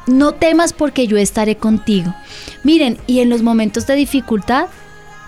no 0.06 0.32
temas 0.32 0.72
porque 0.72 1.06
yo 1.06 1.16
estaré 1.16 1.56
contigo. 1.56 2.14
Miren, 2.64 2.98
y 3.06 3.20
en 3.20 3.30
los 3.30 3.42
momentos 3.42 3.86
de 3.86 3.94
dificultad, 3.94 4.66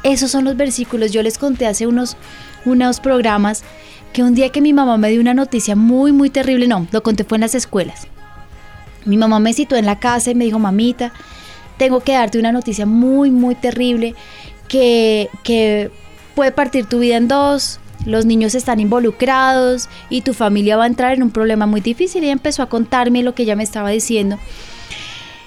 esos 0.02 0.30
son 0.30 0.44
los 0.44 0.56
versículos. 0.56 1.12
Yo 1.12 1.22
les 1.22 1.38
conté 1.38 1.66
hace 1.66 1.86
unos, 1.86 2.16
unos 2.64 3.00
programas 3.00 3.62
que 4.12 4.22
un 4.22 4.34
día 4.34 4.50
que 4.50 4.60
mi 4.60 4.72
mamá 4.72 4.96
me 4.98 5.10
dio 5.10 5.20
una 5.20 5.34
noticia 5.34 5.74
muy, 5.74 6.12
muy 6.12 6.30
terrible, 6.30 6.66
no, 6.68 6.86
lo 6.90 7.02
conté 7.02 7.24
fue 7.24 7.36
en 7.36 7.42
las 7.42 7.54
escuelas. 7.54 8.06
Mi 9.04 9.16
mamá 9.16 9.40
me 9.40 9.54
citó 9.54 9.76
en 9.76 9.86
la 9.86 9.98
casa 9.98 10.30
y 10.30 10.34
me 10.34 10.44
dijo, 10.44 10.58
mamita, 10.58 11.12
tengo 11.78 12.00
que 12.00 12.12
darte 12.12 12.38
una 12.38 12.52
noticia 12.52 12.86
muy, 12.86 13.30
muy 13.30 13.54
terrible 13.54 14.14
que, 14.68 15.28
que 15.42 15.90
puede 16.34 16.52
partir 16.52 16.86
tu 16.86 17.00
vida 17.00 17.16
en 17.16 17.26
dos. 17.26 17.80
Los 18.04 18.26
niños 18.26 18.54
están 18.54 18.80
involucrados 18.80 19.88
y 20.10 20.22
tu 20.22 20.34
familia 20.34 20.76
va 20.76 20.84
a 20.84 20.88
entrar 20.88 21.14
en 21.14 21.22
un 21.22 21.30
problema 21.30 21.66
muy 21.66 21.80
difícil. 21.80 22.22
Y 22.24 22.28
empezó 22.28 22.62
a 22.62 22.68
contarme 22.68 23.22
lo 23.22 23.34
que 23.34 23.44
ella 23.44 23.56
me 23.56 23.62
estaba 23.62 23.90
diciendo. 23.90 24.38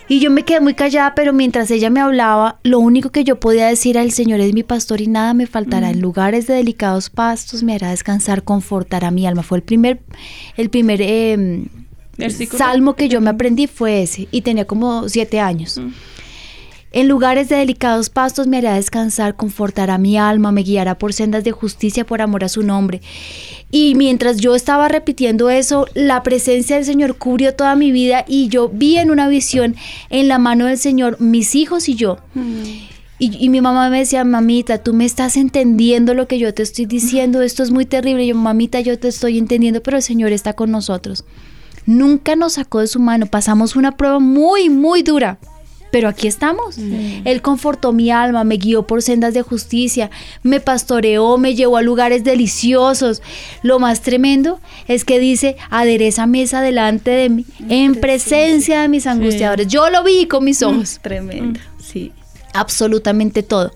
Y 0.08 0.20
yo 0.20 0.30
me 0.30 0.44
quedé 0.44 0.60
muy 0.60 0.76
callada, 0.76 1.16
pero 1.16 1.34
mientras 1.34 1.72
ella 1.72 1.90
me 1.90 2.00
hablaba, 2.00 2.60
lo 2.64 2.80
único 2.80 3.10
que 3.10 3.24
yo 3.24 3.40
podía 3.40 3.68
decir 3.68 3.98
al 3.98 4.12
Señor 4.12 4.40
es 4.40 4.54
mi 4.54 4.62
pastor 4.62 5.02
y 5.02 5.08
nada 5.08 5.34
me 5.34 5.48
faltará. 5.48 5.90
En 5.90 6.00
lugares 6.00 6.46
de 6.46 6.54
delicados 6.54 7.10
pastos 7.10 7.64
me 7.64 7.74
hará 7.74 7.90
descansar, 7.90 8.44
confortará 8.44 9.10
mi 9.10 9.26
alma. 9.26 9.42
Fue 9.42 9.58
el 9.58 9.64
primer, 9.64 10.02
el 10.58 10.70
primer 10.70 11.02
eh, 11.02 11.66
Versículo. 12.18 12.60
salmo 12.60 12.94
que 12.94 13.10
yo 13.10 13.20
me 13.20 13.32
aprendí 13.32 13.66
fue 13.66 14.04
ese 14.04 14.28
y 14.30 14.42
tenía 14.42 14.66
como 14.66 15.10
siete 15.10 15.40
años. 15.40 15.80
Mm. 15.80 15.90
En 16.96 17.10
lugares 17.10 17.50
de 17.50 17.58
delicados 17.58 18.10
pastos 18.10 18.48
me 18.48 18.60
hará 18.60 18.76
descansar, 18.76 19.36
confortará 19.36 19.98
mi 19.98 20.18
alma, 20.18 20.54
me 20.54 20.64
guiará 20.64 20.98
por 20.98 21.12
sendas 21.12 21.44
de 21.44 21.52
justicia 21.52 22.06
por 22.06 22.22
amor 22.22 22.46
a 22.46 22.48
su 22.48 22.64
nombre. 22.64 23.02
Y 23.70 23.96
mientras 23.96 24.38
yo 24.38 24.56
estaba 24.56 24.88
repitiendo 24.88 25.50
eso, 25.50 25.88
la 25.94 26.24
presencia 26.24 26.78
del 26.78 26.86
Señor 26.86 27.18
cubrió 27.18 27.54
toda 27.54 27.76
mi 27.76 27.92
vida 27.92 28.24
y 28.26 28.48
yo 28.48 28.70
vi 28.70 28.96
en 28.98 29.12
una 29.12 29.28
visión 29.28 29.76
en 30.10 30.30
la 30.30 30.40
mano 30.40 30.68
del 30.68 30.78
Señor 30.78 31.20
mis 31.20 31.56
hijos 31.56 31.90
y 31.90 31.96
yo. 31.96 32.20
Y, 33.20 33.44
y 33.44 33.50
mi 33.50 33.60
mamá 33.60 33.90
me 33.90 34.00
decía, 34.00 34.24
mamita, 34.24 34.78
tú 34.78 34.94
me 34.94 35.04
estás 35.04 35.36
entendiendo 35.36 36.14
lo 36.14 36.30
que 36.30 36.40
yo 36.40 36.54
te 36.54 36.64
estoy 36.64 36.86
diciendo, 36.86 37.42
esto 37.42 37.62
es 37.62 37.72
muy 37.72 37.86
terrible. 37.86 38.24
Y 38.24 38.28
yo, 38.28 38.36
mamita, 38.36 38.80
yo 38.80 38.98
te 38.98 39.10
estoy 39.10 39.38
entendiendo, 39.38 39.84
pero 39.84 39.98
el 39.98 40.04
Señor 40.04 40.32
está 40.32 40.54
con 40.54 40.72
nosotros. 40.72 41.26
Nunca 41.86 42.38
nos 42.38 42.54
sacó 42.54 42.80
de 42.80 42.88
su 42.88 43.02
mano, 43.02 43.26
pasamos 43.26 43.76
una 43.76 43.98
prueba 43.98 44.20
muy, 44.20 44.70
muy 44.70 45.04
dura. 45.04 45.40
Pero 45.96 46.10
aquí 46.10 46.28
estamos. 46.28 46.78
Él 46.78 47.42
confortó 47.42 47.94
mi 47.94 48.12
alma, 48.12 48.44
me 48.44 48.58
guió 48.58 48.86
por 48.86 49.02
sendas 49.02 49.34
de 49.34 49.44
justicia, 49.44 50.12
me 50.44 50.60
pastoreó, 50.60 51.38
me 51.38 51.56
llevó 51.56 51.78
a 51.78 51.82
lugares 51.82 52.26
deliciosos. 52.26 53.22
Lo 53.64 53.80
más 53.80 54.02
tremendo 54.02 54.60
es 54.90 55.06
que 55.06 55.20
dice, 55.20 55.56
adereza 55.70 56.28
mesa 56.28 56.62
delante 56.62 57.12
de 57.12 57.30
mí, 57.30 57.46
en 57.70 57.96
presencia 57.96 58.82
de 58.82 58.90
mis 58.90 59.08
angustiadores. 59.08 59.68
Yo 59.70 59.90
lo 59.90 60.04
vi 60.04 60.26
con 60.26 60.44
mis 60.44 60.62
ojos 60.64 61.00
Tremendo, 61.02 61.62
sí. 61.82 62.12
absolutamente 62.52 63.42
todo. 63.42 63.72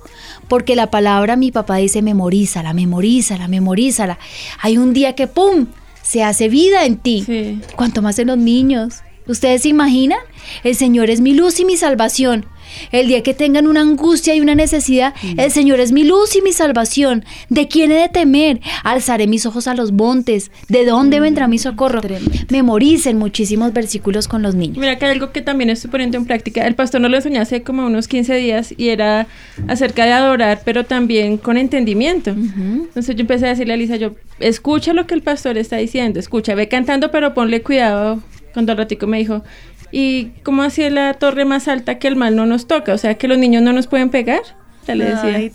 Porque 0.49 0.75
la 0.75 0.91
palabra 0.91 1.37
mi 1.37 1.53
papá 1.53 1.77
dice 1.77 2.01
memorízala, 2.01 2.73
memorízala, 2.73 3.47
memorízala. 3.47 4.19
Hay 4.59 4.77
un 4.77 4.91
día 4.91 5.15
que 5.15 5.27
¡pum! 5.27 5.67
se 6.01 6.21
hace 6.21 6.49
vida 6.49 6.83
en 6.83 6.97
ti. 6.97 7.23
Sí. 7.25 7.61
Cuanto 7.77 8.01
más 8.01 8.19
en 8.19 8.27
los 8.27 8.37
niños. 8.37 9.03
¿Ustedes 9.29 9.61
se 9.61 9.69
imaginan? 9.69 10.17
El 10.63 10.75
Señor 10.75 11.11
es 11.11 11.21
mi 11.21 11.33
luz 11.33 11.59
y 11.59 11.65
mi 11.65 11.77
salvación. 11.77 12.47
El 12.91 13.07
día 13.07 13.21
que 13.21 13.35
tengan 13.35 13.67
una 13.67 13.81
angustia 13.81 14.33
y 14.33 14.41
una 14.41 14.55
necesidad, 14.55 15.13
el 15.37 15.51
Señor 15.51 15.79
es 15.79 15.91
mi 15.91 16.03
luz 16.03 16.35
y 16.35 16.41
mi 16.41 16.51
salvación. 16.51 17.23
¿De 17.49 17.67
quién 17.67 17.91
he 17.91 17.95
de 17.95 18.09
temer? 18.09 18.59
Alzaré 18.83 19.27
mis 19.27 19.45
ojos 19.45 19.67
a 19.67 19.75
los 19.75 19.91
montes. 19.91 20.49
¿De 20.67 20.83
dónde 20.83 21.19
vendrá 21.19 21.47
mi 21.47 21.59
socorro? 21.59 22.01
Tremendo. 22.01 22.31
Memoricen 22.49 23.19
muchísimos 23.19 23.71
versículos 23.71 24.27
con 24.27 24.41
los 24.41 24.55
niños. 24.55 24.77
Mira 24.77 24.97
que 24.97 25.05
hay 25.05 25.11
algo 25.11 25.31
que 25.31 25.41
también 25.41 25.69
estoy 25.69 25.91
poniendo 25.91 26.17
en 26.17 26.25
práctica. 26.25 26.65
El 26.65 26.73
pastor 26.73 26.99
nos 26.99 27.11
lo 27.11 27.17
enseñó 27.17 27.39
hace 27.39 27.61
como 27.61 27.85
unos 27.85 28.07
15 28.07 28.33
días 28.35 28.73
y 28.77 28.89
era 28.89 29.27
acerca 29.67 30.05
de 30.05 30.13
adorar, 30.13 30.61
pero 30.65 30.85
también 30.85 31.37
con 31.37 31.55
entendimiento. 31.57 32.31
Entonces 32.31 33.15
yo 33.15 33.21
empecé 33.21 33.45
a 33.45 33.49
decirle 33.49 33.73
a 33.73 33.77
Lisa, 33.77 33.95
yo, 33.95 34.15
escucha 34.39 34.93
lo 34.93 35.05
que 35.05 35.13
el 35.13 35.21
pastor 35.21 35.59
está 35.59 35.77
diciendo, 35.77 36.19
escucha, 36.19 36.55
ve 36.55 36.67
cantando, 36.67 37.11
pero 37.11 37.35
ponle 37.35 37.61
cuidado. 37.61 38.23
Cuando 38.53 38.71
al 38.71 38.77
ratico 38.77 39.07
me 39.07 39.17
dijo, 39.17 39.43
¿y 39.91 40.31
cómo 40.43 40.63
es 40.63 40.77
la 40.77 41.13
torre 41.13 41.45
más 41.45 41.67
alta 41.67 41.99
que 41.99 42.07
el 42.07 42.15
mal 42.15 42.35
no 42.35 42.45
nos 42.45 42.67
toca? 42.67 42.93
O 42.93 42.97
sea, 42.97 43.15
que 43.15 43.27
los 43.27 43.37
niños 43.37 43.63
no 43.63 43.73
nos 43.73 43.87
pueden 43.87 44.09
pegar. 44.09 44.41
Le 44.87 45.05
decía. 45.05 45.35
Ay. 45.35 45.51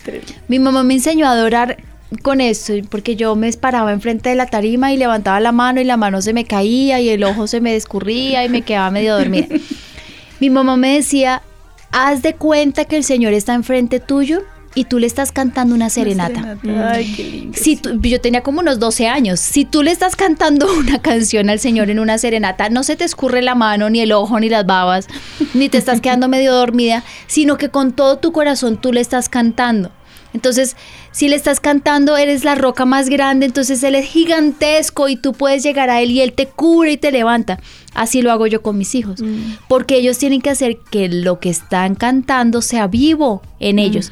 Mi 0.47 0.59
mamá 0.59 0.83
me 0.83 0.93
enseñó 0.93 1.27
a 1.27 1.31
adorar 1.31 1.77
con 2.21 2.39
esto, 2.39 2.73
porque 2.89 3.15
yo 3.15 3.35
me 3.35 3.51
paraba 3.53 3.91
enfrente 3.91 4.29
de 4.29 4.35
la 4.35 4.45
tarima 4.45 4.93
y 4.93 4.97
levantaba 4.97 5.39
la 5.39 5.51
mano 5.51 5.81
y 5.81 5.83
la 5.83 5.97
mano 5.97 6.21
se 6.21 6.33
me 6.33 6.45
caía 6.45 7.01
y 7.01 7.09
el 7.09 7.23
ojo 7.23 7.47
se 7.47 7.61
me 7.61 7.73
descurría 7.73 8.45
y 8.45 8.49
me 8.49 8.61
quedaba 8.61 8.91
medio 8.91 9.17
dormida. 9.17 9.47
Mi 10.39 10.49
mamá 10.49 10.77
me 10.77 10.95
decía, 10.95 11.41
haz 11.91 12.21
de 12.21 12.35
cuenta 12.35 12.85
que 12.85 12.97
el 12.97 13.03
Señor 13.03 13.33
está 13.33 13.53
enfrente 13.53 13.99
tuyo 13.99 14.43
y 14.75 14.83
tú 14.85 14.99
le 14.99 15.07
estás 15.07 15.31
cantando 15.31 15.73
una 15.73 15.89
serenata. 15.89 16.57
Ay, 16.91 17.13
qué 17.15 17.23
lindo. 17.23 17.57
Si 17.59 17.77
tú- 17.77 17.99
yo 18.01 18.21
tenía 18.21 18.41
como 18.41 18.59
unos 18.59 18.77
12 18.79 19.07
años. 19.07 19.39
Si 19.39 19.65
tú 19.65 19.81
le 19.83 19.91
estás 19.91 20.15
cantando 20.15 20.67
una 20.79 21.01
canción 21.01 21.49
al 21.49 21.59
Señor 21.59 21.89
en 21.89 21.99
una 21.99 22.17
serenata, 22.17 22.69
no 22.69 22.83
se 22.83 22.95
te 22.95 23.03
escurre 23.05 23.41
la 23.41 23.55
mano, 23.55 23.89
ni 23.89 24.01
el 24.01 24.11
ojo, 24.11 24.39
ni 24.39 24.49
las 24.49 24.65
babas, 24.65 25.07
ni 25.53 25.69
te 25.69 25.77
estás 25.77 26.01
quedando 26.01 26.27
medio 26.27 26.53
dormida, 26.53 27.03
sino 27.27 27.57
que 27.57 27.69
con 27.69 27.93
todo 27.93 28.17
tu 28.17 28.31
corazón 28.31 28.77
tú 28.77 28.91
le 28.93 29.01
estás 29.01 29.29
cantando. 29.29 29.91
Entonces, 30.35 30.75
si 31.13 31.29
le 31.29 31.37
estás 31.37 31.61
cantando, 31.61 32.17
eres 32.17 32.43
la 32.43 32.55
roca 32.55 32.83
más 32.83 33.07
grande, 33.07 33.45
entonces 33.45 33.81
él 33.83 33.95
es 33.95 34.05
gigantesco 34.05 35.07
y 35.07 35.15
tú 35.15 35.31
puedes 35.31 35.63
llegar 35.63 35.89
a 35.89 36.01
él 36.01 36.11
y 36.11 36.19
él 36.19 36.33
te 36.33 36.45
cubre 36.45 36.91
y 36.91 36.97
te 36.97 37.13
levanta. 37.13 37.57
Así 37.93 38.21
lo 38.21 38.33
hago 38.33 38.45
yo 38.45 38.61
con 38.61 38.77
mis 38.77 38.93
hijos, 38.95 39.23
porque 39.69 39.95
ellos 39.95 40.17
tienen 40.17 40.41
que 40.41 40.49
hacer 40.49 40.77
que 40.91 41.07
lo 41.07 41.39
que 41.39 41.49
están 41.49 41.95
cantando 41.95 42.61
sea 42.61 42.87
vivo 42.87 43.41
en 43.61 43.79
ellos. 43.79 44.11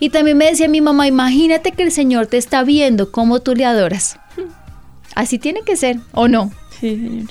Y 0.00 0.10
también 0.10 0.36
me 0.38 0.46
decía 0.46 0.66
mi 0.66 0.80
mamá, 0.80 1.06
imagínate 1.06 1.70
que 1.70 1.84
el 1.84 1.92
Señor 1.92 2.26
te 2.26 2.36
está 2.36 2.64
viendo 2.64 3.12
cómo 3.12 3.38
tú 3.38 3.54
le 3.54 3.64
adoras. 3.64 4.18
Así 5.14 5.38
tiene 5.38 5.62
que 5.62 5.76
ser, 5.76 6.00
¿o 6.12 6.26
no? 6.26 6.50
Sí, 6.80 6.96
señor. 6.96 7.28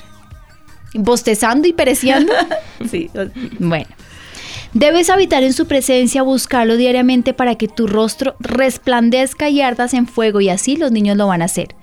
Bostezando 0.93 1.67
y 1.67 1.73
pereciendo. 1.73 2.31
Sí, 2.89 3.09
Bueno. 3.59 3.87
Debes 4.73 5.09
habitar 5.09 5.43
en 5.43 5.53
su 5.53 5.65
presencia, 5.65 6.21
buscarlo 6.21 6.77
diariamente 6.77 7.33
para 7.33 7.55
que 7.55 7.67
tu 7.67 7.87
rostro 7.87 8.35
resplandezca 8.39 9.49
y 9.49 9.61
ardas 9.61 9.93
en 9.93 10.07
fuego 10.07 10.41
y 10.41 10.49
así 10.49 10.75
los 10.75 10.91
niños 10.91 11.17
lo 11.17 11.27
van 11.27 11.41
a 11.41 11.45
hacer. 11.45 11.75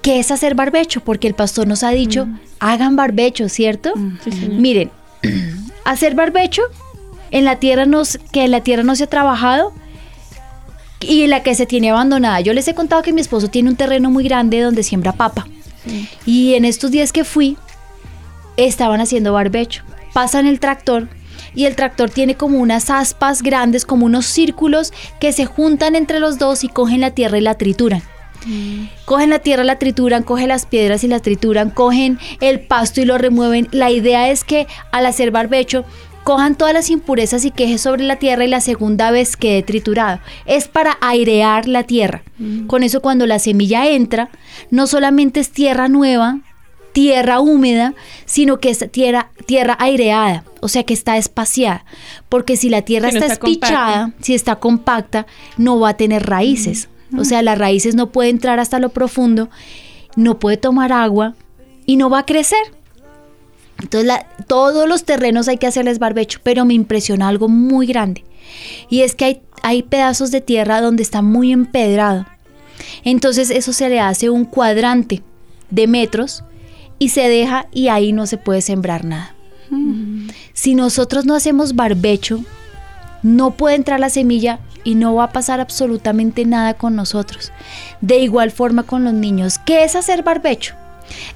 ¿Qué 0.00 0.18
es 0.18 0.30
hacer 0.30 0.54
barbecho? 0.54 1.02
Porque 1.02 1.28
el 1.28 1.34
pastor 1.34 1.66
nos 1.66 1.82
ha 1.82 1.90
dicho, 1.90 2.26
hagan 2.58 2.96
barbecho, 2.96 3.50
¿cierto? 3.50 3.92
Sí, 4.24 4.32
señor. 4.32 4.60
Miren, 4.60 4.90
hacer 5.84 6.14
barbecho 6.14 6.62
en 7.30 7.44
la 7.44 7.56
tierra 7.56 7.84
nos, 7.84 8.18
que 8.32 8.44
en 8.44 8.50
la 8.50 8.62
tierra 8.62 8.82
no 8.82 8.96
se 8.96 9.04
ha 9.04 9.08
trabajado 9.08 9.74
y 11.00 11.22
en 11.22 11.30
la 11.30 11.42
que 11.42 11.54
se 11.54 11.66
tiene 11.66 11.90
abandonada. 11.90 12.40
Yo 12.40 12.54
les 12.54 12.66
he 12.68 12.74
contado 12.74 13.02
que 13.02 13.12
mi 13.12 13.20
esposo 13.20 13.48
tiene 13.48 13.68
un 13.68 13.76
terreno 13.76 14.10
muy 14.10 14.24
grande 14.24 14.60
donde 14.60 14.82
siembra 14.82 15.12
papa. 15.12 15.46
Y 16.24 16.54
en 16.54 16.64
estos 16.64 16.90
días 16.90 17.12
que 17.12 17.24
fui, 17.24 17.58
estaban 18.56 19.00
haciendo 19.02 19.34
barbecho. 19.34 19.82
Pasan 20.14 20.46
el 20.46 20.60
tractor 20.60 21.08
y 21.54 21.66
el 21.66 21.76
tractor 21.76 22.10
tiene 22.10 22.34
como 22.34 22.58
unas 22.58 22.90
aspas 22.90 23.42
grandes, 23.42 23.84
como 23.84 24.06
unos 24.06 24.26
círculos 24.26 24.92
que 25.20 25.32
se 25.32 25.46
juntan 25.46 25.96
entre 25.96 26.20
los 26.20 26.38
dos 26.38 26.64
y 26.64 26.68
cogen 26.68 27.00
la 27.00 27.10
tierra 27.12 27.38
y 27.38 27.42
la 27.42 27.54
trituran. 27.54 28.02
Cogen 29.04 29.30
la 29.30 29.40
tierra, 29.40 29.64
la 29.64 29.78
trituran, 29.78 30.22
cogen 30.22 30.48
las 30.48 30.64
piedras 30.64 31.04
y 31.04 31.08
las 31.08 31.22
trituran, 31.22 31.70
cogen 31.70 32.18
el 32.40 32.60
pasto 32.60 33.00
y 33.00 33.04
lo 33.04 33.18
remueven. 33.18 33.68
La 33.70 33.90
idea 33.90 34.30
es 34.30 34.44
que 34.44 34.66
al 34.92 35.06
hacer 35.06 35.30
barbecho 35.30 35.84
cojan 36.24 36.54
todas 36.54 36.74
las 36.74 36.90
impurezas 36.90 37.44
y 37.44 37.50
queje 37.50 37.78
sobre 37.78 38.04
la 38.04 38.16
tierra 38.16 38.44
y 38.44 38.48
la 38.48 38.60
segunda 38.60 39.10
vez 39.10 39.36
quede 39.36 39.62
triturado. 39.62 40.20
Es 40.46 40.68
para 40.68 40.96
airear 41.00 41.68
la 41.68 41.82
tierra. 41.82 42.22
Con 42.66 42.82
eso 42.82 43.02
cuando 43.02 43.26
la 43.26 43.38
semilla 43.38 43.88
entra, 43.88 44.30
no 44.70 44.86
solamente 44.86 45.40
es 45.40 45.50
tierra 45.50 45.88
nueva, 45.88 46.38
tierra 46.92 47.40
húmeda, 47.40 47.94
sino 48.24 48.58
que 48.58 48.70
es 48.70 48.84
tierra, 48.90 49.30
tierra 49.46 49.76
aireada, 49.80 50.44
o 50.60 50.68
sea 50.68 50.82
que 50.84 50.94
está 50.94 51.16
espaciada. 51.16 51.84
Porque 52.28 52.56
si 52.56 52.68
la 52.68 52.82
tierra 52.82 53.08
no 53.08 53.14
está, 53.14 53.26
está 53.26 53.36
compacta. 53.38 53.66
espichada, 53.66 54.12
si 54.20 54.34
está 54.34 54.56
compacta, 54.56 55.26
no 55.56 55.78
va 55.80 55.90
a 55.90 55.96
tener 55.96 56.26
raíces. 56.26 56.88
O 57.18 57.24
sea, 57.24 57.42
las 57.42 57.58
raíces 57.58 57.94
no 57.96 58.10
puede 58.10 58.28
entrar 58.30 58.60
hasta 58.60 58.78
lo 58.78 58.90
profundo, 58.90 59.50
no 60.16 60.38
puede 60.38 60.56
tomar 60.56 60.92
agua 60.92 61.34
y 61.84 61.96
no 61.96 62.08
va 62.08 62.20
a 62.20 62.26
crecer. 62.26 62.60
Entonces, 63.80 64.06
la- 64.06 64.26
todos 64.46 64.88
los 64.88 65.04
terrenos 65.04 65.48
hay 65.48 65.56
que 65.56 65.66
hacerles 65.66 65.98
barbecho, 65.98 66.38
pero 66.42 66.64
me 66.64 66.74
impresiona 66.74 67.28
algo 67.28 67.48
muy 67.48 67.86
grande. 67.86 68.24
Y 68.90 69.00
es 69.02 69.14
que 69.14 69.24
hay, 69.24 69.42
hay 69.62 69.82
pedazos 69.82 70.30
de 70.30 70.40
tierra 70.40 70.80
donde 70.80 71.02
está 71.02 71.22
muy 71.22 71.50
empedrado. 71.52 72.26
Entonces, 73.04 73.50
eso 73.50 73.72
se 73.72 73.88
le 73.88 74.00
hace 74.00 74.30
un 74.30 74.44
cuadrante 74.44 75.22
de 75.70 75.86
metros 75.86 76.44
y 77.00 77.08
se 77.08 77.28
deja 77.28 77.66
y 77.72 77.88
ahí 77.88 78.12
no 78.12 78.26
se 78.26 78.36
puede 78.36 78.60
sembrar 78.60 79.04
nada. 79.04 79.34
Si 80.52 80.74
nosotros 80.74 81.24
no 81.24 81.34
hacemos 81.34 81.74
barbecho, 81.74 82.44
no 83.22 83.52
puede 83.52 83.76
entrar 83.76 83.98
la 83.98 84.10
semilla 84.10 84.60
y 84.84 84.94
no 84.94 85.14
va 85.14 85.24
a 85.24 85.32
pasar 85.32 85.60
absolutamente 85.60 86.44
nada 86.44 86.74
con 86.74 86.94
nosotros. 86.94 87.52
De 88.00 88.18
igual 88.18 88.50
forma 88.50 88.82
con 88.84 89.02
los 89.04 89.14
niños. 89.14 89.58
¿Qué 89.58 89.84
es 89.84 89.96
hacer 89.96 90.22
barbecho? 90.22 90.74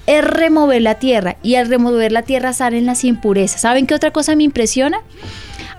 Es 0.06 0.22
remover 0.22 0.82
la 0.82 0.96
tierra 0.96 1.36
y 1.42 1.54
al 1.56 1.68
remover 1.68 2.12
la 2.12 2.22
tierra 2.22 2.52
salen 2.52 2.86
las 2.86 3.02
impurezas. 3.04 3.62
¿Saben 3.62 3.86
qué 3.86 3.94
otra 3.94 4.12
cosa 4.12 4.36
me 4.36 4.44
impresiona? 4.44 4.98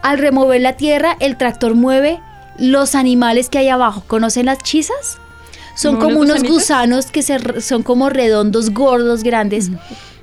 Al 0.02 0.18
remover 0.18 0.62
la 0.62 0.74
tierra, 0.74 1.16
el 1.20 1.38
tractor 1.38 1.76
mueve 1.76 2.20
los 2.58 2.96
animales 2.96 3.50
que 3.50 3.60
hay 3.60 3.70
abajo. 3.70 4.04
¿Conocen 4.08 4.48
las 4.48 4.60
chisas? 4.60 5.20
Son 5.76 5.98
¿Como 5.98 6.20
unos 6.22 6.44
gusanos 6.44 7.08
que 7.08 7.22
se, 7.22 7.62
son 7.62 7.84
como 7.84 8.10
redondos, 8.10 8.72
gordos, 8.72 9.24
grandes, 9.24 9.70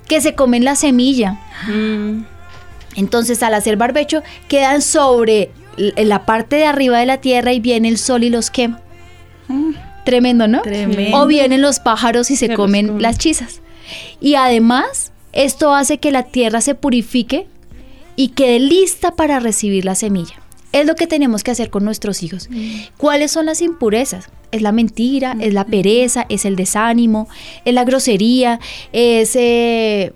que 0.08 0.20
se 0.20 0.34
comen 0.34 0.64
la 0.64 0.74
semilla. 0.76 1.38
Mm, 1.68 2.24
Entonces, 2.96 3.42
al 3.42 3.54
hacer 3.54 3.76
barbecho, 3.76 4.22
quedan 4.48 4.82
sobre 4.82 5.50
la 5.76 6.26
parte 6.26 6.56
de 6.56 6.66
arriba 6.66 6.98
de 6.98 7.06
la 7.06 7.18
tierra 7.18 7.52
y 7.52 7.60
viene 7.60 7.88
el 7.88 7.98
sol 7.98 8.24
y 8.24 8.30
los 8.30 8.50
quema. 8.50 8.80
Tremendo, 10.04 10.48
¿no? 10.48 10.62
Tremendo. 10.62 11.16
O 11.18 11.26
vienen 11.26 11.62
los 11.62 11.78
pájaros 11.80 12.30
y 12.30 12.36
se 12.36 12.46
Se 12.46 12.48
los 12.48 12.56
comen 12.56 12.86
comen. 12.88 13.02
las 13.02 13.18
chisas. 13.18 13.60
Y 14.20 14.34
además, 14.34 15.12
esto 15.32 15.74
hace 15.74 15.98
que 15.98 16.10
la 16.10 16.24
tierra 16.24 16.60
se 16.60 16.74
purifique 16.74 17.46
y 18.16 18.28
quede 18.28 18.58
lista 18.58 19.12
para 19.12 19.38
recibir 19.40 19.84
la 19.84 19.94
semilla. 19.94 20.41
Es 20.72 20.86
lo 20.86 20.94
que 20.94 21.06
tenemos 21.06 21.44
que 21.44 21.50
hacer 21.50 21.68
con 21.70 21.84
nuestros 21.84 22.22
hijos. 22.22 22.48
¿Cuáles 22.96 23.30
son 23.30 23.46
las 23.46 23.60
impurezas? 23.60 24.30
Es 24.50 24.62
la 24.62 24.72
mentira, 24.72 25.36
es 25.38 25.52
la 25.52 25.64
pereza, 25.64 26.24
es 26.28 26.44
el 26.46 26.56
desánimo, 26.56 27.28
es 27.64 27.74
la 27.74 27.84
grosería, 27.84 28.58
es 28.92 29.36
eh, 29.36 30.12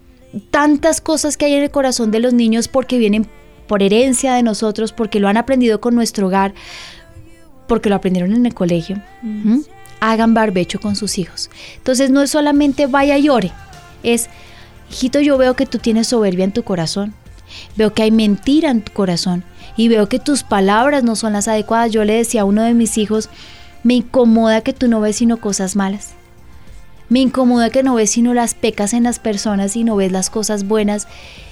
tantas 0.51 1.03
cosas 1.03 1.37
que 1.37 1.45
hay 1.45 1.55
en 1.55 1.63
el 1.63 1.71
corazón 1.71 2.11
de 2.11 2.21
los 2.21 2.33
niños 2.33 2.69
porque 2.69 2.99
vienen 2.99 3.27
por 3.67 3.83
herencia 3.83 4.35
de 4.35 4.43
nosotros, 4.43 4.93
porque 4.93 5.21
lo 5.21 5.29
han 5.29 5.37
aprendido 5.37 5.81
con 5.81 5.95
nuestro 5.95 6.29
hogar, 6.29 6.55
porque 7.69 7.91
lo 7.91 7.97
aprendieron 7.97 8.33
en 8.33 8.47
el 8.47 8.55
colegio. 8.55 9.03
¿Mm? 9.23 9.61
Hagan 10.01 10.35
barbecho 10.35 10.81
con 10.81 10.97
sus 10.97 11.19
hijos. 11.19 11.51
Entonces 11.77 12.11
no 12.11 12.23
es 12.23 12.31
solamente 12.31 12.87
vaya 12.87 13.19
y 13.19 13.29
ore, 13.29 13.53
es, 14.03 14.29
hijito, 14.91 15.21
yo 15.21 15.37
veo 15.37 15.55
que 15.55 15.67
tú 15.67 15.79
tienes 15.79 16.07
soberbia 16.09 16.45
en 16.45 16.53
tu 16.53 16.63
corazón, 16.63 17.15
veo 17.77 17.93
que 17.93 18.03
hay 18.03 18.11
mentira 18.11 18.71
en 18.71 18.83
tu 18.83 18.93
corazón 18.93 19.45
y 19.77 19.89
veo 19.89 20.09
que 20.09 20.19
tus 20.19 20.43
palabras 20.43 21.05
no 21.05 21.17
son 21.17 21.35
las 21.35 21.49
adecuadas. 21.49 21.93
Yo 21.93 22.05
le 22.05 22.15
decía 22.15 22.43
a 22.43 22.45
uno 22.45 22.63
de 22.63 22.75
mis 22.75 22.99
hijos, 22.99 23.29
me 23.83 23.95
incomoda 23.95 24.63
que 24.63 24.73
tú 24.73 24.89
no 24.89 25.01
ves 25.01 25.17
sino 25.17 25.37
cosas 25.39 25.77
malas. 25.77 26.11
Me 27.09 27.21
incomoda 27.21 27.71
que 27.71 27.83
no 27.83 27.95
ves 27.95 28.11
sino 28.11 28.35
las 28.35 28.55
pecas 28.55 28.93
en 28.93 29.05
las 29.05 29.19
personas 29.19 29.77
y 29.77 29.85
no 29.85 29.97
ves 29.97 30.11
las 30.11 30.31
cosas 30.31 30.67
buenas. 30.67 31.07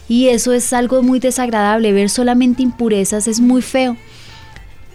Y 0.08 0.28
eso 0.28 0.52
es 0.52 0.72
algo 0.72 1.02
muy 1.02 1.20
desagradable. 1.20 1.92
Ver 1.92 2.10
solamente 2.10 2.62
impurezas 2.62 3.28
es 3.28 3.40
muy 3.40 3.62
feo. 3.62 3.96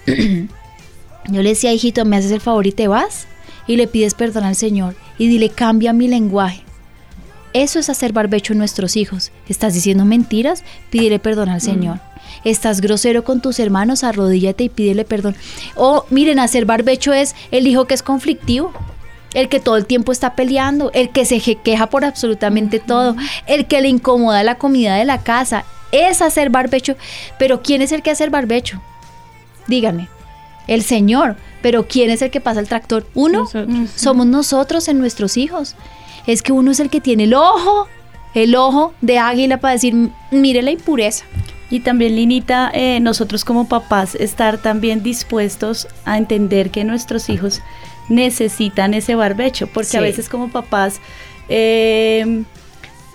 Yo 0.07 1.41
le 1.41 1.49
decía, 1.49 1.71
hijito, 1.71 2.03
¿me 2.05 2.17
haces 2.17 2.32
el 2.32 2.41
favor 2.41 2.67
y 2.67 2.71
te 2.71 2.88
vas? 2.88 3.27
Y 3.67 3.77
le 3.77 3.88
pides 3.88 4.15
perdón 4.15 4.43
al 4.43 4.55
Señor. 4.55 4.95
Y 5.17 5.27
dile, 5.27 5.49
cambia 5.49 5.93
mi 5.93 6.07
lenguaje. 6.07 6.63
Eso 7.53 7.80
es 7.80 7.89
hacer 7.89 8.13
barbecho 8.13 8.53
en 8.53 8.59
nuestros 8.59 8.95
hijos. 8.95 9.32
¿Estás 9.47 9.73
diciendo 9.73 10.05
mentiras? 10.05 10.63
Pídele 10.89 11.19
perdón 11.19 11.49
al 11.49 11.61
Señor. 11.61 11.99
Estás 12.43 12.81
grosero 12.81 13.23
con 13.23 13.41
tus 13.41 13.59
hermanos, 13.59 14.03
arrodíllate 14.03 14.65
y 14.65 14.69
pídele 14.69 15.05
perdón. 15.05 15.35
O 15.75 16.05
miren, 16.09 16.39
hacer 16.39 16.65
barbecho 16.65 17.13
es 17.13 17.35
el 17.51 17.67
hijo 17.67 17.85
que 17.85 17.93
es 17.93 18.03
conflictivo, 18.03 18.71
el 19.33 19.49
que 19.49 19.59
todo 19.59 19.77
el 19.77 19.85
tiempo 19.85 20.11
está 20.11 20.35
peleando, 20.35 20.89
el 20.93 21.09
que 21.09 21.25
se 21.25 21.39
queja 21.39 21.87
por 21.87 22.05
absolutamente 22.05 22.79
todo, 22.79 23.15
el 23.45 23.65
que 23.67 23.81
le 23.81 23.87
incomoda 23.89 24.43
la 24.43 24.55
comida 24.55 24.95
de 24.95 25.05
la 25.05 25.21
casa. 25.23 25.65
Es 25.91 26.21
hacer 26.21 26.49
barbecho. 26.49 26.95
Pero 27.39 27.61
¿quién 27.61 27.81
es 27.81 27.91
el 27.91 28.01
que 28.03 28.11
hace 28.11 28.23
el 28.23 28.29
barbecho? 28.29 28.81
Díganme. 29.67 30.07
El 30.67 30.83
Señor. 30.83 31.35
Pero 31.61 31.87
¿quién 31.87 32.09
es 32.09 32.21
el 32.21 32.31
que 32.31 32.39
pasa 32.39 32.59
el 32.59 32.67
tractor? 32.67 33.05
¿Uno? 33.15 33.39
nosotros. 33.39 33.89
Somos 33.95 34.25
nosotros 34.27 34.87
en 34.87 34.97
nuestros 34.99 35.35
hijos. 35.35 35.75
Es 36.25 36.41
que 36.41 36.51
uno 36.53 36.71
es 36.71 36.79
el 36.79 36.89
que 36.89 37.01
tiene 37.01 37.23
el 37.25 37.33
ojo, 37.33 37.87
el 38.33 38.55
ojo 38.55 38.93
de 39.01 39.17
águila 39.17 39.57
para 39.59 39.73
decir, 39.73 39.93
"M- 39.93 40.11
mire 40.31 40.61
la 40.61 40.71
impureza. 40.71 41.25
Y 41.70 41.82
también, 41.82 42.15
Linita, 42.15 42.72
eh, 42.74 42.99
nosotros 42.99 43.45
como 43.45 43.67
papás 43.67 44.15
estar 44.15 44.57
también 44.57 45.03
dispuestos 45.03 45.88
a 46.05 46.17
entender 46.17 46.72
que 46.72 46.84
nuestros 46.84 47.30
hijos 47.30 47.61
necesitan 48.09 48.93
ese 48.93 49.15
barbecho, 49.15 49.67
porque 49.67 49.97
a 49.97 50.01
veces 50.01 50.30
como 50.30 50.49
papás 50.49 50.99
eh, 51.47 52.43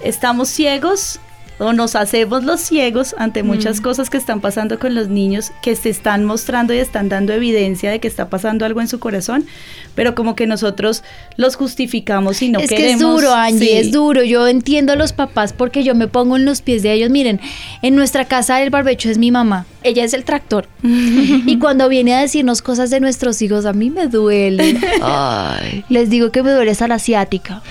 estamos 0.02 0.48
ciegos 0.48 1.20
o 1.58 1.72
nos 1.72 1.94
hacemos 1.96 2.42
los 2.44 2.60
ciegos 2.60 3.14
ante 3.18 3.42
muchas 3.42 3.80
cosas 3.80 4.10
que 4.10 4.16
están 4.16 4.40
pasando 4.40 4.78
con 4.78 4.94
los 4.94 5.08
niños, 5.08 5.52
que 5.62 5.76
se 5.76 5.88
están 5.90 6.24
mostrando 6.24 6.74
y 6.74 6.78
están 6.78 7.08
dando 7.08 7.32
evidencia 7.32 7.90
de 7.90 8.00
que 8.00 8.08
está 8.08 8.28
pasando 8.28 8.64
algo 8.64 8.80
en 8.80 8.88
su 8.88 8.98
corazón, 8.98 9.46
pero 9.94 10.14
como 10.14 10.34
que 10.34 10.46
nosotros 10.46 11.04
los 11.36 11.54
justificamos 11.56 12.42
y 12.42 12.48
no 12.48 12.58
es 12.58 12.68
queremos. 12.68 12.88
que 12.88 12.92
es 12.94 12.98
duro, 13.00 13.34
Angie, 13.34 13.58
Sí. 13.66 13.72
es 13.72 13.92
duro. 13.92 14.24
Yo 14.24 14.48
entiendo 14.48 14.92
a 14.92 14.96
los 14.96 15.12
papás 15.12 15.52
porque 15.52 15.84
yo 15.84 15.94
me 15.94 16.08
pongo 16.08 16.36
en 16.36 16.44
los 16.44 16.60
pies 16.62 16.82
de 16.82 16.92
ellos. 16.92 17.10
Miren, 17.10 17.40
en 17.82 17.94
nuestra 17.94 18.24
casa 18.24 18.62
el 18.62 18.70
barbecho 18.70 19.08
es 19.08 19.18
mi 19.18 19.30
mamá. 19.30 19.66
Ella 19.84 20.02
es 20.04 20.14
el 20.14 20.24
tractor. 20.24 20.66
y 20.82 21.58
cuando 21.58 21.88
viene 21.88 22.14
a 22.14 22.20
decirnos 22.20 22.62
cosas 22.62 22.90
de 22.90 22.98
nuestros 23.00 23.40
hijos, 23.42 23.64
a 23.66 23.72
mí 23.72 23.90
me 23.90 24.08
duele. 24.08 24.76
Ay, 25.02 25.84
les 25.88 26.10
digo 26.10 26.32
que 26.32 26.42
me 26.42 26.50
duele 26.50 26.72
esa 26.72 26.88
la 26.88 26.96
asiática. 26.96 27.62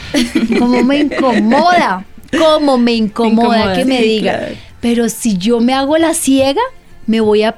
Como 0.58 0.84
me 0.84 1.00
incomoda. 1.00 2.06
Cómo 2.38 2.78
me 2.78 2.94
incomoda, 2.94 3.58
incomoda, 3.58 3.74
que 3.76 3.86
me 3.86 3.98
sí, 3.98 4.04
diga. 4.04 4.38
claro. 4.38 4.56
Pero 4.82 5.10
si 5.10 5.38
yo 5.38 5.60
me 5.60 5.74
hago 5.74 5.98
la 5.98 6.14
ciega, 6.14 6.62
me 7.08 7.22
voy 7.22 7.44
a 7.44 7.56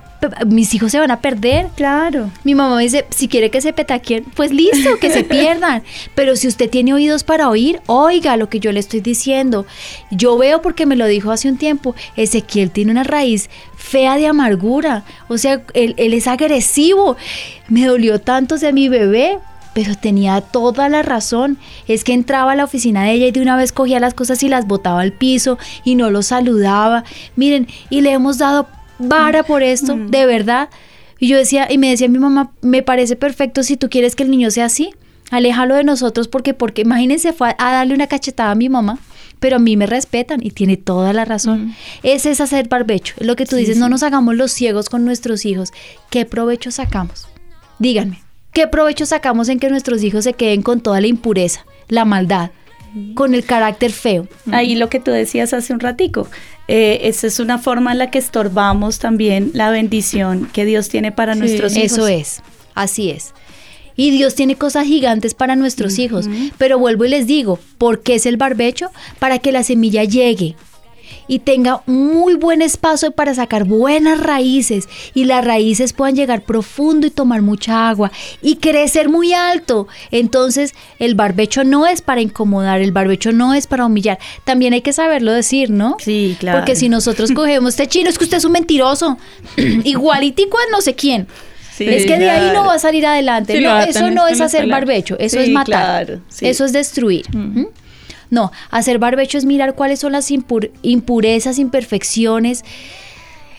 mis 0.47 0.73
hijos 0.73 0.91
se 0.91 0.99
van 0.99 1.11
a 1.11 1.21
perder. 1.21 1.67
Claro. 1.75 2.31
Mi 2.43 2.55
mamá 2.55 2.75
me 2.77 2.83
dice, 2.83 3.05
si 3.09 3.27
quiere 3.27 3.49
que 3.51 3.61
se 3.61 3.73
petaquen, 3.73 4.23
pues 4.35 4.51
listo, 4.51 4.97
que 4.99 5.09
se 5.09 5.23
pierdan. 5.35 5.83
Pero 6.15 6.35
si 6.35 6.47
usted 6.47 6.69
tiene 6.69 6.93
oídos 6.93 7.23
para 7.23 7.49
oír, 7.49 7.81
oiga 7.87 8.37
lo 8.37 8.49
que 8.49 8.59
yo 8.59 8.71
le 8.71 8.79
estoy 8.79 9.01
diciendo. 9.01 9.65
Yo 10.11 10.37
veo 10.37 10.61
porque 10.61 10.85
me 10.85 10.95
lo 10.95 11.05
dijo 11.07 11.31
hace 11.31 11.49
un 11.49 11.57
tiempo, 11.57 11.95
Ezequiel 12.15 12.71
tiene 12.71 12.91
una 12.91 13.03
raíz 13.03 13.49
fea 13.77 14.17
de 14.17 14.27
amargura. 14.27 15.03
O 15.27 15.37
sea, 15.37 15.61
él, 15.73 15.93
él 15.97 16.13
es 16.13 16.27
agresivo. 16.27 17.17
Me 17.67 17.85
dolió 17.85 18.19
tanto 18.19 18.57
de 18.57 18.73
mi 18.73 18.89
bebé. 18.89 19.37
Pero 19.75 19.93
tenía 19.95 20.41
toda 20.41 20.89
la 20.89 21.03
razón. 21.03 21.59
Es 21.87 22.03
que 22.03 22.13
entraba 22.13 22.53
a 22.53 22.55
la 22.55 22.63
oficina 22.63 23.03
de 23.03 23.11
ella 23.11 23.27
y 23.27 23.31
de 23.31 23.41
una 23.41 23.57
vez 23.57 23.71
cogía 23.71 23.99
las 23.99 24.15
cosas 24.15 24.41
y 24.41 24.49
las 24.49 24.65
botaba 24.65 25.01
al 25.01 25.11
piso 25.11 25.59
y 25.83 25.93
no 25.93 26.09
los 26.09 26.27
saludaba. 26.27 27.03
Miren, 27.35 27.67
y 27.91 28.01
le 28.01 28.13
hemos 28.13 28.39
dado 28.39 28.67
vara 28.97 29.43
por 29.43 29.61
esto, 29.61 29.95
de 29.95 30.25
verdad. 30.25 30.69
Y 31.19 31.27
yo 31.27 31.37
decía, 31.37 31.67
y 31.69 31.77
me 31.77 31.89
decía 31.89 32.07
mi 32.07 32.19
mamá, 32.19 32.51
me 32.61 32.81
parece 32.81 33.15
perfecto 33.15 33.63
si 33.63 33.77
tú 33.77 33.89
quieres 33.89 34.15
que 34.15 34.23
el 34.23 34.31
niño 34.31 34.51
sea 34.51 34.65
así, 34.65 34.91
aléjalo 35.31 35.75
de 35.75 35.83
nosotros 35.83 36.27
porque, 36.27 36.53
porque 36.53 36.81
imagínense, 36.81 37.33
fue 37.33 37.49
a, 37.49 37.55
a 37.57 37.71
darle 37.73 37.93
una 37.93 38.07
cachetada 38.07 38.51
a 38.51 38.55
mi 38.55 38.69
mamá, 38.69 38.99
pero 39.39 39.57
a 39.57 39.59
mí 39.59 39.77
me 39.77 39.85
respetan 39.85 40.41
y 40.43 40.51
tiene 40.51 40.77
toda 40.77 41.13
la 41.13 41.25
razón. 41.25 41.73
Ese 42.03 42.31
es 42.31 42.41
hacer 42.41 42.67
barbecho, 42.67 43.15
es 43.17 43.27
lo 43.27 43.35
que 43.35 43.45
tú 43.45 43.55
dices, 43.55 43.77
no 43.77 43.89
nos 43.89 44.03
hagamos 44.03 44.35
los 44.35 44.51
ciegos 44.51 44.89
con 44.89 45.05
nuestros 45.05 45.45
hijos. 45.45 45.71
¿Qué 46.09 46.25
provecho 46.25 46.71
sacamos? 46.71 47.27
Díganme, 47.79 48.21
¿qué 48.55 48.67
provecho 48.67 49.05
sacamos 49.05 49.49
en 49.49 49.59
que 49.59 49.69
nuestros 49.69 50.01
hijos 50.01 50.23
se 50.23 50.33
queden 50.33 50.63
con 50.63 50.79
toda 50.79 51.01
la 51.01 51.07
impureza, 51.07 51.65
la 51.89 52.05
maldad, 52.05 52.51
con 53.13 53.35
el 53.35 53.43
carácter 53.43 53.91
feo? 53.91 54.27
Ahí 54.51 54.75
lo 54.75 54.87
que 54.89 55.01
tú 55.01 55.11
decías 55.11 55.53
hace 55.53 55.73
un 55.73 55.81
ratico, 55.81 56.27
eh, 56.69 57.01
esa 57.03 57.27
es 57.27 57.39
una 57.39 57.57
forma 57.57 57.91
en 57.91 57.99
la 57.99 58.09
que 58.09 58.17
estorbamos 58.17 58.97
también 58.97 59.51
la 59.53 59.69
bendición 59.69 60.49
que 60.51 60.63
Dios 60.63 60.87
tiene 60.87 61.11
para 61.11 61.35
nuestros 61.35 61.75
hijos. 61.75 61.91
Eso 61.91 62.07
es, 62.07 62.41
así 62.73 63.11
es. 63.11 63.33
Y 63.97 64.11
Dios 64.11 64.35
tiene 64.35 64.55
cosas 64.55 64.85
gigantes 64.87 65.33
para 65.33 65.55
nuestros 65.55 65.99
hijos. 65.99 66.27
Pero 66.57 66.79
vuelvo 66.79 67.05
y 67.05 67.09
les 67.09 67.27
digo, 67.27 67.59
¿por 67.77 68.01
qué 68.01 68.15
es 68.15 68.25
el 68.25 68.35
barbecho? 68.35 68.89
Para 69.19 69.39
que 69.39 69.53
la 69.53 69.63
semilla 69.63 70.03
llegue 70.03 70.55
y 71.27 71.39
tenga 71.39 71.81
muy 71.85 72.35
buen 72.35 72.61
espacio 72.61 73.11
para 73.11 73.33
sacar 73.33 73.63
buenas 73.65 74.19
raíces 74.19 74.87
y 75.13 75.25
las 75.25 75.43
raíces 75.43 75.93
puedan 75.93 76.15
llegar 76.15 76.41
profundo 76.43 77.07
y 77.07 77.09
tomar 77.09 77.41
mucha 77.41 77.89
agua 77.89 78.11
y 78.41 78.57
crecer 78.57 79.09
muy 79.09 79.33
alto. 79.33 79.87
Entonces 80.11 80.73
el 80.99 81.15
barbecho 81.15 81.63
no 81.63 81.87
es 81.87 82.01
para 82.01 82.21
incomodar, 82.21 82.81
el 82.81 82.91
barbecho 82.91 83.31
no 83.31 83.53
es 83.53 83.67
para 83.67 83.85
humillar. 83.85 84.19
También 84.43 84.73
hay 84.73 84.81
que 84.81 84.93
saberlo 84.93 85.31
decir, 85.31 85.69
¿no? 85.69 85.97
Sí, 85.99 86.35
claro. 86.39 86.59
Porque 86.59 86.75
si 86.75 86.89
nosotros 86.89 87.31
cogemos 87.35 87.69
este 87.73 87.87
chino, 87.87 88.09
es 88.09 88.17
que 88.17 88.23
usted 88.25 88.37
es 88.37 88.45
un 88.45 88.51
mentiroso, 88.51 89.17
igualitico 89.83 90.57
a 90.57 90.71
no 90.71 90.81
sé 90.81 90.95
quién. 90.95 91.27
Sí, 91.75 91.85
es 91.89 92.05
que 92.05 92.17
de 92.17 92.29
ahí 92.29 92.51
no 92.53 92.63
va 92.65 92.75
a 92.75 92.79
salir 92.79 93.05
adelante. 93.05 93.57
Sí, 93.57 93.61
No, 93.63 93.77
eso 93.79 94.07
es 94.07 94.13
no 94.13 94.27
es 94.29 94.39
hacer 94.39 94.61
palabras. 94.61 94.87
barbecho, 94.87 95.17
eso 95.19 95.37
Sí, 95.37 95.43
es 95.43 95.49
matar. 95.49 96.05
claro. 96.05 96.21
Eso 96.39 96.63
es 96.63 96.71
destruir. 96.71 97.25
¿Mm? 97.35 97.65
No, 98.29 98.51
hacer 98.71 98.97
barbecho 98.99 99.37
es 99.37 99.45
mirar 99.45 99.75
cuáles 99.75 99.99
son 99.99 100.11
las 100.13 100.31
impur- 100.31 100.71
impurezas, 100.81 101.59
imperfecciones, 101.59 102.63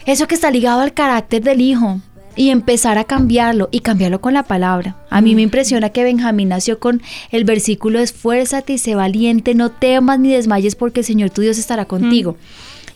eso 0.07 0.27
que 0.29 0.35
está 0.35 0.51
ligado 0.51 0.81
al 0.81 0.93
carácter 0.95 1.43
del 1.43 1.61
hijo 1.61 2.01
y 2.37 2.51
empezar 2.51 2.99
a 2.99 3.05
cambiarlo 3.05 3.69
y 3.73 3.81
cambiarlo 3.81 4.21
con 4.21 4.35
la 4.35 4.43
palabra. 4.43 4.97
A 5.11 5.21
mí 5.21 5.35
me 5.35 5.43
impresiona 5.43 5.91
que 5.91 6.05
Benjamín 6.05 6.51
nació 6.51 6.79
con 6.79 7.03
el 7.31 7.45
versículo 7.45 7.99
esfuérzate 7.99 8.75
y 8.75 8.79
sé 8.79 8.95
valiente, 8.95 9.55
no 9.55 9.71
temas 9.71 10.19
ni 10.21 10.31
desmayes 10.33 10.75
porque 10.77 11.01
el 11.01 11.07
Señor 11.07 11.31
tu 11.31 11.41
Dios 11.41 11.59
estará 11.59 11.87
contigo. 11.87 12.37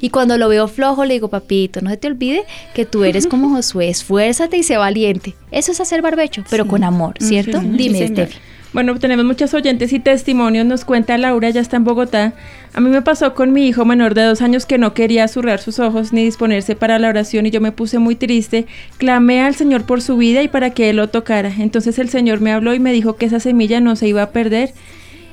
Y 0.02 0.08
cuando 0.10 0.38
lo 0.38 0.48
veo 0.48 0.66
flojo 0.68 1.04
le 1.04 1.14
digo, 1.14 1.28
papito, 1.28 1.80
no 1.82 1.90
se 1.90 1.96
te 1.98 2.06
olvide 2.06 2.44
que 2.74 2.86
tú 2.86 3.04
eres 3.04 3.26
como 3.26 3.50
Josué, 3.54 3.88
esfuérzate 3.88 4.56
y 4.56 4.62
sé 4.62 4.76
valiente. 4.76 5.34
Eso 5.50 5.72
es 5.72 5.80
hacer 5.80 6.00
barbecho, 6.00 6.42
pero 6.48 6.66
con 6.66 6.84
amor, 6.84 7.14
¿cierto? 7.20 7.60
Sí, 7.60 7.66
Dime. 7.72 8.08
Steffi. 8.08 8.38
Bueno, 8.72 8.96
tenemos 9.00 9.24
muchos 9.24 9.52
oyentes 9.52 9.92
y 9.92 9.98
testimonios. 9.98 10.64
Nos 10.64 10.84
cuenta 10.84 11.18
Laura, 11.18 11.50
ya 11.50 11.60
está 11.60 11.76
en 11.76 11.82
Bogotá. 11.82 12.34
A 12.72 12.80
mí 12.80 12.88
me 12.88 13.02
pasó 13.02 13.34
con 13.34 13.52
mi 13.52 13.66
hijo 13.66 13.84
menor 13.84 14.14
de 14.14 14.22
dos 14.22 14.42
años 14.42 14.64
que 14.64 14.78
no 14.78 14.94
quería 14.94 15.26
zurrar 15.26 15.58
sus 15.58 15.80
ojos 15.80 16.12
ni 16.12 16.22
disponerse 16.22 16.76
para 16.76 17.00
la 17.00 17.08
oración 17.08 17.46
y 17.46 17.50
yo 17.50 17.60
me 17.60 17.72
puse 17.72 17.98
muy 17.98 18.14
triste. 18.14 18.66
Clamé 18.96 19.42
al 19.42 19.56
Señor 19.56 19.82
por 19.82 20.02
su 20.02 20.16
vida 20.16 20.44
y 20.44 20.48
para 20.48 20.70
que 20.70 20.88
Él 20.90 20.96
lo 20.96 21.08
tocara. 21.08 21.52
Entonces 21.58 21.98
el 21.98 22.10
Señor 22.10 22.40
me 22.40 22.52
habló 22.52 22.72
y 22.72 22.78
me 22.78 22.92
dijo 22.92 23.16
que 23.16 23.26
esa 23.26 23.40
semilla 23.40 23.80
no 23.80 23.96
se 23.96 24.06
iba 24.06 24.22
a 24.22 24.30
perder 24.30 24.72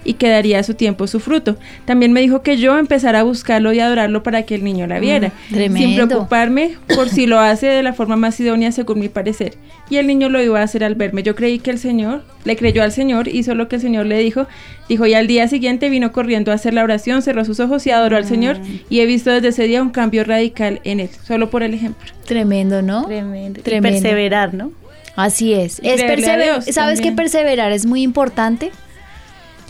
y 0.04 0.14
que 0.14 0.30
daría 0.30 0.60
a 0.60 0.64
su 0.64 0.74
tiempo 0.74 1.06
su 1.08 1.20
fruto. 1.20 1.58
También 1.86 2.14
me 2.14 2.22
dijo 2.22 2.42
que 2.42 2.58
yo 2.58 2.78
empezara 2.78 3.20
a 3.20 3.24
buscarlo 3.24 3.74
y 3.74 3.80
adorarlo 3.80 4.24
para 4.24 4.44
que 4.44 4.56
el 4.56 4.64
niño 4.64 4.88
la 4.88 5.00
viera, 5.00 5.32
sin 5.50 5.56
tremendo. 5.58 6.08
preocuparme 6.08 6.76
por 6.96 7.10
si 7.10 7.26
lo 7.28 7.40
hace 7.40 7.68
de 7.68 7.84
la 7.84 7.94
forma 7.94 8.16
más 8.16 8.40
idónea 8.40 8.72
según 8.72 9.00
mi 9.00 9.10
parecer. 9.10 9.56
Y 9.90 9.98
el 9.98 10.08
niño 10.08 10.30
lo 10.30 10.42
iba 10.42 10.60
a 10.60 10.64
hacer 10.64 10.84
al 10.84 10.96
verme. 10.96 11.24
Yo 11.24 11.36
creí 11.36 11.60
que 11.60 11.72
el 11.72 11.80
Señor, 11.80 12.24
le 12.46 12.56
creyó 12.56 12.84
al 12.84 12.92
Señor, 12.92 13.28
hizo 13.28 13.54
lo 13.56 13.68
que 13.68 13.76
el 13.78 13.82
Señor 13.82 14.06
le 14.06 14.18
dijo, 14.20 14.48
dijo 14.88 15.06
y 15.06 15.14
al 15.14 15.28
día 15.28 15.48
siguiente 15.48 15.90
vino 15.90 16.12
corriendo 16.12 16.52
a 16.52 16.56
hacer 16.56 16.74
la 16.74 16.84
oración, 16.84 17.22
cerró 17.22 17.44
sus 17.46 17.60
ojos 17.60 17.86
y 17.88 17.92
adoró 17.92 18.16
al 18.18 18.26
Señor 18.26 18.58
y 18.90 19.00
he 19.02 19.06
visto 19.06 19.32
desde 19.32 19.50
ese 19.50 19.64
día 19.64 19.82
un 19.82 19.90
cambio 19.90 20.24
radical 20.24 20.80
en 20.84 21.00
él, 21.02 21.10
solo 21.26 21.50
por 21.50 21.64
el 21.64 21.74
ejemplo. 21.74 22.10
Tremendo, 22.26 22.82
¿no? 22.82 23.06
Tremendo. 23.06 23.60
Y 23.60 23.64
Tremendo. 23.64 24.00
perseverar, 24.02 24.54
¿no? 24.54 24.72
Así 25.16 25.54
es. 25.54 25.82
Y 25.84 25.88
es 25.90 26.02
persever- 26.04 26.44
Dios 26.44 26.66
¿Sabes 26.66 27.00
que 27.00 27.08
también. 27.08 27.16
perseverar 27.16 27.72
es 27.72 27.86
muy 27.86 28.04
importante? 28.04 28.72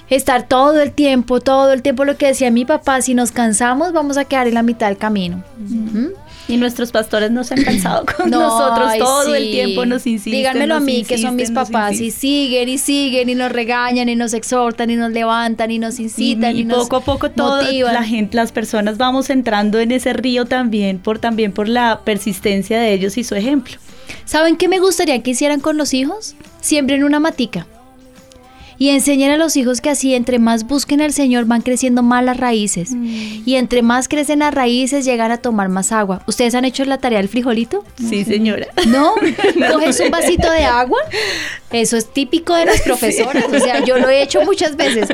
Estar 0.09 0.47
todo 0.47 0.81
el 0.81 0.91
tiempo, 0.93 1.41
todo 1.41 1.73
el 1.73 1.81
tiempo, 1.81 2.05
lo 2.05 2.15
que 2.17 2.27
decía 2.27 2.49
mi 2.49 2.63
papá, 2.65 3.01
si 3.01 3.13
nos 3.13 3.31
cansamos 3.31 3.91
vamos 3.91 4.17
a 4.17 4.25
quedar 4.25 4.47
en 4.47 4.53
la 4.53 4.63
mitad 4.63 4.87
del 4.87 4.97
camino. 4.97 5.43
Y 6.49 6.55
nuestros 6.55 6.93
pastores 6.93 7.29
no 7.29 7.43
se 7.43 7.55
han 7.55 7.63
cansado 7.63 8.05
con 8.17 8.29
No, 8.29 8.39
nosotros. 8.39 8.97
Todo 8.99 9.35
el 9.35 9.51
tiempo 9.51 9.85
nos 9.85 10.07
insisten. 10.07 10.31
Díganmelo 10.31 10.75
a 10.75 10.79
nos 10.79 10.85
mí, 10.85 11.03
que 11.03 11.17
son 11.17 11.35
mis 11.35 11.49
insisten, 11.49 11.53
nos 11.55 11.69
papás, 11.69 11.91
y 11.99 12.05
insisten. 12.05 12.19
siguen 12.21 12.69
y 12.69 12.77
siguen 12.77 13.29
y 13.29 13.35
nos 13.35 13.51
regañan 13.51 14.07
y 14.07 14.15
nos 14.15 14.33
exhortan 14.33 14.89
y 14.89 14.95
nos 14.95 15.11
levantan 15.11 15.71
y 15.71 15.79
nos 15.79 15.99
Y, 15.99 16.03
incitan 16.03 16.55
y, 16.55 16.61
y 16.61 16.63
nos 16.63 16.77
poco 16.83 16.95
a 16.95 17.01
poco 17.01 17.29
todo 17.29 17.61
motivan. 17.61 17.93
la 17.93 18.03
gente, 18.03 18.37
las 18.37 18.53
personas 18.53 18.97
vamos 18.97 19.29
entrando 19.29 19.77
en 19.81 19.91
ese 19.91 20.13
río 20.13 20.45
también 20.45 20.99
por 20.99 21.19
también 21.19 21.51
por 21.51 21.67
la 21.67 21.99
persistencia 22.05 22.79
de 22.79 22.93
ellos 22.93 23.17
y 23.17 23.25
su 23.25 23.35
ejemplo. 23.35 23.75
¿Saben 24.23 24.55
qué 24.55 24.69
me 24.69 24.79
gustaría 24.79 25.21
que 25.21 25.31
hicieran 25.31 25.59
con 25.59 25.75
los 25.75 25.93
hijos? 25.93 26.35
Siembren 26.61 27.03
una 27.03 27.19
matica. 27.19 27.67
Y 28.79 28.89
enseñen 28.89 29.31
a 29.31 29.37
los 29.37 29.55
hijos 29.55 29.81
que 29.81 29.89
así, 29.89 30.13
entre 30.13 30.39
más 30.39 30.67
busquen 30.67 31.01
al 31.01 31.13
Señor, 31.13 31.45
van 31.45 31.61
creciendo 31.61 32.03
más 32.03 32.23
las 32.23 32.37
raíces. 32.37 32.91
Y 32.93 33.55
entre 33.55 33.81
más 33.81 34.07
crecen 34.07 34.39
las 34.39 34.53
raíces, 34.53 35.05
llegan 35.05 35.31
a 35.31 35.37
tomar 35.37 35.69
más 35.69 35.91
agua. 35.91 36.21
¿Ustedes 36.27 36.53
han 36.55 36.65
hecho 36.65 36.85
la 36.85 36.97
tarea 36.97 37.19
del 37.19 37.29
frijolito? 37.29 37.83
Sí, 37.97 38.23
señora. 38.23 38.67
¿No? 38.87 39.13
¿Coges 39.71 39.99
un 39.99 40.11
vasito 40.11 40.51
de 40.51 40.65
agua? 40.65 40.99
Eso 41.71 41.97
es 41.97 42.13
típico 42.13 42.55
de 42.55 42.65
las 42.65 42.81
profesoras. 42.81 43.45
O 43.51 43.59
sea, 43.59 43.83
yo 43.83 43.97
lo 43.97 44.09
he 44.09 44.21
hecho 44.21 44.41
muchas 44.43 44.75
veces. 44.75 45.09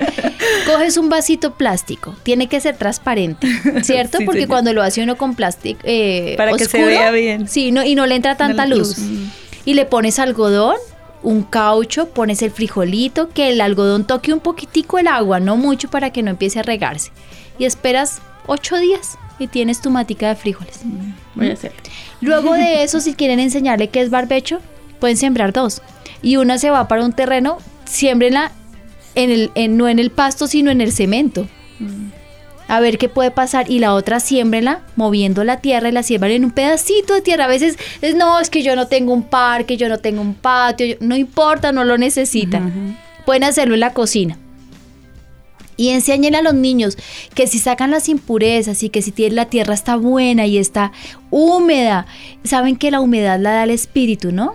Coges 0.66 0.98
un 0.98 1.10
vasito 1.10 1.54
plástico. 1.56 2.16
Tiene 2.24 2.48
que 2.48 2.60
ser 2.60 2.78
transparente, 2.78 3.48
¿cierto? 3.84 4.20
Sí, 4.20 4.26
Porque 4.26 4.48
cuando 4.48 4.74
lo 4.74 4.82
hace 4.82 5.02
uno 5.02 5.18
con 5.18 5.36
plástico 5.36 5.80
eh, 5.84 6.36
Para 6.38 6.52
que 6.52 6.60
se 6.60 6.66
oscuro, 6.66 6.86
vea 6.86 7.12
bien. 7.12 7.48
Sí, 7.48 7.72
no, 7.72 7.84
y 7.84 7.96
no 7.96 8.06
le 8.06 8.16
entra 8.16 8.36
tanta 8.36 8.66
luz. 8.66 8.98
Y 9.66 9.76
le 9.76 9.86
pones 9.86 10.20
algodón, 10.20 10.76
un 11.24 11.44
caucho, 11.44 12.10
pones 12.10 12.42
el 12.42 12.52
frijolito, 12.52 13.30
que 13.30 13.50
el 13.50 13.62
algodón 13.62 14.06
toque 14.06 14.34
un 14.34 14.40
poquitico 14.42 15.00
el 15.00 15.08
agua, 15.08 15.40
no 15.40 15.58
mucho 15.58 15.90
para 15.90 16.12
que 16.12 16.22
no 16.22 16.30
empiece 16.32 16.60
a 16.60 16.64
regarse. 16.64 17.12
Y 17.58 17.66
esperas 17.66 18.22
ocho 18.46 18.78
días 18.78 19.18
y 19.40 19.48
tienes 19.48 19.82
tu 19.82 19.90
matica 19.90 20.28
de 20.30 20.36
frijoles. 20.36 20.82
Voy 21.36 21.48
a. 21.48 21.56
Luego 22.22 22.54
de 22.54 22.84
eso, 22.84 23.00
si 23.00 23.14
quieren 23.14 23.40
enseñarle 23.40 23.90
qué 23.90 24.02
es 24.02 24.10
barbecho, 24.10 24.60
pueden 25.00 25.18
sembrar 25.18 25.54
dos. 25.54 25.82
Y 26.22 26.36
una 26.38 26.58
se 26.58 26.70
va 26.70 26.88
para 26.88 27.04
un 27.04 27.14
terreno, 27.14 27.58
siembrenla 27.86 28.52
en 29.16 29.30
el, 29.32 29.52
en- 29.56 29.78
no 29.78 29.88
en 29.90 30.00
el 30.00 30.10
pasto, 30.12 30.48
sino 30.48 30.72
en 30.72 30.82
el 30.82 30.92
cemento. 30.92 31.48
A 32.68 32.80
ver 32.80 32.98
qué 32.98 33.10
puede 33.10 33.30
pasar. 33.32 33.70
Y 33.70 33.80
la 33.80 33.94
otra 33.94 34.20
siembrenla 34.20 34.82
moviendo 34.96 35.44
la 35.44 35.58
tierra 35.60 35.90
y 35.90 35.92
la 35.92 36.02
siembran 36.04 36.32
en 36.32 36.46
un 36.46 36.52
pedacito 36.52 37.14
de 37.14 37.22
tierra. 37.22 37.46
A 37.46 37.48
veces 37.48 37.78
es, 38.02 38.16
no, 38.16 38.40
es 38.40 38.50
que 38.50 38.64
yo 38.64 38.76
no 38.76 38.88
tengo 38.88 39.14
un 39.14 39.24
parque, 39.24 39.78
yo 39.78 39.90
no 39.90 39.98
tengo 40.00 40.22
un 40.22 40.34
patio. 40.34 40.86
yo- 40.88 40.96
no 41.02 41.16
importa, 41.16 41.72
no 41.72 41.84
lo 41.84 41.98
necesitan. 41.98 42.98
Pueden 43.26 43.44
hacerlo 43.44 43.74
en 43.74 43.80
la 43.82 43.94
cocina. 43.94 44.38
Y 45.76 45.90
enseñen 45.90 46.36
a 46.36 46.42
los 46.44 46.54
niños 46.54 46.98
que 47.34 47.48
si 47.48 47.58
sacan 47.58 47.90
las 47.90 48.08
impurezas 48.08 48.84
y 48.84 48.90
que 48.90 49.02
si 49.02 49.12
la 49.32 49.46
tierra 49.46 49.74
está 49.74 49.96
buena 49.96 50.46
y 50.46 50.58
está 50.60 50.92
húmeda, 51.32 52.06
saben 52.44 52.76
que 52.76 52.92
la 52.92 53.02
humedad 53.02 53.40
la 53.40 53.54
da 53.54 53.64
el 53.64 53.72
espíritu, 53.72 54.32
¿no? 54.32 54.54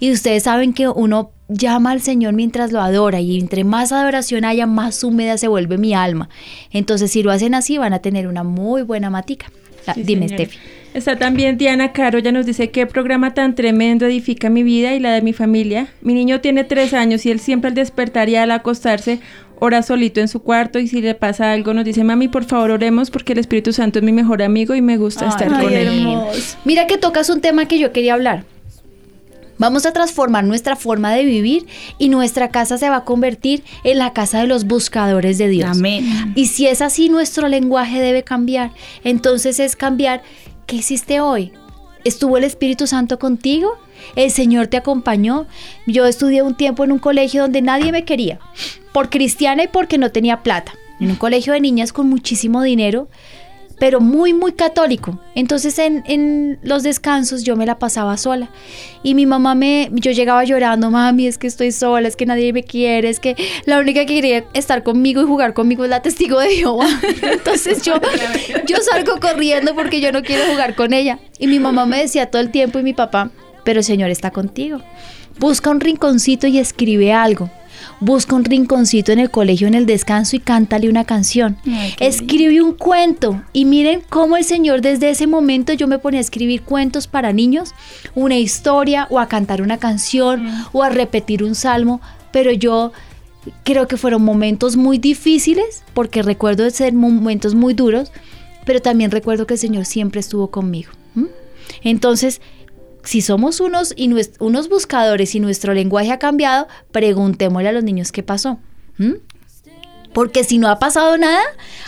Y 0.00 0.10
ustedes 0.10 0.44
saben 0.44 0.72
que 0.72 0.88
uno 0.88 1.30
llama 1.48 1.90
al 1.92 2.00
Señor 2.00 2.32
mientras 2.34 2.72
lo 2.72 2.80
adora 2.80 3.20
y 3.20 3.38
entre 3.38 3.64
más 3.64 3.92
adoración 3.92 4.44
haya, 4.44 4.66
más 4.66 5.04
húmeda 5.04 5.36
se 5.38 5.48
vuelve 5.48 5.78
mi 5.78 5.94
alma. 5.94 6.28
Entonces, 6.70 7.10
si 7.10 7.22
lo 7.22 7.30
hacen 7.30 7.54
así, 7.54 7.78
van 7.78 7.92
a 7.92 7.98
tener 8.00 8.26
una 8.28 8.42
muy 8.44 8.82
buena 8.82 9.10
matica. 9.10 9.50
Ah, 9.86 9.92
Sí, 9.94 10.02
Dime. 10.02 10.28
Steffi. 10.28 10.58
Está 10.94 11.18
también 11.18 11.58
Diana 11.58 11.92
Caro, 11.92 12.20
ya 12.20 12.30
nos 12.30 12.46
dice 12.46 12.70
qué 12.70 12.86
programa 12.86 13.34
tan 13.34 13.54
tremendo 13.56 14.06
edifica 14.06 14.48
mi 14.48 14.62
vida 14.62 14.94
y 14.94 15.00
la 15.00 15.12
de 15.12 15.22
mi 15.22 15.32
familia. 15.32 15.88
Mi 16.02 16.14
niño 16.14 16.40
tiene 16.40 16.62
tres 16.62 16.94
años 16.94 17.26
y 17.26 17.30
él 17.32 17.40
siempre 17.40 17.68
al 17.68 17.74
despertar 17.74 18.28
y 18.28 18.36
al 18.36 18.52
acostarse 18.52 19.18
ora 19.58 19.82
solito 19.82 20.20
en 20.20 20.28
su 20.28 20.40
cuarto 20.40 20.78
y 20.78 20.86
si 20.88 21.00
le 21.00 21.14
pasa 21.16 21.50
algo 21.52 21.74
nos 21.74 21.84
dice, 21.84 22.04
mami, 22.04 22.28
por 22.28 22.44
favor 22.44 22.70
oremos 22.70 23.10
porque 23.10 23.32
el 23.32 23.40
Espíritu 23.40 23.72
Santo 23.72 23.98
es 23.98 24.04
mi 24.04 24.12
mejor 24.12 24.40
amigo 24.42 24.74
y 24.76 24.82
me 24.82 24.96
gusta 24.96 25.26
estar 25.28 25.52
Ay, 25.52 25.64
con 25.64 25.72
él. 25.74 25.88
hermoso. 25.88 26.58
Mira 26.64 26.86
que 26.86 26.96
tocas 26.96 27.28
un 27.28 27.40
tema 27.40 27.66
que 27.66 27.78
yo 27.80 27.92
quería 27.92 28.14
hablar. 28.14 28.44
Vamos 29.58 29.86
a 29.86 29.92
transformar 29.92 30.44
nuestra 30.44 30.76
forma 30.76 31.12
de 31.12 31.24
vivir 31.24 31.66
y 31.98 32.08
nuestra 32.08 32.48
casa 32.48 32.78
se 32.78 32.90
va 32.90 32.96
a 32.96 33.04
convertir 33.04 33.62
en 33.84 33.98
la 33.98 34.12
casa 34.12 34.40
de 34.40 34.46
los 34.46 34.64
buscadores 34.64 35.38
de 35.38 35.48
Dios. 35.48 35.70
Amén. 35.70 36.32
Y 36.34 36.46
si 36.46 36.66
es 36.66 36.82
así, 36.82 37.08
nuestro 37.08 37.48
lenguaje 37.48 38.00
debe 38.00 38.24
cambiar. 38.24 38.72
Entonces 39.04 39.60
es 39.60 39.76
cambiar, 39.76 40.22
¿qué 40.66 40.76
hiciste 40.76 41.20
hoy? 41.20 41.52
¿Estuvo 42.04 42.36
el 42.36 42.44
Espíritu 42.44 42.86
Santo 42.86 43.18
contigo? 43.18 43.78
¿El 44.16 44.30
Señor 44.30 44.66
te 44.66 44.76
acompañó? 44.76 45.46
Yo 45.86 46.04
estudié 46.06 46.42
un 46.42 46.56
tiempo 46.56 46.84
en 46.84 46.92
un 46.92 46.98
colegio 46.98 47.42
donde 47.42 47.62
nadie 47.62 47.92
me 47.92 48.04
quería, 48.04 48.40
por 48.92 49.08
cristiana 49.08 49.64
y 49.64 49.68
porque 49.68 49.98
no 49.98 50.10
tenía 50.10 50.42
plata. 50.42 50.74
En 51.00 51.10
un 51.10 51.16
colegio 51.16 51.52
de 51.52 51.60
niñas 51.60 51.92
con 51.92 52.08
muchísimo 52.08 52.62
dinero, 52.62 53.08
pero 53.78 54.00
muy, 54.00 54.32
muy 54.32 54.52
católico. 54.52 55.18
Entonces 55.34 55.78
en, 55.78 56.04
en 56.06 56.58
los 56.62 56.82
descansos 56.82 57.42
yo 57.42 57.56
me 57.56 57.66
la 57.66 57.78
pasaba 57.78 58.16
sola. 58.16 58.50
Y 59.02 59.14
mi 59.14 59.26
mamá 59.26 59.54
me, 59.54 59.90
yo 59.92 60.12
llegaba 60.12 60.44
llorando, 60.44 60.90
mami, 60.90 61.26
es 61.26 61.38
que 61.38 61.46
estoy 61.46 61.72
sola, 61.72 62.08
es 62.08 62.16
que 62.16 62.26
nadie 62.26 62.52
me 62.52 62.62
quiere, 62.62 63.08
es 63.08 63.20
que 63.20 63.36
la 63.66 63.78
única 63.78 64.06
que 64.06 64.14
quería 64.14 64.44
estar 64.54 64.82
conmigo 64.82 65.22
y 65.22 65.26
jugar 65.26 65.54
conmigo 65.54 65.84
es 65.84 65.90
la 65.90 66.02
testigo 66.02 66.40
de 66.40 66.50
Jehová. 66.50 66.88
Entonces 67.22 67.82
yo, 67.82 67.94
yo 68.66 68.76
salgo 68.78 69.20
corriendo 69.20 69.74
porque 69.74 70.00
yo 70.00 70.12
no 70.12 70.22
quiero 70.22 70.44
jugar 70.50 70.74
con 70.74 70.92
ella. 70.92 71.18
Y 71.38 71.46
mi 71.46 71.58
mamá 71.58 71.86
me 71.86 71.98
decía 71.98 72.30
todo 72.30 72.40
el 72.40 72.50
tiempo 72.50 72.78
y 72.78 72.82
mi 72.82 72.94
papá, 72.94 73.30
pero 73.64 73.80
el 73.80 73.84
Señor 73.84 74.10
está 74.10 74.30
contigo. 74.30 74.80
Busca 75.38 75.70
un 75.70 75.80
rinconcito 75.80 76.46
y 76.46 76.58
escribe 76.58 77.12
algo. 77.12 77.50
Busca 78.00 78.34
un 78.34 78.44
rinconcito 78.44 79.12
en 79.12 79.18
el 79.18 79.30
colegio 79.30 79.66
en 79.66 79.74
el 79.74 79.86
descanso 79.86 80.36
y 80.36 80.40
cántale 80.40 80.88
una 80.88 81.04
canción. 81.04 81.56
Ay, 81.66 81.94
Escribe 82.00 82.62
un 82.62 82.72
cuento 82.72 83.42
y 83.52 83.64
miren 83.64 84.02
cómo 84.08 84.36
el 84.36 84.44
Señor 84.44 84.80
desde 84.80 85.10
ese 85.10 85.26
momento 85.26 85.72
yo 85.72 85.86
me 85.86 85.98
ponía 85.98 86.18
a 86.18 86.22
escribir 86.22 86.62
cuentos 86.62 87.06
para 87.06 87.32
niños, 87.32 87.74
una 88.14 88.38
historia 88.38 89.06
o 89.10 89.18
a 89.18 89.28
cantar 89.28 89.62
una 89.62 89.78
canción 89.78 90.46
o 90.72 90.82
a 90.82 90.90
repetir 90.90 91.42
un 91.42 91.54
salmo, 91.54 92.00
pero 92.32 92.52
yo 92.52 92.92
creo 93.62 93.88
que 93.88 93.96
fueron 93.96 94.22
momentos 94.22 94.76
muy 94.76 94.98
difíciles 94.98 95.82
porque 95.92 96.22
recuerdo 96.22 96.64
de 96.64 96.70
ser 96.70 96.92
momentos 96.92 97.54
muy 97.54 97.74
duros, 97.74 98.12
pero 98.64 98.80
también 98.80 99.10
recuerdo 99.10 99.46
que 99.46 99.54
el 99.54 99.60
Señor 99.60 99.84
siempre 99.84 100.20
estuvo 100.20 100.48
conmigo. 100.48 100.90
Entonces, 101.82 102.40
si 103.04 103.20
somos 103.20 103.60
unos, 103.60 103.94
y 103.96 104.10
unos 104.40 104.68
buscadores 104.68 105.34
y 105.34 105.40
nuestro 105.40 105.74
lenguaje 105.74 106.12
ha 106.12 106.18
cambiado, 106.18 106.66
preguntémosle 106.90 107.68
a 107.68 107.72
los 107.72 107.84
niños 107.84 108.12
qué 108.12 108.22
pasó. 108.22 108.58
Porque 110.12 110.44
si 110.44 110.58
no 110.58 110.68
ha 110.68 110.78
pasado 110.78 111.18
nada, 111.18 111.42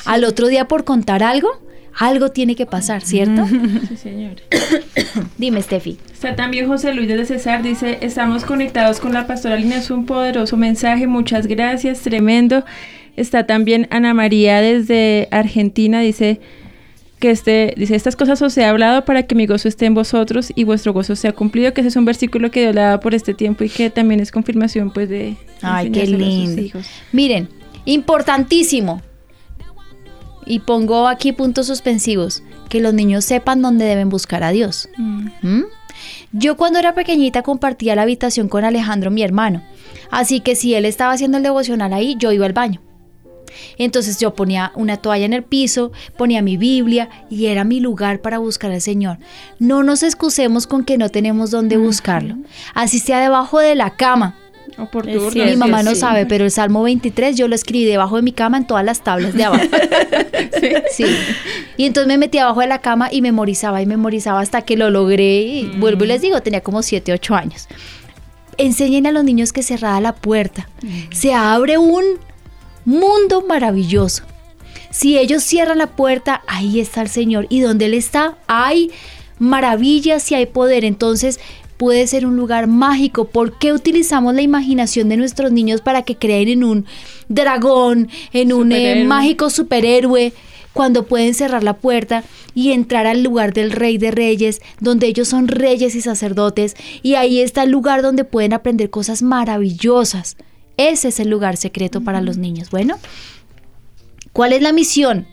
al 0.04 0.24
otro 0.24 0.48
día 0.48 0.68
por 0.68 0.84
contar 0.84 1.22
algo, 1.22 1.60
algo 1.98 2.30
tiene 2.30 2.54
que 2.54 2.66
pasar, 2.66 3.02
¿cierto? 3.02 3.46
Sí, 3.88 3.96
señor. 3.96 4.36
Dime, 5.38 5.62
Steffi. 5.62 5.98
Está 6.12 6.36
también 6.36 6.68
José 6.68 6.92
Luis 6.92 7.08
de 7.08 7.24
César, 7.24 7.62
dice, 7.62 7.98
estamos 8.02 8.44
conectados 8.44 9.00
con 9.00 9.14
la 9.14 9.26
pastora 9.26 9.56
Lina, 9.56 9.76
es 9.76 9.90
un 9.90 10.04
poderoso 10.06 10.56
mensaje, 10.56 11.06
muchas 11.06 11.46
gracias, 11.46 12.00
tremendo. 12.00 12.64
Está 13.16 13.46
también 13.46 13.88
Ana 13.90 14.12
María 14.12 14.60
desde 14.60 15.28
Argentina, 15.30 16.00
dice 16.00 16.40
que 17.26 17.32
este, 17.32 17.74
dice, 17.76 17.96
estas 17.96 18.14
cosas 18.14 18.40
os 18.40 18.56
he 18.56 18.64
hablado 18.64 19.04
para 19.04 19.24
que 19.24 19.34
mi 19.34 19.46
gozo 19.46 19.66
esté 19.66 19.86
en 19.86 19.94
vosotros 19.94 20.52
y 20.54 20.62
vuestro 20.62 20.92
gozo 20.92 21.16
sea 21.16 21.32
cumplido, 21.32 21.74
que 21.74 21.80
ese 21.80 21.88
es 21.88 21.96
un 21.96 22.04
versículo 22.04 22.52
que 22.52 22.60
Dios 22.60 22.72
le 22.72 22.82
da 22.82 23.00
por 23.00 23.16
este 23.16 23.34
tiempo 23.34 23.64
y 23.64 23.68
que 23.68 23.90
también 23.90 24.20
es 24.20 24.30
confirmación 24.30 24.92
pues 24.92 25.08
de 25.08 25.36
Ay, 25.60 25.90
qué 25.90 26.02
enseñárselo 26.02 26.24
a 26.24 26.30
sus 26.30 26.48
lindo. 26.48 26.62
hijos. 26.62 26.86
Miren, 27.10 27.48
importantísimo. 27.84 29.02
Y 30.44 30.60
pongo 30.60 31.08
aquí 31.08 31.32
puntos 31.32 31.66
suspensivos. 31.66 32.44
Que 32.68 32.80
los 32.80 32.94
niños 32.94 33.24
sepan 33.24 33.60
dónde 33.60 33.84
deben 33.86 34.08
buscar 34.08 34.44
a 34.44 34.50
Dios. 34.50 34.88
¿Mm? 34.96 35.62
Yo 36.30 36.56
cuando 36.56 36.78
era 36.78 36.94
pequeñita 36.94 37.42
compartía 37.42 37.96
la 37.96 38.02
habitación 38.02 38.48
con 38.48 38.64
Alejandro, 38.64 39.10
mi 39.10 39.24
hermano. 39.24 39.64
Así 40.12 40.38
que 40.38 40.54
si 40.54 40.74
él 40.74 40.84
estaba 40.84 41.12
haciendo 41.12 41.38
el 41.38 41.42
devocional 41.42 41.92
ahí, 41.92 42.14
yo 42.20 42.30
iba 42.30 42.46
al 42.46 42.52
baño. 42.52 42.80
Entonces 43.78 44.18
yo 44.18 44.34
ponía 44.34 44.72
una 44.74 44.96
toalla 44.96 45.24
en 45.24 45.32
el 45.32 45.42
piso, 45.42 45.92
ponía 46.16 46.42
mi 46.42 46.56
Biblia 46.56 47.08
y 47.30 47.46
era 47.46 47.64
mi 47.64 47.80
lugar 47.80 48.20
para 48.20 48.38
buscar 48.38 48.70
al 48.70 48.80
Señor. 48.80 49.18
No 49.58 49.82
nos 49.82 50.02
excusemos 50.02 50.66
con 50.66 50.84
que 50.84 50.98
no 50.98 51.08
tenemos 51.08 51.50
dónde 51.50 51.76
buscarlo. 51.76 52.36
Así 52.74 52.98
sea 52.98 53.20
debajo 53.20 53.58
de 53.58 53.74
la 53.74 53.90
cama. 53.90 54.36
Cierto. 54.76 55.30
Mi 55.34 55.56
mamá 55.56 55.82
no 55.82 55.92
sí. 55.92 56.00
sabe, 56.00 56.26
pero 56.26 56.44
el 56.44 56.50
Salmo 56.50 56.82
23 56.82 57.36
yo 57.36 57.48
lo 57.48 57.54
escribí 57.54 57.84
debajo 57.84 58.16
de 58.16 58.22
mi 58.22 58.32
cama 58.32 58.58
en 58.58 58.66
todas 58.66 58.84
las 58.84 59.02
tablas 59.02 59.34
de 59.34 59.44
abajo. 59.44 59.64
Sí. 60.90 61.04
Y 61.76 61.84
entonces 61.84 62.08
me 62.08 62.16
metí 62.16 62.38
abajo 62.38 62.60
de 62.60 62.66
la 62.66 62.80
cama 62.80 63.08
y 63.12 63.20
memorizaba 63.20 63.82
y 63.82 63.86
memorizaba 63.86 64.40
hasta 64.40 64.62
que 64.62 64.76
lo 64.76 64.90
logré. 64.90 65.40
Y 65.40 65.66
vuelvo 65.78 66.04
y 66.04 66.08
les 66.08 66.22
digo, 66.22 66.40
tenía 66.40 66.62
como 66.62 66.82
7, 66.82 67.12
8 67.12 67.34
años. 67.34 67.68
Enseñen 68.56 69.06
a 69.06 69.12
los 69.12 69.24
niños 69.24 69.52
que 69.52 69.62
cerrada 69.62 70.00
la 70.00 70.14
puerta 70.14 70.68
se 71.10 71.34
abre 71.34 71.76
un 71.76 72.04
mundo 72.86 73.44
maravilloso. 73.46 74.22
Si 74.90 75.18
ellos 75.18 75.42
cierran 75.42 75.76
la 75.78 75.88
puerta, 75.88 76.42
ahí 76.46 76.80
está 76.80 77.02
el 77.02 77.08
Señor. 77.08 77.46
Y 77.50 77.60
donde 77.60 77.84
Él 77.84 77.94
está, 77.94 78.38
hay 78.46 78.90
maravillas 79.38 80.30
y 80.32 80.36
hay 80.36 80.46
poder. 80.46 80.86
Entonces 80.86 81.38
puede 81.76 82.06
ser 82.06 82.24
un 82.24 82.36
lugar 82.36 82.66
mágico. 82.66 83.26
¿Por 83.26 83.58
qué 83.58 83.74
utilizamos 83.74 84.34
la 84.34 84.42
imaginación 84.42 85.10
de 85.10 85.18
nuestros 85.18 85.52
niños 85.52 85.82
para 85.82 86.02
que 86.02 86.16
creen 86.16 86.48
en 86.48 86.64
un 86.64 86.86
dragón, 87.28 88.08
en 88.32 88.52
un 88.54 88.72
eh, 88.72 89.04
mágico 89.04 89.50
superhéroe? 89.50 90.32
Cuando 90.72 91.06
pueden 91.06 91.32
cerrar 91.32 91.64
la 91.64 91.78
puerta 91.78 92.22
y 92.54 92.72
entrar 92.72 93.06
al 93.06 93.22
lugar 93.22 93.54
del 93.54 93.70
rey 93.70 93.96
de 93.96 94.10
reyes, 94.10 94.60
donde 94.78 95.06
ellos 95.06 95.26
son 95.26 95.48
reyes 95.48 95.94
y 95.94 96.02
sacerdotes, 96.02 96.76
y 97.02 97.14
ahí 97.14 97.40
está 97.40 97.62
el 97.62 97.70
lugar 97.70 98.02
donde 98.02 98.24
pueden 98.24 98.52
aprender 98.52 98.90
cosas 98.90 99.22
maravillosas. 99.22 100.36
Ese 100.76 101.08
es 101.08 101.20
el 101.20 101.28
lugar 101.30 101.56
secreto 101.56 102.02
para 102.02 102.20
los 102.20 102.36
niños. 102.36 102.70
Bueno, 102.70 102.98
¿cuál 104.32 104.52
es 104.52 104.62
la 104.62 104.72
misión? 104.72 105.26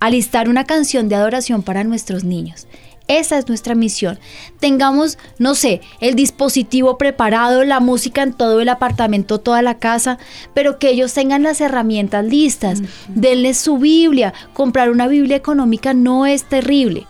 Alistar 0.00 0.48
una 0.48 0.64
canción 0.64 1.08
de 1.08 1.16
adoración 1.16 1.62
para 1.62 1.84
nuestros 1.84 2.24
niños. 2.24 2.66
Esa 3.08 3.38
es 3.38 3.48
nuestra 3.48 3.74
misión. 3.74 4.18
Tengamos, 4.60 5.18
no 5.38 5.54
sé, 5.54 5.80
el 6.00 6.14
dispositivo 6.14 6.98
preparado, 6.98 7.64
la 7.64 7.80
música 7.80 8.22
en 8.22 8.34
todo 8.34 8.60
el 8.60 8.68
apartamento, 8.68 9.38
toda 9.38 9.62
la 9.62 9.78
casa, 9.78 10.18
pero 10.52 10.78
que 10.78 10.90
ellos 10.90 11.14
tengan 11.14 11.42
las 11.42 11.62
herramientas 11.62 12.24
listas. 12.26 12.82
Denles 13.08 13.56
su 13.56 13.78
Biblia. 13.78 14.34
Comprar 14.52 14.90
una 14.90 15.08
Biblia 15.08 15.36
económica 15.36 15.94
no 15.94 16.26
es 16.26 16.44
terrible. 16.44 17.06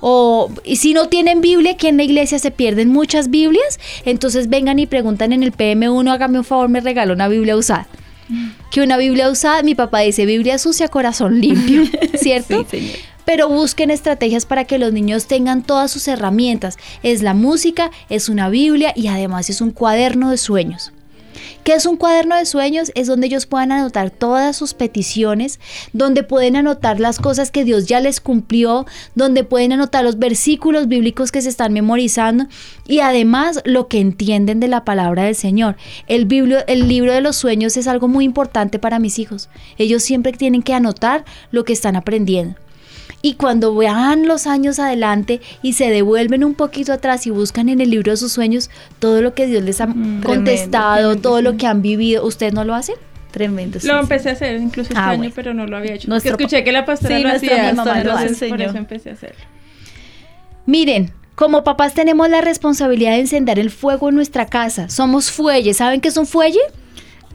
O 0.00 0.50
y 0.64 0.76
si 0.76 0.94
no 0.94 1.08
tienen 1.08 1.40
Biblia, 1.40 1.76
que 1.76 1.88
en 1.88 1.96
la 1.96 2.02
iglesia 2.02 2.38
se 2.38 2.50
pierden 2.50 2.88
muchas 2.88 3.30
Biblias, 3.30 3.78
entonces 4.04 4.48
vengan 4.48 4.78
y 4.78 4.86
preguntan 4.86 5.32
en 5.32 5.42
el 5.42 5.52
PM1, 5.52 6.10
hágame 6.10 6.38
un 6.38 6.44
favor, 6.44 6.68
me 6.68 6.80
regala 6.80 7.12
una 7.12 7.28
Biblia 7.28 7.56
usada. 7.56 7.86
Que 8.70 8.80
una 8.80 8.96
Biblia 8.96 9.28
usada, 9.28 9.62
mi 9.62 9.74
papá 9.74 10.00
dice, 10.00 10.24
Biblia 10.24 10.58
sucia, 10.58 10.88
corazón 10.88 11.40
limpio, 11.40 11.82
¿cierto? 12.14 12.64
Sí, 12.70 12.78
señor. 12.78 12.96
Pero 13.24 13.48
busquen 13.48 13.90
estrategias 13.90 14.46
para 14.46 14.64
que 14.64 14.78
los 14.78 14.92
niños 14.92 15.26
tengan 15.26 15.62
todas 15.62 15.90
sus 15.90 16.08
herramientas. 16.08 16.78
Es 17.02 17.22
la 17.22 17.34
música, 17.34 17.90
es 18.08 18.28
una 18.28 18.48
Biblia 18.48 18.92
y 18.96 19.08
además 19.08 19.50
es 19.50 19.60
un 19.60 19.70
cuaderno 19.70 20.30
de 20.30 20.36
sueños. 20.36 20.92
¿Qué 21.64 21.74
es 21.74 21.86
un 21.86 21.96
cuaderno 21.96 22.36
de 22.36 22.46
sueños? 22.46 22.90
Es 22.94 23.06
donde 23.06 23.26
ellos 23.26 23.46
puedan 23.46 23.72
anotar 23.72 24.10
todas 24.10 24.56
sus 24.56 24.74
peticiones, 24.74 25.60
donde 25.92 26.22
pueden 26.22 26.56
anotar 26.56 27.00
las 27.00 27.18
cosas 27.18 27.50
que 27.50 27.64
Dios 27.64 27.86
ya 27.86 28.00
les 28.00 28.20
cumplió, 28.20 28.86
donde 29.14 29.44
pueden 29.44 29.72
anotar 29.72 30.04
los 30.04 30.18
versículos 30.18 30.88
bíblicos 30.88 31.32
que 31.32 31.42
se 31.42 31.48
están 31.48 31.72
memorizando 31.72 32.46
y 32.86 33.00
además 33.00 33.60
lo 33.64 33.88
que 33.88 34.00
entienden 34.00 34.60
de 34.60 34.68
la 34.68 34.84
palabra 34.84 35.24
del 35.24 35.34
Señor. 35.34 35.76
El, 36.06 36.26
biblio- 36.26 36.64
el 36.66 36.88
libro 36.88 37.12
de 37.12 37.20
los 37.20 37.36
sueños 37.36 37.76
es 37.76 37.86
algo 37.86 38.08
muy 38.08 38.24
importante 38.24 38.78
para 38.78 38.98
mis 38.98 39.18
hijos. 39.18 39.48
Ellos 39.78 40.02
siempre 40.02 40.32
tienen 40.32 40.62
que 40.62 40.74
anotar 40.74 41.24
lo 41.50 41.64
que 41.64 41.72
están 41.72 41.96
aprendiendo. 41.96 42.56
Y 43.22 43.34
cuando 43.34 43.74
vean 43.74 44.26
los 44.26 44.46
años 44.46 44.78
adelante 44.78 45.40
y 45.62 45.74
se 45.74 45.90
devuelven 45.90 46.42
un 46.42 46.54
poquito 46.54 46.92
atrás 46.92 47.26
y 47.26 47.30
buscan 47.30 47.68
en 47.68 47.80
el 47.82 47.90
libro 47.90 48.12
de 48.12 48.16
sus 48.16 48.32
sueños 48.32 48.70
todo 48.98 49.20
lo 49.20 49.34
que 49.34 49.46
Dios 49.46 49.62
les 49.62 49.80
ha 49.82 49.88
contestado, 50.24 50.96
tremendo, 51.10 51.22
todo 51.22 51.42
lo 51.42 51.56
que 51.58 51.66
han 51.66 51.82
vivido, 51.82 52.24
¿ustedes 52.26 52.54
no 52.54 52.64
lo 52.64 52.74
hacen? 52.74 52.94
Tremendo. 53.30 53.78
sí, 53.78 53.86
Lo 53.86 53.94
sí. 53.94 54.00
empecé 54.00 54.30
a 54.30 54.32
hacer 54.32 54.56
incluso 54.60 54.88
este 54.88 54.98
Ah, 54.98 55.10
año, 55.10 55.18
bueno. 55.18 55.32
pero 55.36 55.54
no 55.54 55.66
lo 55.66 55.76
había 55.76 55.92
hecho. 55.94 56.08
Nuestro 56.08 56.32
Porque 56.32 56.44
escuché 56.44 56.64
que 56.64 56.72
la 56.72 56.84
pastora 56.86 57.16
Sí, 57.18 57.22
lo 57.22 57.28
hacía, 57.28 57.72
mamá 57.74 57.94
lo 58.02 58.10
entonces 58.10 58.32
hace. 58.32 58.48
por 58.48 58.60
eso 58.62 58.76
empecé 58.76 59.10
a 59.10 59.12
hacerlo. 59.12 59.44
Miren, 60.66 61.12
como 61.34 61.64
papás 61.64 61.94
tenemos 61.94 62.28
la 62.28 62.40
responsabilidad 62.40 63.12
de 63.12 63.20
encender 63.20 63.58
el 63.58 63.70
fuego 63.70 64.08
en 64.08 64.14
nuestra 64.14 64.46
casa. 64.46 64.88
Somos 64.88 65.30
fuelles. 65.30 65.76
¿Saben 65.78 66.00
qué 66.00 66.08
es 66.08 66.16
un 66.16 66.26
fuelle? 66.26 66.58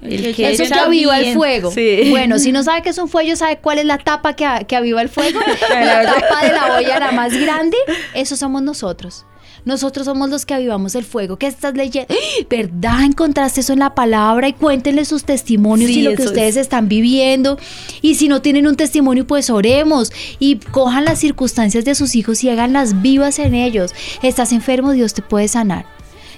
El 0.01 0.25
Eso 0.25 0.63
que 0.65 0.73
aviva 0.79 1.19
el 1.19 1.33
fuego. 1.35 1.71
Sí. 1.71 2.07
Bueno, 2.09 2.37
si 2.37 2.51
no 2.51 2.61
sabe 2.63 2.81
qué 2.83 2.89
es 2.89 2.97
un 2.97 3.07
fuego, 3.09 3.35
¿sabe 3.35 3.57
cuál 3.57 3.79
es 3.79 3.85
la 3.85 3.97
tapa 3.97 4.35
que, 4.35 4.45
a- 4.45 4.63
que 4.63 4.75
aviva 4.75 5.01
el 5.01 5.09
fuego? 5.09 5.39
la 5.69 6.03
tapa 6.03 6.45
de 6.45 6.51
la 6.53 6.75
olla, 6.77 6.99
la 6.99 7.11
más 7.11 7.33
grande. 7.33 7.77
Eso 8.13 8.35
somos 8.35 8.61
nosotros. 8.61 9.25
Nosotros 9.63 10.05
somos 10.05 10.29
los 10.29 10.45
que 10.45 10.53
avivamos 10.53 10.93
el 10.93 11.03
fuego. 11.03 11.37
¿Qué 11.37 11.47
estás 11.47 11.73
leyendo? 11.73 12.13
¡Ah! 12.13 12.45
¿Verdad? 12.47 13.03
Encontraste 13.03 13.61
eso 13.61 13.73
en 13.73 13.79
la 13.79 13.95
palabra 13.95 14.47
y 14.47 14.53
cuéntenle 14.53 15.05
sus 15.05 15.23
testimonios 15.23 15.89
Sí, 15.89 16.01
y 16.01 16.03
lo 16.03 16.13
que 16.13 16.21
ustedes 16.21 16.55
están 16.55 16.87
viviendo. 16.87 17.57
Y 18.03 18.13
si 18.13 18.27
no 18.27 18.43
tienen 18.43 18.67
un 18.67 18.75
testimonio, 18.75 19.25
pues 19.25 19.49
oremos 19.49 20.11
y 20.37 20.57
cojan 20.57 21.03
las 21.05 21.17
circunstancias 21.17 21.83
de 21.83 21.95
sus 21.95 22.15
hijos 22.15 22.43
y 22.43 22.49
háganlas 22.51 23.01
vivas 23.01 23.39
en 23.39 23.55
ellos. 23.55 23.95
Estás 24.21 24.51
enfermo, 24.51 24.91
Dios 24.91 25.15
te 25.15 25.23
puede 25.23 25.47
sanar. 25.47 25.87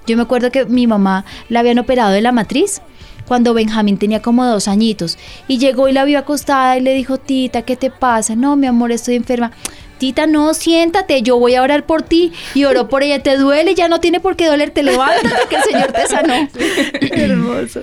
Yo 0.06 0.16
me 0.16 0.24
acuerdo 0.24 0.50
que 0.50 0.64
mi 0.64 0.88
mamá 0.88 1.26
la 1.50 1.60
habían 1.60 1.80
operado 1.80 2.12
de 2.12 2.22
la 2.22 2.32
matriz 2.32 2.82
cuando 3.28 3.54
Benjamín 3.54 3.98
tenía 3.98 4.22
como 4.22 4.46
dos 4.46 4.68
añitos 4.68 5.18
y 5.48 5.58
llegó 5.58 5.88
y 5.88 5.94
la 5.94 6.06
vio 6.06 6.20
acostada 6.20 6.78
y 6.78 6.82
le 6.82 6.94
dijo, 6.94 7.18
Tita, 7.18 7.64
¿qué 7.64 7.76
te 7.76 7.92
pasa? 7.92 8.36
No, 8.36 8.56
mi 8.56 8.68
amor, 8.68 8.92
estoy 8.92 9.16
enferma. 9.16 9.52
Tita, 9.98 10.28
no, 10.28 10.54
siéntate, 10.54 11.24
yo 11.24 11.40
voy 11.40 11.56
a 11.56 11.64
orar 11.64 11.86
por 11.86 12.04
ti. 12.04 12.32
Y 12.54 12.66
oró 12.66 12.88
por 12.88 13.04
ella, 13.04 13.22
te 13.24 13.38
duele, 13.38 13.74
ya 13.76 13.88
no 13.88 14.00
tiene 14.00 14.20
por 14.20 14.36
qué 14.36 14.46
dolerte, 14.46 14.84
levántate, 14.84 15.36
que 15.50 15.56
el 15.56 15.64
Señor 15.64 15.92
te 15.92 16.08
sanó. 16.08 16.48
Hermoso. 17.02 17.82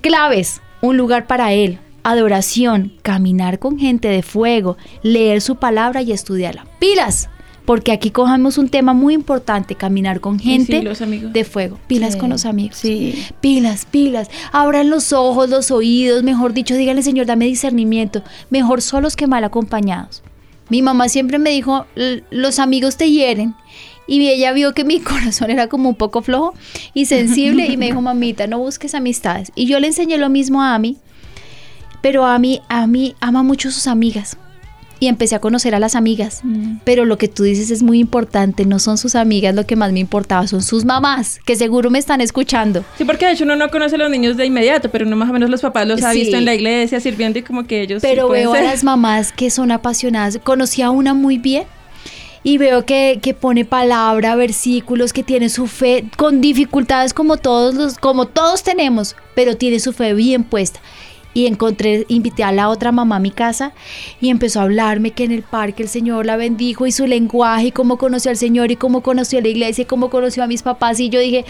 Claves, 0.00 0.60
un 0.80 0.96
lugar 0.96 1.26
para 1.26 1.52
Él, 1.52 1.78
adoración, 2.02 2.92
caminar 3.02 3.58
con 3.58 3.78
gente 3.78 4.08
de 4.08 4.22
fuego, 4.22 4.76
leer 5.02 5.40
su 5.40 5.56
palabra 5.56 6.02
y 6.02 6.12
estudiarla. 6.12 6.66
Pilas, 6.78 7.30
porque 7.64 7.92
aquí 7.92 8.10
cojamos 8.10 8.58
un 8.58 8.68
tema 8.68 8.92
muy 8.92 9.14
importante, 9.14 9.74
caminar 9.74 10.20
con 10.20 10.38
gente 10.38 10.78
sí, 10.80 10.84
los 10.84 11.00
amigos. 11.00 11.32
de 11.32 11.44
fuego. 11.44 11.78
Pilas 11.86 12.12
Sí, 12.14 12.18
con 12.18 12.30
los 12.30 12.44
amigos. 12.44 12.76
sí. 12.76 13.14
Pilas, 13.40 13.86
pilas. 13.90 14.28
Abran 14.52 14.90
los 14.90 15.12
ojos, 15.14 15.48
los 15.48 15.70
oídos, 15.70 16.22
mejor 16.22 16.52
dicho, 16.52 16.74
díganle, 16.76 17.02
Señor, 17.02 17.24
dame 17.26 17.46
discernimiento. 17.46 18.22
Mejor 18.50 18.82
solos 18.82 19.16
que 19.16 19.26
mal 19.26 19.44
acompañados. 19.44 20.22
Mi 20.68 20.82
mamá 20.82 21.08
siempre 21.08 21.38
me 21.38 21.50
dijo, 21.50 21.86
"L- 21.96 22.24
los 22.30 22.58
amigos 22.58 22.96
te 22.96 23.10
hieren. 23.10 23.54
Y 24.06 24.28
ella 24.28 24.52
vio 24.52 24.74
que 24.74 24.84
mi 24.84 25.00
corazón 25.00 25.50
era 25.50 25.68
como 25.68 25.88
un 25.88 25.94
poco 25.94 26.20
flojo 26.20 26.52
y 26.92 27.06
sensible 27.06 27.66
y 27.66 27.78
me 27.78 27.86
dijo, 27.86 28.02
mamita, 28.02 28.46
no 28.46 28.58
busques 28.58 28.94
amistades. 28.94 29.50
Y 29.54 29.64
yo 29.66 29.80
le 29.80 29.86
enseñé 29.86 30.18
lo 30.18 30.28
mismo 30.28 30.60
a 30.62 30.74
Ami, 30.74 30.98
pero 32.02 32.26
Ami, 32.26 32.60
Ami 32.68 33.14
ama 33.20 33.42
mucho 33.42 33.70
sus 33.70 33.86
amigas. 33.86 34.36
Y 35.00 35.08
empecé 35.08 35.34
a 35.34 35.40
conocer 35.40 35.74
a 35.74 35.80
las 35.80 35.96
amigas. 35.96 36.42
Pero 36.84 37.04
lo 37.04 37.18
que 37.18 37.28
tú 37.28 37.42
dices 37.42 37.70
es 37.70 37.82
muy 37.82 37.98
importante, 37.98 38.64
no 38.64 38.78
son 38.78 38.96
sus 38.96 39.16
amigas 39.16 39.54
lo 39.54 39.66
que 39.66 39.74
más 39.76 39.92
me 39.92 40.00
importaba, 40.00 40.46
son 40.46 40.62
sus 40.62 40.84
mamás, 40.84 41.40
que 41.44 41.56
seguro 41.56 41.90
me 41.90 41.98
están 41.98 42.20
escuchando. 42.20 42.84
Sí, 42.96 43.04
porque 43.04 43.26
de 43.26 43.32
hecho 43.32 43.44
uno 43.44 43.56
no 43.56 43.68
conoce 43.70 43.96
a 43.96 43.98
los 43.98 44.10
niños 44.10 44.36
de 44.36 44.46
inmediato, 44.46 44.90
pero 44.90 45.04
uno 45.06 45.16
más 45.16 45.28
o 45.28 45.32
menos 45.32 45.50
los 45.50 45.60
papás 45.62 45.86
los 45.88 46.02
ha 46.04 46.12
Sí. 46.12 46.20
visto 46.20 46.36
en 46.36 46.44
la 46.44 46.54
iglesia 46.54 47.00
sirviendo 47.00 47.38
y 47.38 47.42
como 47.42 47.64
que 47.66 47.82
ellos 47.82 48.02
sí 48.02 48.08
Pero 48.08 48.28
pueden 48.28 48.44
veo 48.44 48.52
a 48.54 48.56
ser. 48.58 48.64
las 48.66 48.84
mamás 48.84 49.32
que 49.32 49.50
son 49.50 49.72
apasionadas. 49.72 50.38
Conocí 50.42 50.80
a 50.82 50.90
una 50.90 51.12
muy 51.12 51.38
bien 51.38 51.64
y 52.44 52.58
veo 52.58 52.84
que, 52.86 53.18
que 53.20 53.34
pone 53.34 53.64
palabra, 53.64 54.36
versículos, 54.36 55.12
que 55.12 55.22
tiene 55.22 55.48
su 55.48 55.66
fe 55.66 56.04
con 56.16 56.40
dificultades 56.40 57.12
como 57.14 57.36
todos 57.36 57.74
los, 57.74 57.98
como 57.98 58.26
todos 58.26 58.62
tenemos, 58.62 59.16
pero 59.34 59.56
tiene 59.56 59.80
su 59.80 59.92
fe 59.92 60.14
bien 60.14 60.44
puesta. 60.44 60.78
Y 61.34 61.46
encontré, 61.46 62.06
invité 62.08 62.44
a 62.44 62.52
la 62.52 62.68
otra 62.68 62.92
mamá 62.92 63.16
a 63.16 63.20
mi 63.20 63.32
casa 63.32 63.72
y 64.20 64.30
empezó 64.30 64.60
a 64.60 64.62
hablarme 64.62 65.10
que 65.10 65.24
en 65.24 65.32
el 65.32 65.42
parque 65.42 65.82
el 65.82 65.88
Señor 65.88 66.26
la 66.26 66.36
bendijo 66.36 66.86
y 66.86 66.92
su 66.92 67.06
lenguaje 67.06 67.66
y 67.66 67.72
cómo 67.72 67.98
conoció 67.98 68.30
al 68.30 68.36
Señor 68.36 68.70
y 68.70 68.76
cómo 68.76 69.02
conoció 69.02 69.40
a 69.40 69.42
la 69.42 69.48
iglesia 69.48 69.82
y 69.82 69.86
cómo 69.86 70.10
conoció 70.10 70.44
a 70.44 70.46
mis 70.46 70.62
papás. 70.62 71.00
Y 71.00 71.08
yo 71.08 71.18
dije, 71.18 71.44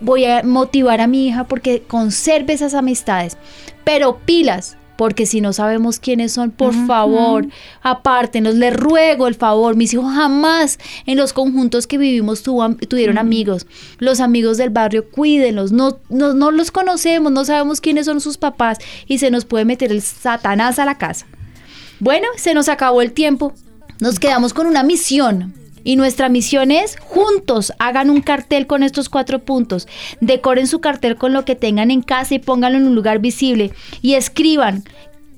voy 0.00 0.24
a 0.26 0.42
motivar 0.42 1.00
a 1.00 1.06
mi 1.06 1.28
hija 1.28 1.44
porque 1.44 1.82
conserve 1.82 2.52
esas 2.52 2.74
amistades. 2.74 3.36
Pero 3.84 4.18
pilas, 4.18 4.76
porque 5.00 5.24
si 5.24 5.40
no 5.40 5.54
sabemos 5.54 5.98
quiénes 5.98 6.32
son, 6.32 6.50
por 6.50 6.74
favor, 6.86 7.46
apártenos, 7.80 8.56
les 8.56 8.76
ruego 8.76 9.28
el 9.28 9.34
favor. 9.34 9.74
Mis 9.74 9.94
hijos 9.94 10.12
jamás 10.12 10.78
en 11.06 11.16
los 11.16 11.32
conjuntos 11.32 11.86
que 11.86 11.96
vivimos 11.96 12.42
tuvo 12.42 12.74
tuvieron 12.74 13.16
amigos. 13.16 13.66
Los 13.96 14.20
amigos 14.20 14.58
del 14.58 14.68
barrio, 14.68 15.08
cuídenlos. 15.08 15.72
No, 15.72 15.96
no, 16.10 16.34
no 16.34 16.50
los 16.50 16.70
conocemos, 16.70 17.32
no 17.32 17.46
sabemos 17.46 17.80
quiénes 17.80 18.04
son 18.04 18.20
sus 18.20 18.36
papás 18.36 18.76
y 19.06 19.16
se 19.16 19.30
nos 19.30 19.46
puede 19.46 19.64
meter 19.64 19.90
el 19.90 20.02
satanás 20.02 20.78
a 20.78 20.84
la 20.84 20.98
casa. 20.98 21.26
Bueno, 21.98 22.28
se 22.36 22.52
nos 22.52 22.68
acabó 22.68 23.00
el 23.00 23.12
tiempo. 23.12 23.54
Nos 24.00 24.18
quedamos 24.18 24.52
con 24.52 24.66
una 24.66 24.82
misión. 24.82 25.54
Y 25.84 25.96
nuestra 25.96 26.28
misión 26.28 26.70
es, 26.70 26.96
juntos, 26.98 27.72
hagan 27.78 28.10
un 28.10 28.20
cartel 28.20 28.66
con 28.66 28.82
estos 28.82 29.08
cuatro 29.08 29.40
puntos. 29.40 29.88
Decoren 30.20 30.66
su 30.66 30.80
cartel 30.80 31.16
con 31.16 31.32
lo 31.32 31.44
que 31.44 31.56
tengan 31.56 31.90
en 31.90 32.02
casa 32.02 32.34
y 32.34 32.38
pónganlo 32.38 32.78
en 32.78 32.86
un 32.86 32.94
lugar 32.94 33.18
visible. 33.18 33.72
Y 34.02 34.14
escriban, 34.14 34.84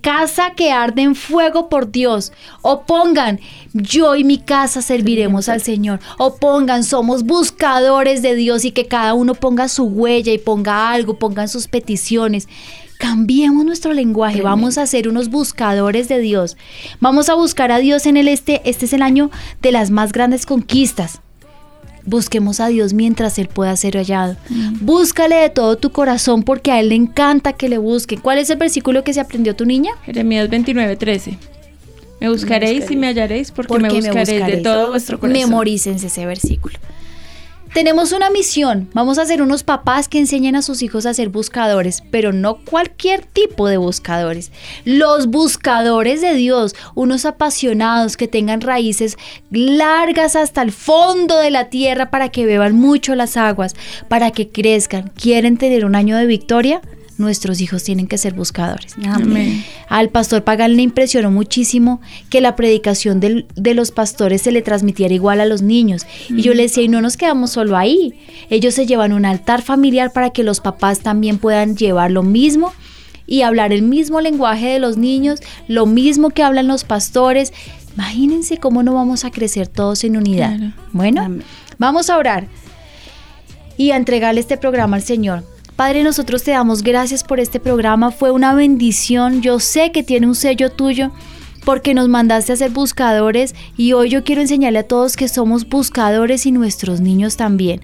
casa 0.02 0.50
que 0.54 0.72
arde 0.72 1.02
en 1.02 1.14
fuego 1.14 1.70
por 1.70 1.90
Dios. 1.90 2.32
O 2.60 2.82
pongan, 2.82 3.40
yo 3.72 4.14
y 4.16 4.24
mi 4.24 4.38
casa 4.38 4.82
serviremos 4.82 5.48
al 5.48 5.62
Señor. 5.62 6.00
O 6.18 6.36
pongan, 6.36 6.84
somos 6.84 7.22
buscadores 7.22 8.20
de 8.20 8.34
Dios 8.34 8.66
y 8.66 8.72
que 8.72 8.86
cada 8.86 9.14
uno 9.14 9.34
ponga 9.34 9.68
su 9.68 9.84
huella 9.84 10.32
y 10.32 10.38
ponga 10.38 10.90
algo, 10.90 11.18
pongan 11.18 11.48
sus 11.48 11.68
peticiones. 11.68 12.48
Cambiemos 13.02 13.64
nuestro 13.64 13.92
lenguaje, 13.92 14.42
vamos 14.42 14.78
a 14.78 14.86
ser 14.86 15.08
unos 15.08 15.28
buscadores 15.28 16.06
de 16.06 16.20
Dios. 16.20 16.56
Vamos 17.00 17.28
a 17.28 17.34
buscar 17.34 17.72
a 17.72 17.80
Dios 17.80 18.06
en 18.06 18.16
el 18.16 18.28
este. 18.28 18.62
Este 18.64 18.84
es 18.84 18.92
el 18.92 19.02
año 19.02 19.28
de 19.60 19.72
las 19.72 19.90
más 19.90 20.12
grandes 20.12 20.46
conquistas. 20.46 21.20
Busquemos 22.04 22.60
a 22.60 22.68
Dios 22.68 22.92
mientras 22.92 23.40
Él 23.40 23.48
pueda 23.48 23.74
ser 23.74 23.96
hallado. 23.96 24.36
Búscale 24.80 25.34
de 25.34 25.50
todo 25.50 25.76
tu 25.78 25.90
corazón 25.90 26.44
porque 26.44 26.70
a 26.70 26.78
Él 26.78 26.90
le 26.90 26.94
encanta 26.94 27.54
que 27.54 27.68
le 27.68 27.78
busquen. 27.78 28.20
¿Cuál 28.20 28.38
es 28.38 28.50
el 28.50 28.58
versículo 28.58 29.02
que 29.02 29.12
se 29.12 29.18
aprendió 29.18 29.56
tu 29.56 29.66
niña? 29.66 29.90
Jeremías 30.04 30.48
29, 30.48 30.94
13. 30.94 31.38
Me 32.20 32.28
buscaréis 32.28 32.88
y 32.88 32.94
me 32.94 33.08
hallaréis 33.08 33.50
porque, 33.50 33.80
me, 33.80 33.88
buscaréis 33.88 34.46
de 34.46 34.58
todo 34.58 34.90
vuestro 34.90 35.18
corazón. 35.18 35.40
Memorícense 35.40 36.06
ese 36.06 36.24
versículo. 36.24 36.78
Tenemos 37.72 38.12
una 38.12 38.28
misión. 38.28 38.90
Vamos 38.92 39.16
a 39.16 39.24
ser 39.24 39.40
unos 39.40 39.62
papás 39.62 40.06
que 40.06 40.18
enseñen 40.18 40.56
a 40.56 40.62
sus 40.62 40.82
hijos 40.82 41.06
a 41.06 41.14
ser 41.14 41.30
buscadores, 41.30 42.02
pero 42.10 42.30
no 42.30 42.56
cualquier 42.56 43.24
tipo 43.24 43.66
de 43.66 43.78
buscadores. 43.78 44.52
Los 44.84 45.28
buscadores 45.28 46.20
de 46.20 46.34
Dios, 46.34 46.74
unos 46.94 47.24
apasionados 47.24 48.18
que 48.18 48.28
tengan 48.28 48.60
raíces 48.60 49.16
largas 49.50 50.36
hasta 50.36 50.60
el 50.60 50.70
fondo 50.70 51.38
de 51.38 51.50
la 51.50 51.70
tierra 51.70 52.10
para 52.10 52.28
que 52.28 52.44
beban 52.44 52.74
mucho 52.74 53.14
las 53.14 53.38
aguas, 53.38 53.74
para 54.06 54.32
que 54.32 54.50
crezcan. 54.50 55.10
¿Quieren 55.18 55.56
tener 55.56 55.86
un 55.86 55.94
año 55.94 56.18
de 56.18 56.26
victoria? 56.26 56.82
Nuestros 57.22 57.60
hijos 57.60 57.84
tienen 57.84 58.08
que 58.08 58.18
ser 58.18 58.34
buscadores. 58.34 58.94
Amén. 59.06 59.64
Al 59.88 60.08
pastor 60.08 60.42
Pagan 60.42 60.76
le 60.76 60.82
impresionó 60.82 61.30
muchísimo 61.30 62.00
que 62.30 62.40
la 62.40 62.56
predicación 62.56 63.20
del- 63.20 63.46
de 63.54 63.74
los 63.74 63.92
pastores 63.92 64.42
se 64.42 64.50
le 64.50 64.60
transmitiera 64.60 65.14
igual 65.14 65.40
a 65.40 65.46
los 65.46 65.62
niños. 65.62 66.04
Y 66.28 66.42
yo 66.42 66.52
le 66.52 66.64
decía, 66.64 66.82
y 66.82 66.88
no 66.88 67.00
nos 67.00 67.16
quedamos 67.16 67.52
solo 67.52 67.76
ahí. 67.76 68.14
Ellos 68.50 68.74
se 68.74 68.86
llevan 68.86 69.12
un 69.12 69.24
altar 69.24 69.62
familiar 69.62 70.12
para 70.12 70.30
que 70.30 70.42
los 70.42 70.60
papás 70.60 70.98
también 71.00 71.38
puedan 71.38 71.76
llevar 71.76 72.10
lo 72.10 72.24
mismo 72.24 72.72
y 73.26 73.42
hablar 73.42 73.72
el 73.72 73.82
mismo 73.82 74.20
lenguaje 74.20 74.66
de 74.66 74.78
los 74.80 74.96
niños, 74.96 75.38
lo 75.68 75.86
mismo 75.86 76.30
que 76.30 76.42
hablan 76.42 76.66
los 76.66 76.82
pastores. 76.84 77.52
Imagínense 77.94 78.56
cómo 78.58 78.82
no 78.82 78.94
vamos 78.94 79.24
a 79.24 79.30
crecer 79.30 79.68
todos 79.68 80.02
en 80.02 80.16
unidad. 80.16 80.56
Claro. 80.58 80.72
Bueno, 80.92 81.22
Amén. 81.22 81.44
vamos 81.78 82.10
a 82.10 82.18
orar 82.18 82.48
y 83.76 83.90
a 83.92 83.96
entregarle 83.96 84.40
este 84.40 84.56
programa 84.56 84.96
al 84.96 85.02
Señor. 85.02 85.44
Padre, 85.76 86.02
nosotros 86.04 86.42
te 86.42 86.50
damos 86.50 86.82
gracias 86.82 87.24
por 87.24 87.40
este 87.40 87.58
programa. 87.58 88.10
Fue 88.10 88.30
una 88.30 88.54
bendición. 88.54 89.40
Yo 89.40 89.58
sé 89.58 89.90
que 89.90 90.02
tiene 90.02 90.26
un 90.26 90.34
sello 90.34 90.70
tuyo 90.70 91.10
porque 91.64 91.94
nos 91.94 92.08
mandaste 92.08 92.52
a 92.52 92.56
ser 92.56 92.70
buscadores 92.70 93.54
y 93.76 93.92
hoy 93.92 94.10
yo 94.10 94.24
quiero 94.24 94.42
enseñarle 94.42 94.80
a 94.80 94.88
todos 94.88 95.16
que 95.16 95.28
somos 95.28 95.68
buscadores 95.68 96.44
y 96.46 96.52
nuestros 96.52 97.00
niños 97.00 97.36
también. 97.36 97.80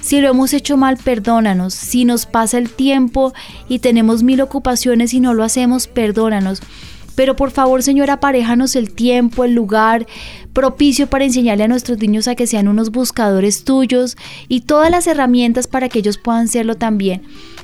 Si 0.00 0.20
lo 0.20 0.28
hemos 0.28 0.52
hecho 0.52 0.76
mal, 0.76 0.96
perdónanos. 0.96 1.74
Si 1.74 2.04
nos 2.04 2.26
pasa 2.26 2.58
el 2.58 2.70
tiempo 2.70 3.34
y 3.68 3.80
tenemos 3.80 4.22
mil 4.22 4.40
ocupaciones 4.40 5.12
y 5.12 5.20
no 5.20 5.34
lo 5.34 5.44
hacemos, 5.44 5.86
perdónanos. 5.86 6.60
Pero 7.18 7.34
por 7.34 7.50
favor, 7.50 7.82
Señor, 7.82 8.10
aparéjanos 8.10 8.76
el 8.76 8.92
tiempo, 8.92 9.42
el 9.42 9.52
lugar 9.52 10.06
propicio 10.52 11.08
para 11.08 11.24
enseñarle 11.24 11.64
a 11.64 11.68
nuestros 11.68 11.98
niños 11.98 12.28
a 12.28 12.36
que 12.36 12.46
sean 12.46 12.68
unos 12.68 12.92
buscadores 12.92 13.64
tuyos 13.64 14.16
y 14.46 14.60
todas 14.60 14.88
las 14.88 15.08
herramientas 15.08 15.66
para 15.66 15.88
que 15.88 15.98
ellos 15.98 16.16
puedan 16.16 16.46
serlo 16.46 16.76
también. 16.76 17.22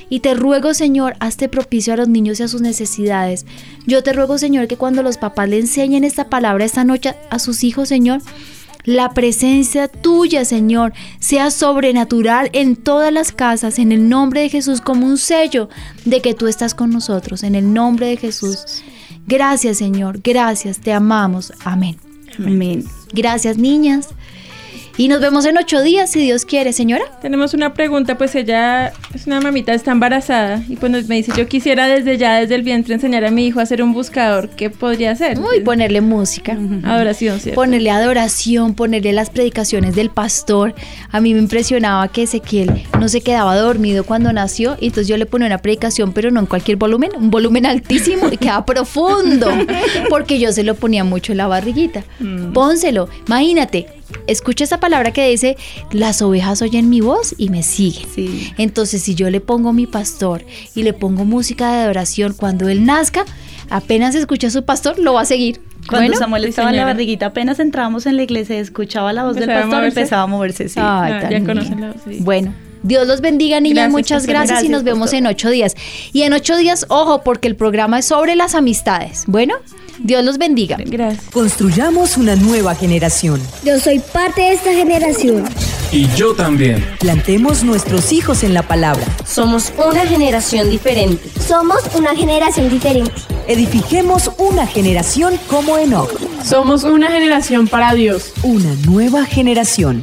Y 0.09 0.19
te 0.19 0.35
ruego, 0.35 0.75
Señor, 0.75 1.15
hazte 1.21 1.49
propicio 1.49 1.93
a 1.93 1.97
los 1.97 2.09
niños 2.09 2.41
y 2.41 2.43
a 2.43 2.49
sus 2.49 2.63
necesidades. 2.63 3.47
Yo 3.87 4.03
te 4.03 4.13
ruego, 4.13 4.39
Señor, 4.39 4.67
que 4.67 4.77
cuando 4.77 5.05
los 5.05 5.19
papás 5.19 5.49
le 5.49 5.61
enseñen 5.61 6.03
esta 6.03 6.29
palabra 6.29 6.65
esta 6.65 6.83
noche 6.83 7.15
a 7.31 7.39
sus 7.39 7.63
hijos, 7.63 7.89
Señor, 7.89 8.23
la 8.83 9.15
presencia 9.15 9.87
tuya, 9.87 10.45
Señor, 10.45 10.95
sea 11.21 11.53
sobrenatural 11.53 12.51
en 12.55 12.75
todas 12.75 13.13
las 13.13 13.31
casas, 13.31 13.79
en 13.79 13.93
el 13.93 14.09
nombre 14.09 14.41
de 14.41 14.49
Jesús, 14.49 14.81
como 14.81 15.07
un 15.07 15.17
sello 15.17 15.69
de 16.05 16.21
que 16.21 16.35
tú 16.35 16.49
estás 16.49 16.75
con 16.75 16.91
nosotros, 16.91 17.45
en 17.45 17.55
el 17.55 17.73
nombre 17.73 18.09
de 18.09 18.17
Jesús. 18.17 18.83
Gracias, 19.27 19.79
Señor, 19.79 20.21
gracias, 20.23 20.79
te 20.79 20.93
amamos. 20.93 21.53
Amén. 21.65 21.97
Amén. 22.39 22.85
Gracias, 23.13 23.57
niñas. 23.59 24.09
Y 24.97 25.09
nos 25.09 25.21
vemos 25.21 25.45
en 25.45 25.59
ocho 25.59 25.83
días, 25.83 26.11
si 26.11 26.21
Dios 26.21 26.45
quiere, 26.45 26.73
señora. 26.73 27.05
Tenemos 27.21 27.53
una 27.53 27.75
pregunta, 27.75 28.17
pues 28.17 28.35
ella 28.37 28.93
es 29.13 29.27
una 29.27 29.41
mamita, 29.41 29.75
está 29.75 29.91
embarazada 29.91 30.63
y 30.69 30.77
pues 30.77 31.09
me 31.09 31.17
dice, 31.17 31.33
yo 31.37 31.49
quisiera 31.49 31.89
desde 31.89 32.17
ya, 32.17 32.39
desde 32.39 32.55
el 32.55 32.63
vientre, 32.63 32.95
enseñar 32.95 33.25
a 33.25 33.33
mi 33.33 33.47
hijo 33.47 33.59
a 33.59 33.65
hacer 33.65 33.83
un 33.83 33.93
buscador. 33.93 34.51
¿Qué 34.51 34.71
podría 34.71 35.11
hacer? 35.11 35.37
Uy, 35.41 35.61
ponerle 35.61 36.01
música. 36.01 36.57
Adoración, 36.85 37.41
¿cierto? 37.41 37.61
Ponerle 37.61 37.91
adoración, 37.91 38.75
ponerle 38.75 39.13
las 39.13 39.31
predicaciones 39.31 39.97
del 39.97 40.11
pastor. 40.11 40.77
A 41.11 41.21
mí 41.21 41.35
me 41.35 41.41
impresionaba 41.41 42.07
que 42.07 42.23
Ezequiel 42.23 42.85
no 43.01 43.09
se 43.09 43.21
quedaba 43.21 43.57
dormido 43.57 44.05
cuando 44.05 44.33
nació. 44.33 44.77
Y 44.81 44.87
entonces 44.87 45.09
yo 45.09 45.17
le 45.17 45.27
ponía 45.27 45.49
una 45.49 45.59
predicación, 45.59 46.13
pero 46.13 46.31
no 46.31 46.39
en 46.39 46.47
cualquier 46.47 46.77
volumen, 46.77 47.11
un 47.17 47.31
volumen 47.31 47.67
altísimo 47.67 48.29
y 48.31 48.37
quedaba 48.37 48.65
profundo. 48.65 49.49
Porque 50.09 50.39
yo 50.39 50.53
se 50.53 50.63
lo 50.63 50.77
ponía 50.77 51.03
mucho 51.03 51.33
en 51.33 51.39
la 51.39 51.49
barriguita. 51.49 52.05
Pónselo. 52.53 53.09
Imagínate, 53.27 53.89
escucha 54.27 54.65
esa 54.65 54.81
palabra 54.81 55.13
que 55.13 55.29
dice: 55.29 55.57
Las 55.93 56.23
ovejas 56.23 56.63
oyen 56.63 56.89
mi 56.91 57.01
voz 57.01 57.35
y 57.39 57.49
me 57.51 57.63
siguen. 57.63 58.07
Sí. 58.15 58.53
Entonces, 58.59 59.03
si 59.03 59.15
yo 59.15 59.31
le 59.31 59.41
pongo 59.41 59.73
mi 59.73 59.87
pastor 59.87 60.45
y 60.75 60.83
le 60.83 60.93
pongo 60.93 61.25
música 61.25 61.73
de 61.73 61.83
adoración 61.85 62.35
cuando 62.37 62.69
él 62.69 62.85
nazca, 62.85 63.25
apenas 63.71 64.15
escucha 64.15 64.49
a 64.49 64.51
su 64.51 64.65
pastor, 64.65 64.99
lo 64.99 65.15
va 65.15 65.23
a 65.23 65.25
seguir. 65.27 65.61
Cuando 65.89 66.07
Bueno, 66.09 66.19
Samuel 66.19 66.45
estaba 66.47 66.71
en 66.71 66.77
la 66.77 66.85
barriguita, 66.87 67.27
apenas 67.27 67.59
entrábamos 67.61 68.07
en 68.07 68.17
la 68.17 68.23
iglesia, 68.23 68.59
escuchaba 68.59 69.13
la 69.13 69.25
voz 69.25 69.37
Empezaba 69.37 69.59
del 69.61 69.69
pastor, 69.71 69.85
empezaba 69.89 70.23
a 70.23 70.27
moverse, 70.27 70.69
sí. 70.71 70.81
Ay, 70.83 71.13
Ah, 71.13 71.29
ya 71.31 71.45
conocen 71.45 71.81
la- 71.83 71.93
sí. 71.93 72.19
Bueno, 72.21 72.55
Dios 72.83 73.07
los 73.07 73.21
bendiga, 73.21 73.61
niñas. 73.61 73.75
Gracias, 73.77 73.93
Muchas 73.93 74.27
gracias, 74.27 74.65
y 74.65 74.69
nos 74.71 74.83
vemos 74.83 75.13
en 75.13 75.27
ocho 75.27 75.51
días. 75.51 75.75
Y 76.15 76.23
en 76.23 76.33
ocho 76.33 76.57
días, 76.57 76.87
ojo, 76.89 77.23
porque 77.23 77.49
el 77.49 77.57
programa 77.57 77.99
es 77.99 78.07
sobre 78.07 78.35
las 78.35 78.55
amistades. 78.55 79.25
Bueno, 79.27 79.55
Dios 79.99 80.25
los 80.25 80.39
bendiga. 80.39 80.77
Gracias. 80.85 81.25
Construyamos 81.33 82.17
una 82.17 82.37
nueva 82.37 82.75
generación. 82.75 83.41
Yo 83.65 83.79
soy 83.79 83.99
parte 84.01 84.43
de 84.43 84.53
esta 84.53 84.73
generación. 84.73 85.45
Y 85.93 86.09
yo 86.17 86.35
también. 86.35 86.85
Plantemos 86.99 87.63
nuestros 87.63 88.13
hijos 88.13 88.43
en 88.43 88.55
la 88.55 88.63
palabra. 88.63 89.05
Somos 89.27 89.73
una 89.77 90.07
generación 90.07 90.71
diferente. 90.71 91.29
Somos 91.41 91.79
una 91.95 92.17
generación 92.17 92.69
diferente. 92.69 93.13
Edifiquemos 93.47 94.31
una 94.39 94.67
generación 94.67 95.39
como 95.49 95.79
Enoch. 95.79 96.11
Somos 96.43 96.85
una 96.85 97.11
generación 97.11 97.69
para 97.69 97.95
Dios. 97.95 98.33
Una 98.43 98.75
nueva 98.87 99.25
generación. 99.25 100.03